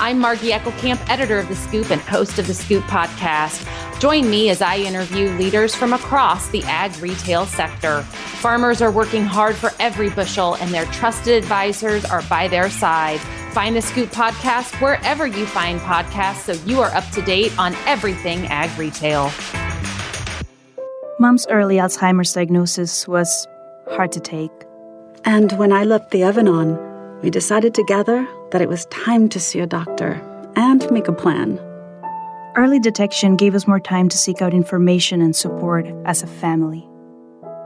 I'm 0.00 0.18
Margie 0.18 0.50
Eckelkamp, 0.50 1.08
editor 1.08 1.38
of 1.38 1.46
The 1.46 1.54
Scoop 1.54 1.90
and 1.90 2.00
host 2.00 2.40
of 2.40 2.48
The 2.48 2.54
Scoop 2.54 2.82
podcast. 2.86 3.64
Join 4.00 4.28
me 4.28 4.50
as 4.50 4.60
I 4.60 4.78
interview 4.78 5.30
leaders 5.34 5.72
from 5.72 5.92
across 5.92 6.48
the 6.48 6.64
ag 6.64 7.00
retail 7.00 7.46
sector. 7.46 8.02
Farmers 8.02 8.82
are 8.82 8.90
working 8.90 9.22
hard 9.22 9.54
for 9.54 9.70
every 9.78 10.10
bushel, 10.10 10.54
and 10.54 10.74
their 10.74 10.86
trusted 10.86 11.40
advisors 11.40 12.04
are 12.04 12.22
by 12.22 12.48
their 12.48 12.70
side. 12.70 13.20
Find 13.52 13.76
the 13.76 13.82
Scoop 13.82 14.10
podcast 14.10 14.82
wherever 14.82 15.28
you 15.28 15.46
find 15.46 15.78
podcasts 15.82 16.38
so 16.38 16.54
you 16.64 16.80
are 16.80 16.92
up 16.92 17.08
to 17.10 17.22
date 17.22 17.56
on 17.56 17.76
everything 17.86 18.46
ag 18.46 18.76
retail. 18.76 19.30
Mom's 21.20 21.48
early 21.48 21.78
Alzheimer's 21.78 22.32
diagnosis 22.32 23.08
was 23.08 23.48
hard 23.90 24.12
to 24.12 24.20
take. 24.20 24.52
And 25.24 25.50
when 25.58 25.72
I 25.72 25.82
left 25.82 26.12
the 26.12 26.22
oven 26.22 26.46
on, 26.46 26.78
we 27.22 27.30
decided 27.30 27.74
together 27.74 28.24
that 28.52 28.62
it 28.62 28.68
was 28.68 28.86
time 28.86 29.28
to 29.30 29.40
see 29.40 29.58
a 29.58 29.66
doctor 29.66 30.22
and 30.54 30.88
make 30.92 31.08
a 31.08 31.12
plan. 31.12 31.58
Early 32.54 32.78
detection 32.78 33.34
gave 33.34 33.56
us 33.56 33.66
more 33.66 33.80
time 33.80 34.08
to 34.10 34.16
seek 34.16 34.40
out 34.40 34.54
information 34.54 35.20
and 35.20 35.34
support 35.34 35.88
as 36.04 36.22
a 36.22 36.28
family. 36.28 36.88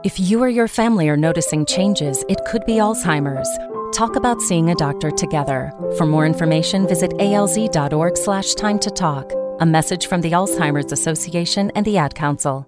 If 0.03 0.19
you 0.19 0.41
or 0.41 0.49
your 0.49 0.67
family 0.67 1.07
are 1.07 1.15
noticing 1.15 1.67
changes, 1.67 2.25
it 2.27 2.39
could 2.47 2.65
be 2.65 2.73
Alzheimer's. 2.73 3.49
Talk 3.95 4.15
about 4.15 4.41
seeing 4.41 4.71
a 4.71 4.75
doctor 4.75 5.11
together. 5.11 5.71
For 5.95 6.07
more 6.07 6.25
information, 6.25 6.87
visit 6.87 7.11
alz.org 7.11 8.17
slash 8.17 8.55
time 8.55 8.79
to 8.79 8.89
talk. 8.89 9.31
A 9.59 9.65
message 9.67 10.07
from 10.07 10.21
the 10.21 10.31
Alzheimer's 10.31 10.91
Association 10.91 11.71
and 11.75 11.85
the 11.85 11.99
Ad 11.99 12.15
Council. 12.15 12.67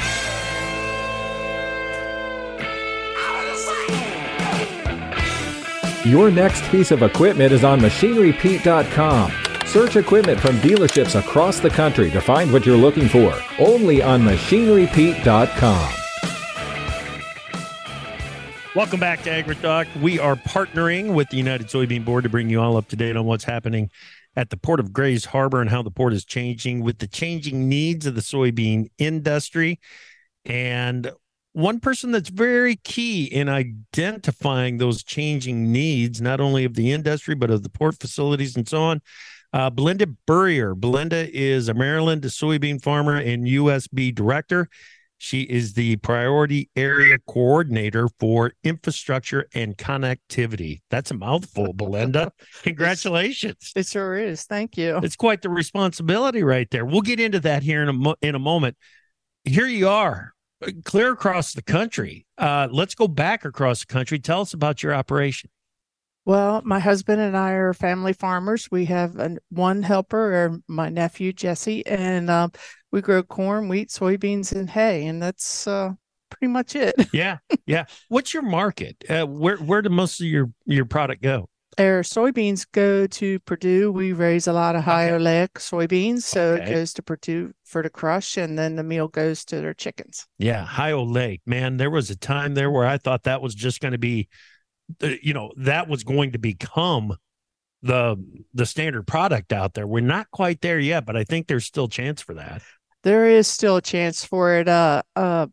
Your 6.05 6.31
next 6.31 6.63
piece 6.71 6.91
of 6.91 7.03
equipment 7.03 7.53
is 7.53 7.63
on 7.63 7.79
machinerypete.com. 7.79 9.31
Search 9.65 9.95
equipment 9.95 10.39
from 10.39 10.57
dealerships 10.57 11.17
across 11.17 11.59
the 11.59 11.69
country 11.69 12.09
to 12.11 12.19
find 12.19 12.51
what 12.51 12.65
you're 12.65 12.75
looking 12.75 13.07
for. 13.07 13.33
Only 13.59 14.01
on 14.01 14.21
machinerypete.com. 14.21 15.93
Welcome 18.75 18.99
back 18.99 19.21
to 19.23 19.29
AgriTalk. 19.29 20.01
We 20.01 20.17
are 20.17 20.35
partnering 20.35 21.13
with 21.13 21.29
the 21.29 21.37
United 21.37 21.67
Soybean 21.67 22.03
Board 22.03 22.23
to 22.23 22.29
bring 22.29 22.49
you 22.49 22.59
all 22.61 22.77
up 22.77 22.87
to 22.89 22.95
date 22.95 23.15
on 23.15 23.25
what's 23.25 23.43
happening 23.43 23.91
at 24.35 24.49
the 24.49 24.57
port 24.57 24.79
of 24.79 24.93
Grays 24.93 25.25
Harbor 25.25 25.61
and 25.61 25.69
how 25.69 25.81
the 25.81 25.91
port 25.91 26.13
is 26.13 26.25
changing 26.25 26.81
with 26.81 26.99
the 26.99 27.07
changing 27.07 27.67
needs 27.67 28.05
of 28.05 28.15
the 28.15 28.21
soybean 28.21 28.89
industry. 28.97 29.79
And 30.45 31.11
one 31.53 31.79
person 31.79 32.11
that's 32.11 32.29
very 32.29 32.77
key 32.77 33.25
in 33.25 33.49
identifying 33.49 34.77
those 34.77 35.03
changing 35.03 35.71
needs, 35.71 36.21
not 36.21 36.39
only 36.39 36.63
of 36.63 36.75
the 36.75 36.91
industry, 36.91 37.35
but 37.35 37.51
of 37.51 37.63
the 37.63 37.69
port 37.69 37.99
facilities 37.99 38.55
and 38.55 38.67
so 38.67 38.81
on. 38.81 39.01
Uh, 39.53 39.69
Belinda 39.69 40.07
Burrier. 40.25 40.75
Belinda 40.75 41.29
is 41.37 41.67
a 41.67 41.73
Maryland 41.73 42.23
soybean 42.23 42.81
farmer 42.81 43.17
and 43.17 43.45
USB 43.45 44.15
director. 44.15 44.69
She 45.23 45.41
is 45.41 45.73
the 45.73 45.97
priority 45.97 46.71
area 46.75 47.19
coordinator 47.27 48.07
for 48.19 48.53
infrastructure 48.63 49.45
and 49.53 49.77
connectivity. 49.77 50.79
That's 50.89 51.11
a 51.11 51.13
mouthful, 51.13 51.73
Belinda. 51.73 52.31
Congratulations. 52.63 53.71
It 53.75 53.85
sure 53.85 54.17
is. 54.17 54.45
Thank 54.45 54.77
you. 54.77 54.97
It's 55.03 55.15
quite 55.15 55.43
the 55.43 55.51
responsibility 55.51 56.41
right 56.41 56.67
there. 56.71 56.85
We'll 56.85 57.01
get 57.01 57.19
into 57.19 57.39
that 57.41 57.61
here 57.61 57.83
in 57.83 57.89
a, 57.89 57.93
mo- 57.93 58.15
in 58.23 58.33
a 58.33 58.39
moment. 58.39 58.77
Here 59.43 59.67
you 59.67 59.89
are, 59.89 60.33
clear 60.85 61.11
across 61.11 61.53
the 61.53 61.61
country. 61.61 62.25
Uh, 62.39 62.67
let's 62.71 62.95
go 62.95 63.07
back 63.07 63.45
across 63.45 63.81
the 63.81 63.93
country. 63.93 64.17
Tell 64.17 64.41
us 64.41 64.55
about 64.55 64.81
your 64.81 64.95
operation. 64.95 65.51
Well, 66.25 66.63
my 66.65 66.79
husband 66.79 67.21
and 67.21 67.37
I 67.37 67.51
are 67.51 67.73
family 67.73 68.13
farmers. 68.13 68.69
We 68.71 68.85
have 68.85 69.17
an, 69.17 69.37
one 69.49 69.83
helper, 69.83 70.45
or 70.45 70.57
my 70.67 70.89
nephew 70.89 71.31
Jesse, 71.31 71.85
and 71.85 72.29
uh, 72.29 72.49
we 72.91 73.01
grow 73.01 73.23
corn, 73.23 73.67
wheat, 73.67 73.89
soybeans, 73.89 74.51
and 74.51 74.69
hay, 74.69 75.05
and 75.05 75.21
that's 75.21 75.67
uh, 75.67 75.93
pretty 76.29 76.51
much 76.51 76.75
it. 76.75 76.95
yeah, 77.13 77.37
yeah. 77.65 77.85
What's 78.09 78.33
your 78.33 78.43
market? 78.43 79.03
Uh, 79.09 79.25
where 79.25 79.57
where 79.57 79.81
do 79.81 79.89
most 79.89 80.19
of 80.19 80.27
your 80.27 80.51
your 80.65 80.85
product 80.85 81.21
go? 81.21 81.47
Our 81.77 82.01
soybeans 82.01 82.67
go 82.73 83.07
to 83.07 83.39
Perdue. 83.39 83.93
We 83.93 84.11
raise 84.11 84.45
a 84.47 84.53
lot 84.53 84.75
of 84.75 84.83
high 84.83 85.09
okay. 85.09 85.23
oleic 85.23 85.51
soybeans, 85.53 86.23
so 86.23 86.53
okay. 86.53 86.63
it 86.63 86.69
goes 86.69 86.93
to 86.95 87.03
Perdue 87.03 87.53
for 87.63 87.81
the 87.81 87.89
crush, 87.89 88.35
and 88.35 88.59
then 88.59 88.75
the 88.75 88.83
meal 88.83 89.07
goes 89.07 89.45
to 89.45 89.61
their 89.61 89.73
chickens. 89.73 90.27
Yeah, 90.37 90.65
high 90.65 90.91
oleic. 90.91 91.39
Man, 91.45 91.77
there 91.77 91.89
was 91.89 92.09
a 92.09 92.17
time 92.17 92.55
there 92.55 92.69
where 92.69 92.85
I 92.85 92.97
thought 92.97 93.23
that 93.23 93.41
was 93.41 93.55
just 93.55 93.79
going 93.79 93.93
to 93.93 93.97
be, 93.97 94.27
you 95.01 95.33
know, 95.33 95.53
that 95.57 95.87
was 95.87 96.03
going 96.03 96.33
to 96.33 96.39
become 96.39 97.15
the 97.81 98.17
the 98.53 98.65
standard 98.65 99.07
product 99.07 99.53
out 99.53 99.73
there. 99.73 99.87
We're 99.87 100.01
not 100.01 100.29
quite 100.29 100.59
there 100.59 100.79
yet, 100.79 101.05
but 101.05 101.15
I 101.15 101.23
think 101.23 101.47
there's 101.47 101.65
still 101.65 101.87
chance 101.87 102.21
for 102.21 102.33
that. 102.33 102.61
There 103.03 103.27
is 103.27 103.47
still 103.47 103.77
a 103.77 103.81
chance 103.81 104.23
for 104.23 104.55
it. 104.55 104.67
Uh, 104.67 105.01
uh, 105.15 105.47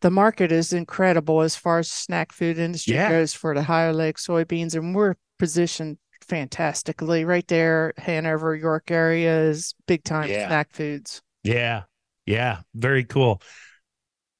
the 0.00 0.10
market 0.10 0.52
is 0.52 0.72
incredible 0.72 1.40
as 1.40 1.56
far 1.56 1.78
as 1.78 1.90
snack 1.90 2.32
food 2.32 2.58
industry 2.58 2.94
yeah. 2.94 3.08
goes 3.08 3.32
for 3.32 3.54
the 3.54 3.62
higher 3.62 3.92
oleic 3.92 4.14
soybeans, 4.14 4.74
and 4.74 4.94
we're 4.94 5.14
positioned 5.38 5.98
fantastically 6.28 7.24
right 7.24 7.46
there. 7.48 7.92
Hanover, 7.98 8.54
York 8.54 8.90
area 8.90 9.42
is 9.44 9.74
big 9.86 10.04
time 10.04 10.28
yeah. 10.28 10.48
snack 10.48 10.72
foods. 10.72 11.22
Yeah. 11.42 11.82
Yeah. 12.26 12.60
Very 12.74 13.04
cool. 13.04 13.40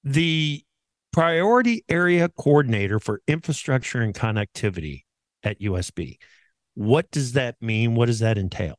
The 0.03 0.63
priority 1.13 1.85
area 1.89 2.29
coordinator 2.29 2.99
for 2.99 3.23
infrastructure 3.27 4.01
and 4.01 4.15
connectivity 4.15 5.03
at 5.43 5.61
USB. 5.61 6.17
What 6.75 7.11
does 7.11 7.33
that 7.33 7.57
mean? 7.61 7.95
What 7.95 8.07
does 8.07 8.19
that 8.19 8.37
entail? 8.37 8.77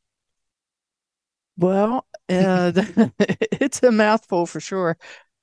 Well, 1.58 2.06
uh, 2.28 2.72
it's 3.18 3.82
a 3.82 3.92
mouthful 3.92 4.46
for 4.46 4.60
sure. 4.60 4.96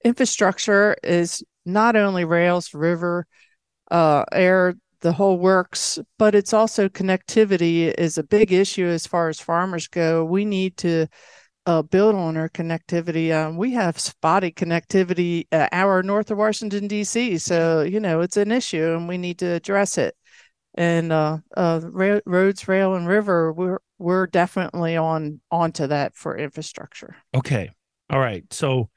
Infrastructure 0.03 0.95
is 1.03 1.43
not 1.65 1.95
only 1.95 2.25
rails, 2.25 2.73
river, 2.73 3.25
uh, 3.89 4.25
air, 4.31 4.75
the 5.01 5.13
whole 5.13 5.37
works, 5.37 5.99
but 6.17 6.33
it's 6.33 6.53
also 6.53 6.87
connectivity 6.87 7.93
is 7.93 8.17
a 8.17 8.23
big 8.23 8.51
issue 8.53 8.85
as 8.87 9.05
far 9.05 9.29
as 9.29 9.39
farmers 9.39 9.87
go. 9.87 10.23
We 10.23 10.45
need 10.45 10.77
to 10.77 11.07
uh, 11.65 11.81
build 11.81 12.15
on 12.15 12.37
our 12.37 12.49
connectivity. 12.49 13.33
Um, 13.33 13.57
we 13.57 13.71
have 13.73 13.99
spotty 13.99 14.51
connectivity 14.51 15.47
uh, 15.51 15.67
hour 15.71 16.03
north 16.03 16.31
of 16.31 16.37
Washington 16.37 16.87
D.C., 16.87 17.37
so 17.39 17.81
you 17.81 17.99
know 17.99 18.21
it's 18.21 18.37
an 18.37 18.51
issue, 18.51 18.93
and 18.95 19.07
we 19.07 19.17
need 19.17 19.39
to 19.39 19.47
address 19.47 19.97
it. 19.97 20.15
And 20.75 21.11
uh, 21.11 21.37
uh 21.55 21.81
ra- 21.83 22.21
roads, 22.25 22.67
rail, 22.67 22.95
and 22.95 23.07
river, 23.07 23.53
we're 23.53 23.79
we're 24.03 24.27
definitely 24.27 24.97
on 24.97 25.39
onto 25.49 25.87
that 25.87 26.15
for 26.15 26.37
infrastructure. 26.37 27.15
Okay, 27.33 27.71
all 28.09 28.19
right. 28.19 28.43
So 28.51 28.89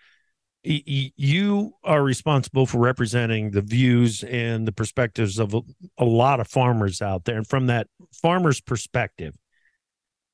you 0.68 1.72
are 1.84 2.02
responsible 2.02 2.66
for 2.66 2.78
representing 2.78 3.52
the 3.52 3.60
views 3.60 4.24
and 4.24 4.66
the 4.66 4.72
perspectives 4.72 5.38
of 5.38 5.54
a, 5.54 5.60
a 5.96 6.04
lot 6.04 6.40
of 6.40 6.48
farmers 6.48 7.00
out 7.00 7.24
there. 7.24 7.36
And 7.36 7.46
from 7.46 7.66
that 7.66 7.86
farmer's 8.12 8.60
perspective, 8.60 9.34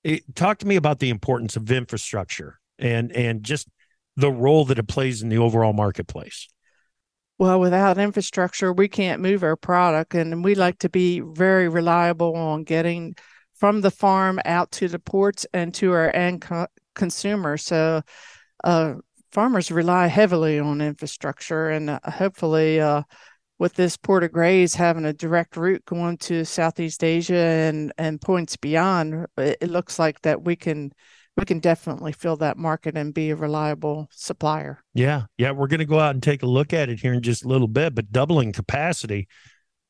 it, 0.03 0.35
talk 0.35 0.59
to 0.61 0.67
me 0.67 0.77
about 0.77 1.01
the 1.01 1.11
importance 1.11 1.55
of 1.55 1.71
infrastructure 1.71 2.59
and 2.79 3.13
and 3.13 3.45
just 3.45 3.69
the 4.17 4.33
role 4.33 4.65
that 4.65 4.79
it 4.79 4.89
plays 4.89 5.23
in 5.23 5.29
the 5.29 5.39
overall 5.39 5.75
marketplace. 5.75 6.49
Well, 7.39 7.61
without 7.61 7.99
infrastructure, 7.99 8.73
we 8.73 8.89
can't 8.89 9.21
move 9.21 9.43
our 9.43 9.57
product, 9.57 10.15
and 10.15 10.43
we 10.43 10.55
like 10.55 10.79
to 10.79 10.89
be 10.89 11.21
very 11.21 11.69
reliable 11.69 12.37
on 12.37 12.65
getting 12.65 13.17
from 13.63 13.81
the 13.81 13.93
farm 13.93 14.41
out 14.45 14.73
to 14.73 14.89
the 14.89 14.99
ports 14.99 15.47
and 15.55 15.73
to 15.73 15.93
our 15.93 16.13
end 16.17 16.43
co- 16.43 16.67
consumer. 16.97 17.57
So, 17.57 18.03
uh, 18.65 18.95
farmers 19.31 19.71
rely 19.71 20.09
heavily 20.09 20.59
on 20.59 20.81
infrastructure, 20.81 21.71
and 21.71 21.89
uh, 21.89 22.01
hopefully, 22.05 22.81
uh, 22.81 23.05
with 23.61 23.75
this 23.75 23.97
Port 23.97 24.25
of 24.25 24.33
Grays 24.33 24.75
having 24.75 25.05
a 25.05 25.13
direct 25.13 25.57
route 25.57 25.85
going 25.85 26.17
to 26.19 26.45
Southeast 26.45 27.05
Asia 27.05 27.37
and 27.37 27.93
and 27.99 28.21
points 28.21 28.57
beyond, 28.57 29.27
it, 29.37 29.59
it 29.61 29.71
looks 29.71 29.97
like 29.97 30.21
that 30.23 30.43
we 30.43 30.57
can 30.57 30.91
we 31.37 31.45
can 31.45 31.61
definitely 31.61 32.11
fill 32.11 32.39
that 32.39 32.57
market 32.57 32.97
and 32.97 33.15
be 33.15 33.31
a 33.31 33.37
reliable 33.37 34.09
supplier. 34.11 34.83
Yeah, 34.93 35.27
yeah, 35.39 35.53
we're 35.53 35.69
going 35.69 35.79
to 35.79 35.87
go 35.87 36.01
out 36.01 36.17
and 36.17 36.23
take 36.23 36.43
a 36.43 36.47
look 36.47 36.73
at 36.73 36.89
it 36.89 36.99
here 36.99 37.13
in 37.13 37.23
just 37.23 37.45
a 37.45 37.49
little 37.49 37.69
bit, 37.69 37.95
but 37.95 38.11
doubling 38.11 38.51
capacity, 38.51 39.29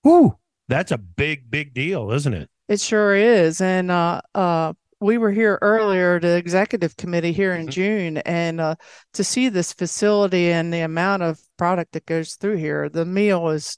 whoo, 0.04 0.36
that's 0.68 0.92
a 0.92 0.98
big, 0.98 1.50
big 1.50 1.72
deal, 1.72 2.10
isn't 2.10 2.34
it? 2.34 2.50
It 2.72 2.80
sure 2.80 3.14
is, 3.14 3.60
and 3.60 3.90
uh, 3.90 4.22
uh, 4.34 4.72
we 4.98 5.18
were 5.18 5.30
here 5.30 5.58
earlier, 5.60 6.18
the 6.18 6.38
executive 6.38 6.96
committee 6.96 7.34
here 7.34 7.52
in 7.52 7.66
mm-hmm. 7.66 7.70
June, 7.70 8.16
and 8.16 8.62
uh, 8.62 8.76
to 9.12 9.22
see 9.22 9.50
this 9.50 9.74
facility 9.74 10.50
and 10.50 10.72
the 10.72 10.80
amount 10.80 11.22
of 11.22 11.38
product 11.58 11.92
that 11.92 12.06
goes 12.06 12.36
through 12.36 12.56
here, 12.56 12.88
the 12.88 13.04
meal 13.04 13.50
is 13.50 13.76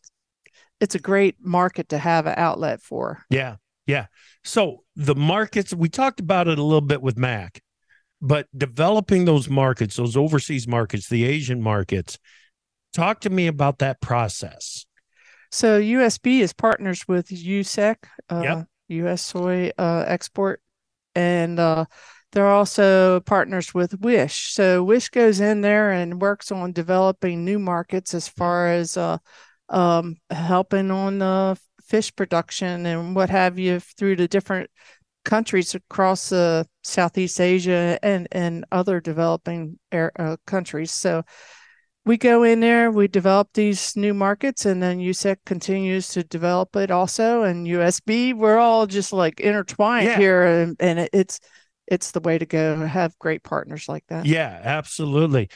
it's 0.78 0.94
a 0.94 1.00
great 1.00 1.34
market 1.40 1.88
to 1.88 1.98
have 1.98 2.28
an 2.28 2.34
outlet 2.36 2.82
for. 2.82 3.24
Yeah, 3.30 3.56
yeah. 3.88 4.06
So 4.44 4.84
the 4.94 5.16
markets 5.16 5.74
we 5.74 5.88
talked 5.88 6.20
about 6.20 6.46
it 6.46 6.60
a 6.60 6.62
little 6.62 6.80
bit 6.80 7.02
with 7.02 7.18
Mac, 7.18 7.62
but 8.22 8.46
developing 8.56 9.24
those 9.24 9.48
markets, 9.48 9.96
those 9.96 10.16
overseas 10.16 10.68
markets, 10.68 11.08
the 11.08 11.24
Asian 11.24 11.60
markets. 11.60 12.16
Talk 12.92 13.22
to 13.22 13.30
me 13.30 13.48
about 13.48 13.80
that 13.80 14.00
process. 14.00 14.86
So 15.50 15.80
USB 15.80 16.42
is 16.42 16.52
partners 16.52 17.08
with 17.08 17.30
USEC. 17.30 17.96
uh, 18.30 18.40
yep. 18.44 18.68
U.S. 18.94 19.22
Soy 19.22 19.70
uh, 19.78 20.04
Export 20.06 20.60
and 21.14 21.58
uh, 21.58 21.84
they're 22.32 22.48
also 22.48 23.20
partners 23.20 23.72
with 23.72 24.00
WISHH. 24.00 24.52
So 24.52 24.84
WISHH 24.84 25.10
goes 25.12 25.40
in 25.40 25.60
there 25.60 25.92
and 25.92 26.20
works 26.20 26.50
on 26.50 26.72
developing 26.72 27.44
new 27.44 27.58
markets 27.58 28.12
as 28.12 28.26
far 28.26 28.68
as 28.68 28.96
uh, 28.96 29.18
um, 29.68 30.16
helping 30.30 30.90
on 30.90 31.22
uh, 31.22 31.54
fish 31.84 32.14
production 32.14 32.86
and 32.86 33.14
what 33.14 33.30
have 33.30 33.58
you 33.58 33.78
through 33.78 34.16
the 34.16 34.28
different 34.28 34.70
countries 35.24 35.74
across 35.74 36.32
uh, 36.32 36.64
Southeast 36.82 37.40
Asia 37.40 37.98
and 38.02 38.28
and 38.32 38.64
other 38.72 39.00
developing 39.00 39.78
uh, 39.92 40.36
countries. 40.46 40.90
So 40.90 41.22
we 42.06 42.18
go 42.18 42.42
in 42.42 42.60
there, 42.60 42.90
we 42.90 43.08
develop 43.08 43.48
these 43.54 43.96
new 43.96 44.12
markets, 44.12 44.66
and 44.66 44.82
then 44.82 44.98
USEC 44.98 45.36
continues 45.46 46.08
to 46.08 46.22
develop 46.22 46.76
it 46.76 46.90
also. 46.90 47.42
And 47.42 47.66
USB, 47.66 48.34
we're 48.34 48.58
all 48.58 48.86
just 48.86 49.12
like 49.12 49.40
intertwined 49.40 50.06
yeah. 50.06 50.18
here, 50.18 50.44
and, 50.44 50.76
and 50.80 51.08
it's 51.12 51.40
it's 51.86 52.10
the 52.10 52.20
way 52.20 52.36
to 52.38 52.46
go. 52.46 52.84
Have 52.84 53.18
great 53.18 53.42
partners 53.42 53.88
like 53.88 54.04
that. 54.08 54.26
Yeah, 54.26 54.60
absolutely. 54.62 55.48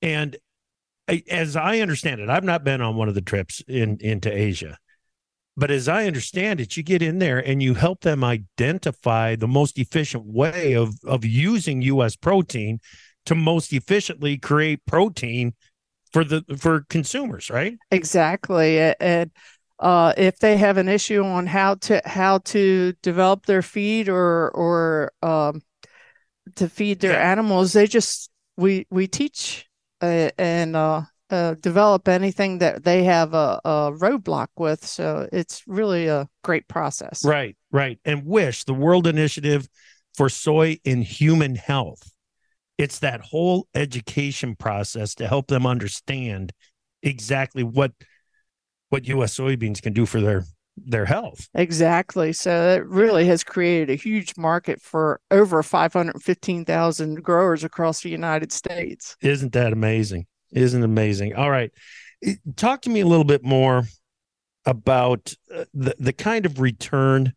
And 0.00 0.36
as 1.30 1.56
I 1.56 1.78
understand 1.78 2.20
it, 2.20 2.28
I've 2.28 2.44
not 2.44 2.64
been 2.64 2.80
on 2.80 2.96
one 2.96 3.08
of 3.08 3.14
the 3.14 3.22
trips 3.22 3.62
in 3.68 3.98
into 4.00 4.32
Asia, 4.32 4.78
but 5.56 5.70
as 5.70 5.86
I 5.86 6.06
understand 6.06 6.60
it, 6.60 6.76
you 6.76 6.82
get 6.82 7.02
in 7.02 7.20
there 7.20 7.38
and 7.38 7.62
you 7.62 7.74
help 7.74 8.00
them 8.00 8.24
identify 8.24 9.36
the 9.36 9.48
most 9.48 9.78
efficient 9.78 10.26
way 10.26 10.74
of 10.74 10.94
of 11.04 11.24
using 11.24 11.80
U.S. 11.82 12.16
protein 12.16 12.80
to 13.26 13.36
most 13.36 13.72
efficiently 13.72 14.36
create 14.36 14.84
protein 14.84 15.54
for 16.12 16.24
the 16.24 16.44
for 16.58 16.84
consumers, 16.88 17.50
right? 17.50 17.76
Exactly. 17.90 18.78
And 19.00 19.30
uh, 19.78 20.12
if 20.16 20.38
they 20.38 20.56
have 20.56 20.76
an 20.76 20.88
issue 20.88 21.24
on 21.24 21.46
how 21.46 21.74
to 21.74 22.00
how 22.04 22.38
to 22.38 22.92
develop 23.02 23.46
their 23.46 23.62
feed 23.62 24.08
or 24.08 24.50
or 24.50 25.12
um, 25.22 25.62
to 26.56 26.68
feed 26.68 27.00
their 27.00 27.12
yeah. 27.12 27.32
animals, 27.32 27.72
they 27.72 27.86
just 27.86 28.30
we 28.56 28.86
we 28.90 29.06
teach 29.06 29.66
uh, 30.00 30.30
and 30.38 30.76
uh, 30.76 31.02
uh, 31.30 31.54
develop 31.54 32.08
anything 32.08 32.58
that 32.58 32.84
they 32.84 33.04
have 33.04 33.32
a, 33.34 33.60
a, 33.64 33.92
roadblock 33.92 34.48
with. 34.56 34.84
So 34.84 35.28
it's 35.32 35.62
really 35.66 36.06
a 36.06 36.28
great 36.44 36.68
process. 36.68 37.24
Right, 37.24 37.56
right. 37.70 37.98
And 38.04 38.24
WISHH, 38.24 38.66
the 38.66 38.74
World 38.74 39.06
Initiative 39.06 39.66
for 40.14 40.28
Soy 40.28 40.78
in 40.84 41.00
Human 41.00 41.54
Health, 41.54 42.11
it's 42.82 42.98
that 42.98 43.20
whole 43.20 43.68
education 43.76 44.56
process 44.56 45.14
to 45.14 45.28
help 45.28 45.46
them 45.46 45.66
understand 45.66 46.52
exactly 47.00 47.62
what 47.62 47.92
what 48.88 49.06
U.S. 49.06 49.38
soybeans 49.38 49.80
can 49.80 49.92
do 49.92 50.04
for 50.04 50.20
their 50.20 50.44
their 50.76 51.04
health. 51.04 51.48
Exactly. 51.54 52.32
So 52.32 52.70
it 52.70 52.84
really 52.86 53.26
has 53.26 53.44
created 53.44 53.90
a 53.90 53.94
huge 53.94 54.34
market 54.36 54.82
for 54.82 55.20
over 55.30 55.62
515,000 55.62 57.22
growers 57.22 57.62
across 57.62 58.02
the 58.02 58.10
United 58.10 58.50
States. 58.50 59.16
Isn't 59.22 59.52
that 59.52 59.72
amazing? 59.72 60.26
Isn't 60.50 60.82
amazing? 60.82 61.36
All 61.36 61.50
right. 61.50 61.70
Talk 62.56 62.82
to 62.82 62.90
me 62.90 63.00
a 63.00 63.06
little 63.06 63.24
bit 63.24 63.44
more 63.44 63.84
about 64.66 65.34
uh, 65.54 65.66
the, 65.72 65.94
the 65.98 66.12
kind 66.12 66.46
of 66.46 66.60
return 66.60 67.32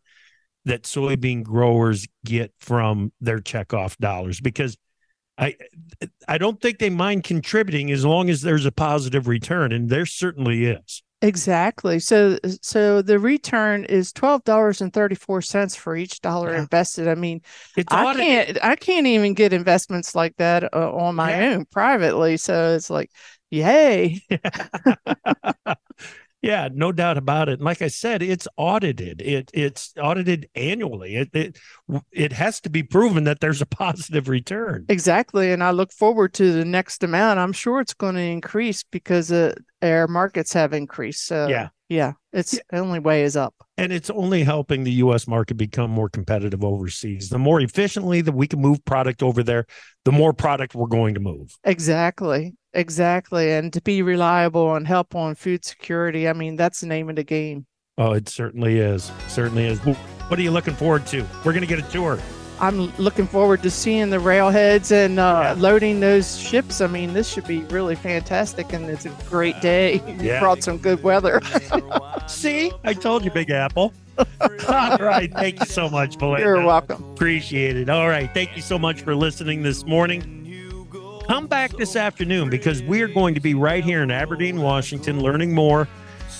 that 0.64 0.82
soybean 0.82 1.44
growers 1.44 2.08
get 2.24 2.52
from 2.58 3.12
their 3.20 3.38
checkoff 3.38 3.96
dollars 3.98 4.40
because 4.40 4.76
I 5.38 5.56
I 6.28 6.38
don't 6.38 6.60
think 6.60 6.78
they 6.78 6.90
mind 6.90 7.24
contributing 7.24 7.90
as 7.90 8.04
long 8.04 8.30
as 8.30 8.42
there's 8.42 8.66
a 8.66 8.72
positive 8.72 9.28
return 9.28 9.72
and 9.72 9.88
there 9.88 10.06
certainly 10.06 10.66
is. 10.66 11.02
Exactly. 11.22 11.98
So 11.98 12.38
so 12.62 13.00
the 13.00 13.18
return 13.18 13.84
is 13.84 14.12
twelve 14.12 14.44
dollars 14.44 14.80
and 14.80 14.92
thirty 14.92 15.14
four 15.14 15.40
cents 15.40 15.74
for 15.74 15.96
each 15.96 16.20
dollar 16.20 16.52
yeah. 16.52 16.60
invested. 16.60 17.08
I 17.08 17.14
mean, 17.14 17.40
it's 17.76 17.92
I 17.92 18.14
can't 18.14 18.58
I 18.62 18.76
can't 18.76 19.06
even 19.06 19.34
get 19.34 19.52
investments 19.52 20.14
like 20.14 20.36
that 20.36 20.74
uh, 20.74 20.92
on 20.92 21.14
my 21.14 21.30
yeah. 21.30 21.54
own 21.54 21.64
privately. 21.66 22.36
So 22.36 22.74
it's 22.74 22.90
like, 22.90 23.10
yay. 23.50 24.20
Yeah, 26.46 26.68
no 26.72 26.92
doubt 26.92 27.18
about 27.18 27.48
it. 27.48 27.54
And 27.54 27.62
like 27.62 27.82
I 27.82 27.88
said, 27.88 28.22
it's 28.22 28.46
audited. 28.56 29.20
It 29.20 29.50
it's 29.52 29.92
audited 30.00 30.48
annually. 30.54 31.16
It 31.16 31.30
it 31.34 31.58
it 32.12 32.32
has 32.32 32.60
to 32.60 32.70
be 32.70 32.82
proven 32.82 33.24
that 33.24 33.40
there's 33.40 33.60
a 33.60 33.66
positive 33.84 34.28
return. 34.28 34.86
Exactly, 34.88 35.52
and 35.52 35.62
I 35.62 35.72
look 35.72 35.92
forward 35.92 36.34
to 36.34 36.52
the 36.52 36.64
next 36.64 37.02
amount. 37.02 37.40
I'm 37.40 37.52
sure 37.52 37.80
it's 37.80 37.94
going 37.94 38.14
to 38.14 38.20
increase 38.20 38.84
because 38.84 39.32
uh, 39.32 39.54
our 39.82 40.06
markets 40.06 40.52
have 40.52 40.72
increased. 40.72 41.26
So 41.26 41.48
yeah, 41.48 41.70
yeah, 41.88 42.12
it's 42.32 42.54
yeah. 42.54 42.60
the 42.70 42.78
only 42.78 42.98
way 43.00 43.22
is 43.22 43.36
up. 43.36 43.54
And 43.76 43.92
it's 43.92 44.10
only 44.10 44.42
helping 44.42 44.84
the 44.84 44.92
U.S. 44.92 45.28
market 45.28 45.56
become 45.56 45.90
more 45.90 46.08
competitive 46.08 46.64
overseas. 46.64 47.28
The 47.28 47.38
more 47.38 47.60
efficiently 47.60 48.20
that 48.22 48.32
we 48.32 48.46
can 48.46 48.60
move 48.60 48.84
product 48.84 49.22
over 49.22 49.42
there, 49.42 49.66
the 50.04 50.12
more 50.12 50.32
product 50.32 50.74
we're 50.74 50.86
going 50.86 51.14
to 51.14 51.20
move. 51.20 51.54
Exactly. 51.64 52.54
Exactly. 52.76 53.52
And 53.52 53.72
to 53.72 53.80
be 53.80 54.02
reliable 54.02 54.74
and 54.74 54.86
help 54.86 55.14
on 55.14 55.34
food 55.34 55.64
security, 55.64 56.28
I 56.28 56.34
mean, 56.34 56.56
that's 56.56 56.80
the 56.80 56.86
name 56.86 57.08
of 57.08 57.16
the 57.16 57.24
game. 57.24 57.66
Oh, 57.98 58.12
it 58.12 58.28
certainly 58.28 58.78
is. 58.78 59.10
Certainly 59.28 59.66
is. 59.66 59.78
What 59.78 60.38
are 60.38 60.42
you 60.42 60.50
looking 60.50 60.74
forward 60.74 61.06
to? 61.06 61.26
We're 61.44 61.52
going 61.52 61.62
to 61.62 61.66
get 61.66 61.78
a 61.78 61.90
tour. 61.90 62.18
I'm 62.60 62.94
looking 62.96 63.26
forward 63.26 63.62
to 63.62 63.70
seeing 63.70 64.10
the 64.10 64.18
railheads 64.18 64.90
and 64.90 65.18
uh, 65.18 65.54
yeah. 65.56 65.60
loading 65.60 66.00
those 66.00 66.38
ships. 66.38 66.80
I 66.80 66.86
mean, 66.86 67.14
this 67.14 67.28
should 67.28 67.46
be 67.46 67.60
really 67.64 67.94
fantastic, 67.94 68.72
and 68.72 68.88
it's 68.88 69.06
a 69.06 69.14
great 69.28 69.60
day. 69.60 70.02
You 70.06 70.32
yeah. 70.32 70.40
brought 70.40 70.62
some 70.62 70.78
good 70.78 71.02
weather. 71.02 71.40
See, 72.26 72.72
I 72.84 72.94
told 72.94 73.24
you, 73.24 73.30
Big 73.30 73.50
Apple. 73.50 73.92
All 74.68 74.96
right. 74.98 75.30
Thank 75.32 75.60
you 75.60 75.66
so 75.66 75.90
much, 75.90 76.18
Belinda. 76.18 76.42
You're 76.42 76.64
welcome. 76.64 77.04
Appreciate 77.12 77.76
it. 77.76 77.90
All 77.90 78.08
right. 78.08 78.32
Thank 78.32 78.56
you 78.56 78.62
so 78.62 78.78
much 78.78 79.02
for 79.02 79.14
listening 79.14 79.62
this 79.62 79.84
morning. 79.84 80.35
Come 81.26 81.48
back 81.48 81.72
this 81.72 81.96
afternoon 81.96 82.50
because 82.50 82.84
we're 82.84 83.08
going 83.08 83.34
to 83.34 83.40
be 83.40 83.54
right 83.54 83.82
here 83.82 84.04
in 84.04 84.12
Aberdeen, 84.12 84.60
Washington, 84.60 85.20
learning 85.20 85.52
more 85.52 85.88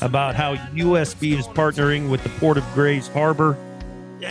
about 0.01 0.37
how 0.37 0.55
USB 0.55 1.37
is 1.37 1.49
partnering 1.49 2.09
with 2.09 2.23
the 2.23 2.29
Port 2.29 2.57
of 2.57 2.65
Grays 2.73 3.09
Harbor, 3.09 3.59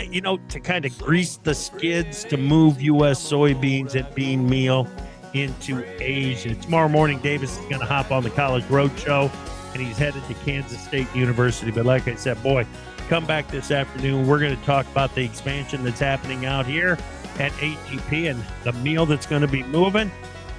you 0.09 0.21
know, 0.21 0.37
to 0.47 0.61
kind 0.61 0.85
of 0.85 0.97
grease 0.97 1.35
the 1.35 1.53
skids 1.53 2.23
to 2.25 2.37
move 2.37 2.81
U.S. 2.81 3.21
soybeans 3.21 3.95
and 3.95 4.15
bean 4.15 4.49
meal 4.49 4.87
into 5.33 5.83
Asia. 6.01 6.55
Tomorrow 6.55 6.87
morning, 6.87 7.19
Davis 7.19 7.57
is 7.57 7.65
going 7.65 7.81
to 7.81 7.85
hop 7.85 8.11
on 8.13 8.23
the 8.23 8.29
College 8.29 8.63
Road 8.69 8.97
Show 8.97 9.29
and 9.73 9.81
he's 9.81 9.97
headed 9.97 10.25
to 10.27 10.33
Kansas 10.35 10.79
State 10.79 11.13
University. 11.13 11.69
But 11.69 11.85
like 11.85 12.07
I 12.07 12.15
said, 12.15 12.41
boy, 12.41 12.65
come 13.09 13.25
back 13.25 13.49
this 13.51 13.71
afternoon. 13.71 14.25
We're 14.25 14.39
going 14.39 14.57
to 14.57 14.65
talk 14.65 14.85
about 14.87 15.13
the 15.15 15.23
expansion 15.25 15.83
that's 15.83 15.99
happening 15.99 16.45
out 16.45 16.65
here 16.65 16.97
at 17.39 17.51
AGP 17.53 18.31
and 18.31 18.41
the 18.63 18.71
meal 18.79 19.05
that's 19.05 19.25
going 19.25 19.41
to 19.41 19.49
be 19.49 19.63
moving. 19.63 20.09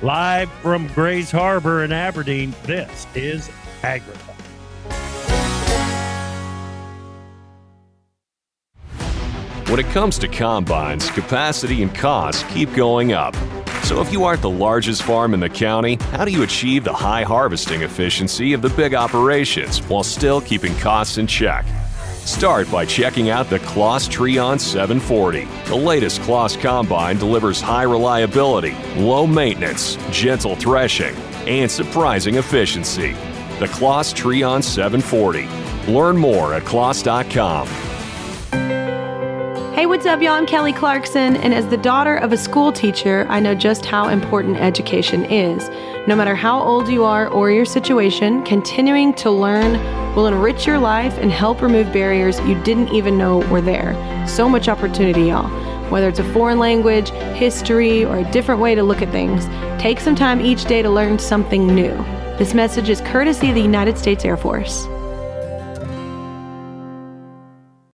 Live 0.02 0.50
from 0.60 0.88
Grays 0.88 1.30
Harbor 1.30 1.82
in 1.82 1.90
Aberdeen, 1.90 2.54
this 2.64 3.06
is 3.14 3.48
Agri. 3.82 4.14
When 9.68 9.80
it 9.80 9.86
comes 9.86 10.18
to 10.18 10.28
combines, 10.28 11.10
capacity 11.10 11.82
and 11.82 11.94
costs 11.94 12.44
keep 12.52 12.74
going 12.74 13.14
up. 13.14 13.34
So 13.84 14.02
if 14.02 14.12
you 14.12 14.24
aren't 14.24 14.42
the 14.42 14.50
largest 14.50 15.02
farm 15.02 15.32
in 15.32 15.40
the 15.40 15.48
county, 15.48 15.94
how 16.12 16.26
do 16.26 16.30
you 16.30 16.42
achieve 16.42 16.84
the 16.84 16.92
high 16.92 17.22
harvesting 17.22 17.80
efficiency 17.80 18.52
of 18.52 18.60
the 18.60 18.68
big 18.70 18.94
operations 18.94 19.78
while 19.88 20.02
still 20.02 20.42
keeping 20.42 20.74
costs 20.76 21.16
in 21.16 21.26
check? 21.26 21.64
Start 22.26 22.68
by 22.72 22.84
checking 22.84 23.30
out 23.30 23.48
the 23.48 23.60
Claas 23.60 24.08
Trion 24.08 24.58
740. 24.58 25.44
The 25.68 25.76
latest 25.76 26.20
Claas 26.22 26.56
combine 26.56 27.18
delivers 27.18 27.60
high 27.60 27.84
reliability, 27.84 28.72
low 28.96 29.28
maintenance, 29.28 29.96
gentle 30.10 30.56
threshing, 30.56 31.14
and 31.46 31.70
surprising 31.70 32.34
efficiency. 32.34 33.12
The 33.60 33.68
Claas 33.68 34.12
Trion 34.12 34.64
740. 34.64 35.46
Learn 35.90 36.16
more 36.16 36.52
at 36.52 36.64
claas.com. 36.64 37.68
Hey, 39.76 39.86
what's 39.86 40.04
up, 40.04 40.20
y'all? 40.20 40.32
I'm 40.32 40.46
Kelly 40.46 40.72
Clarkson, 40.72 41.36
and 41.36 41.54
as 41.54 41.68
the 41.68 41.76
daughter 41.76 42.16
of 42.16 42.32
a 42.32 42.36
school 42.36 42.72
teacher, 42.72 43.24
I 43.28 43.38
know 43.38 43.54
just 43.54 43.86
how 43.86 44.08
important 44.08 44.56
education 44.56 45.24
is. 45.26 45.70
No 46.06 46.14
matter 46.14 46.36
how 46.36 46.62
old 46.62 46.88
you 46.88 47.02
are 47.02 47.26
or 47.26 47.50
your 47.50 47.64
situation, 47.64 48.44
continuing 48.44 49.12
to 49.14 49.28
learn 49.28 49.72
will 50.14 50.28
enrich 50.28 50.64
your 50.64 50.78
life 50.78 51.18
and 51.18 51.32
help 51.32 51.60
remove 51.60 51.92
barriers 51.92 52.38
you 52.40 52.54
didn't 52.62 52.92
even 52.94 53.18
know 53.18 53.38
were 53.48 53.60
there. 53.60 53.94
So 54.28 54.48
much 54.48 54.68
opportunity, 54.68 55.24
y'all. 55.24 55.48
Whether 55.90 56.08
it's 56.08 56.20
a 56.20 56.32
foreign 56.32 56.60
language, 56.60 57.10
history, 57.34 58.04
or 58.04 58.18
a 58.18 58.30
different 58.30 58.60
way 58.60 58.76
to 58.76 58.84
look 58.84 59.02
at 59.02 59.10
things, 59.10 59.46
take 59.82 59.98
some 59.98 60.14
time 60.14 60.40
each 60.40 60.64
day 60.66 60.80
to 60.80 60.90
learn 60.90 61.18
something 61.18 61.66
new. 61.74 61.90
This 62.38 62.54
message 62.54 62.88
is 62.88 63.00
courtesy 63.00 63.48
of 63.48 63.56
the 63.56 63.60
United 63.60 63.98
States 63.98 64.24
Air 64.24 64.36
Force. 64.36 64.86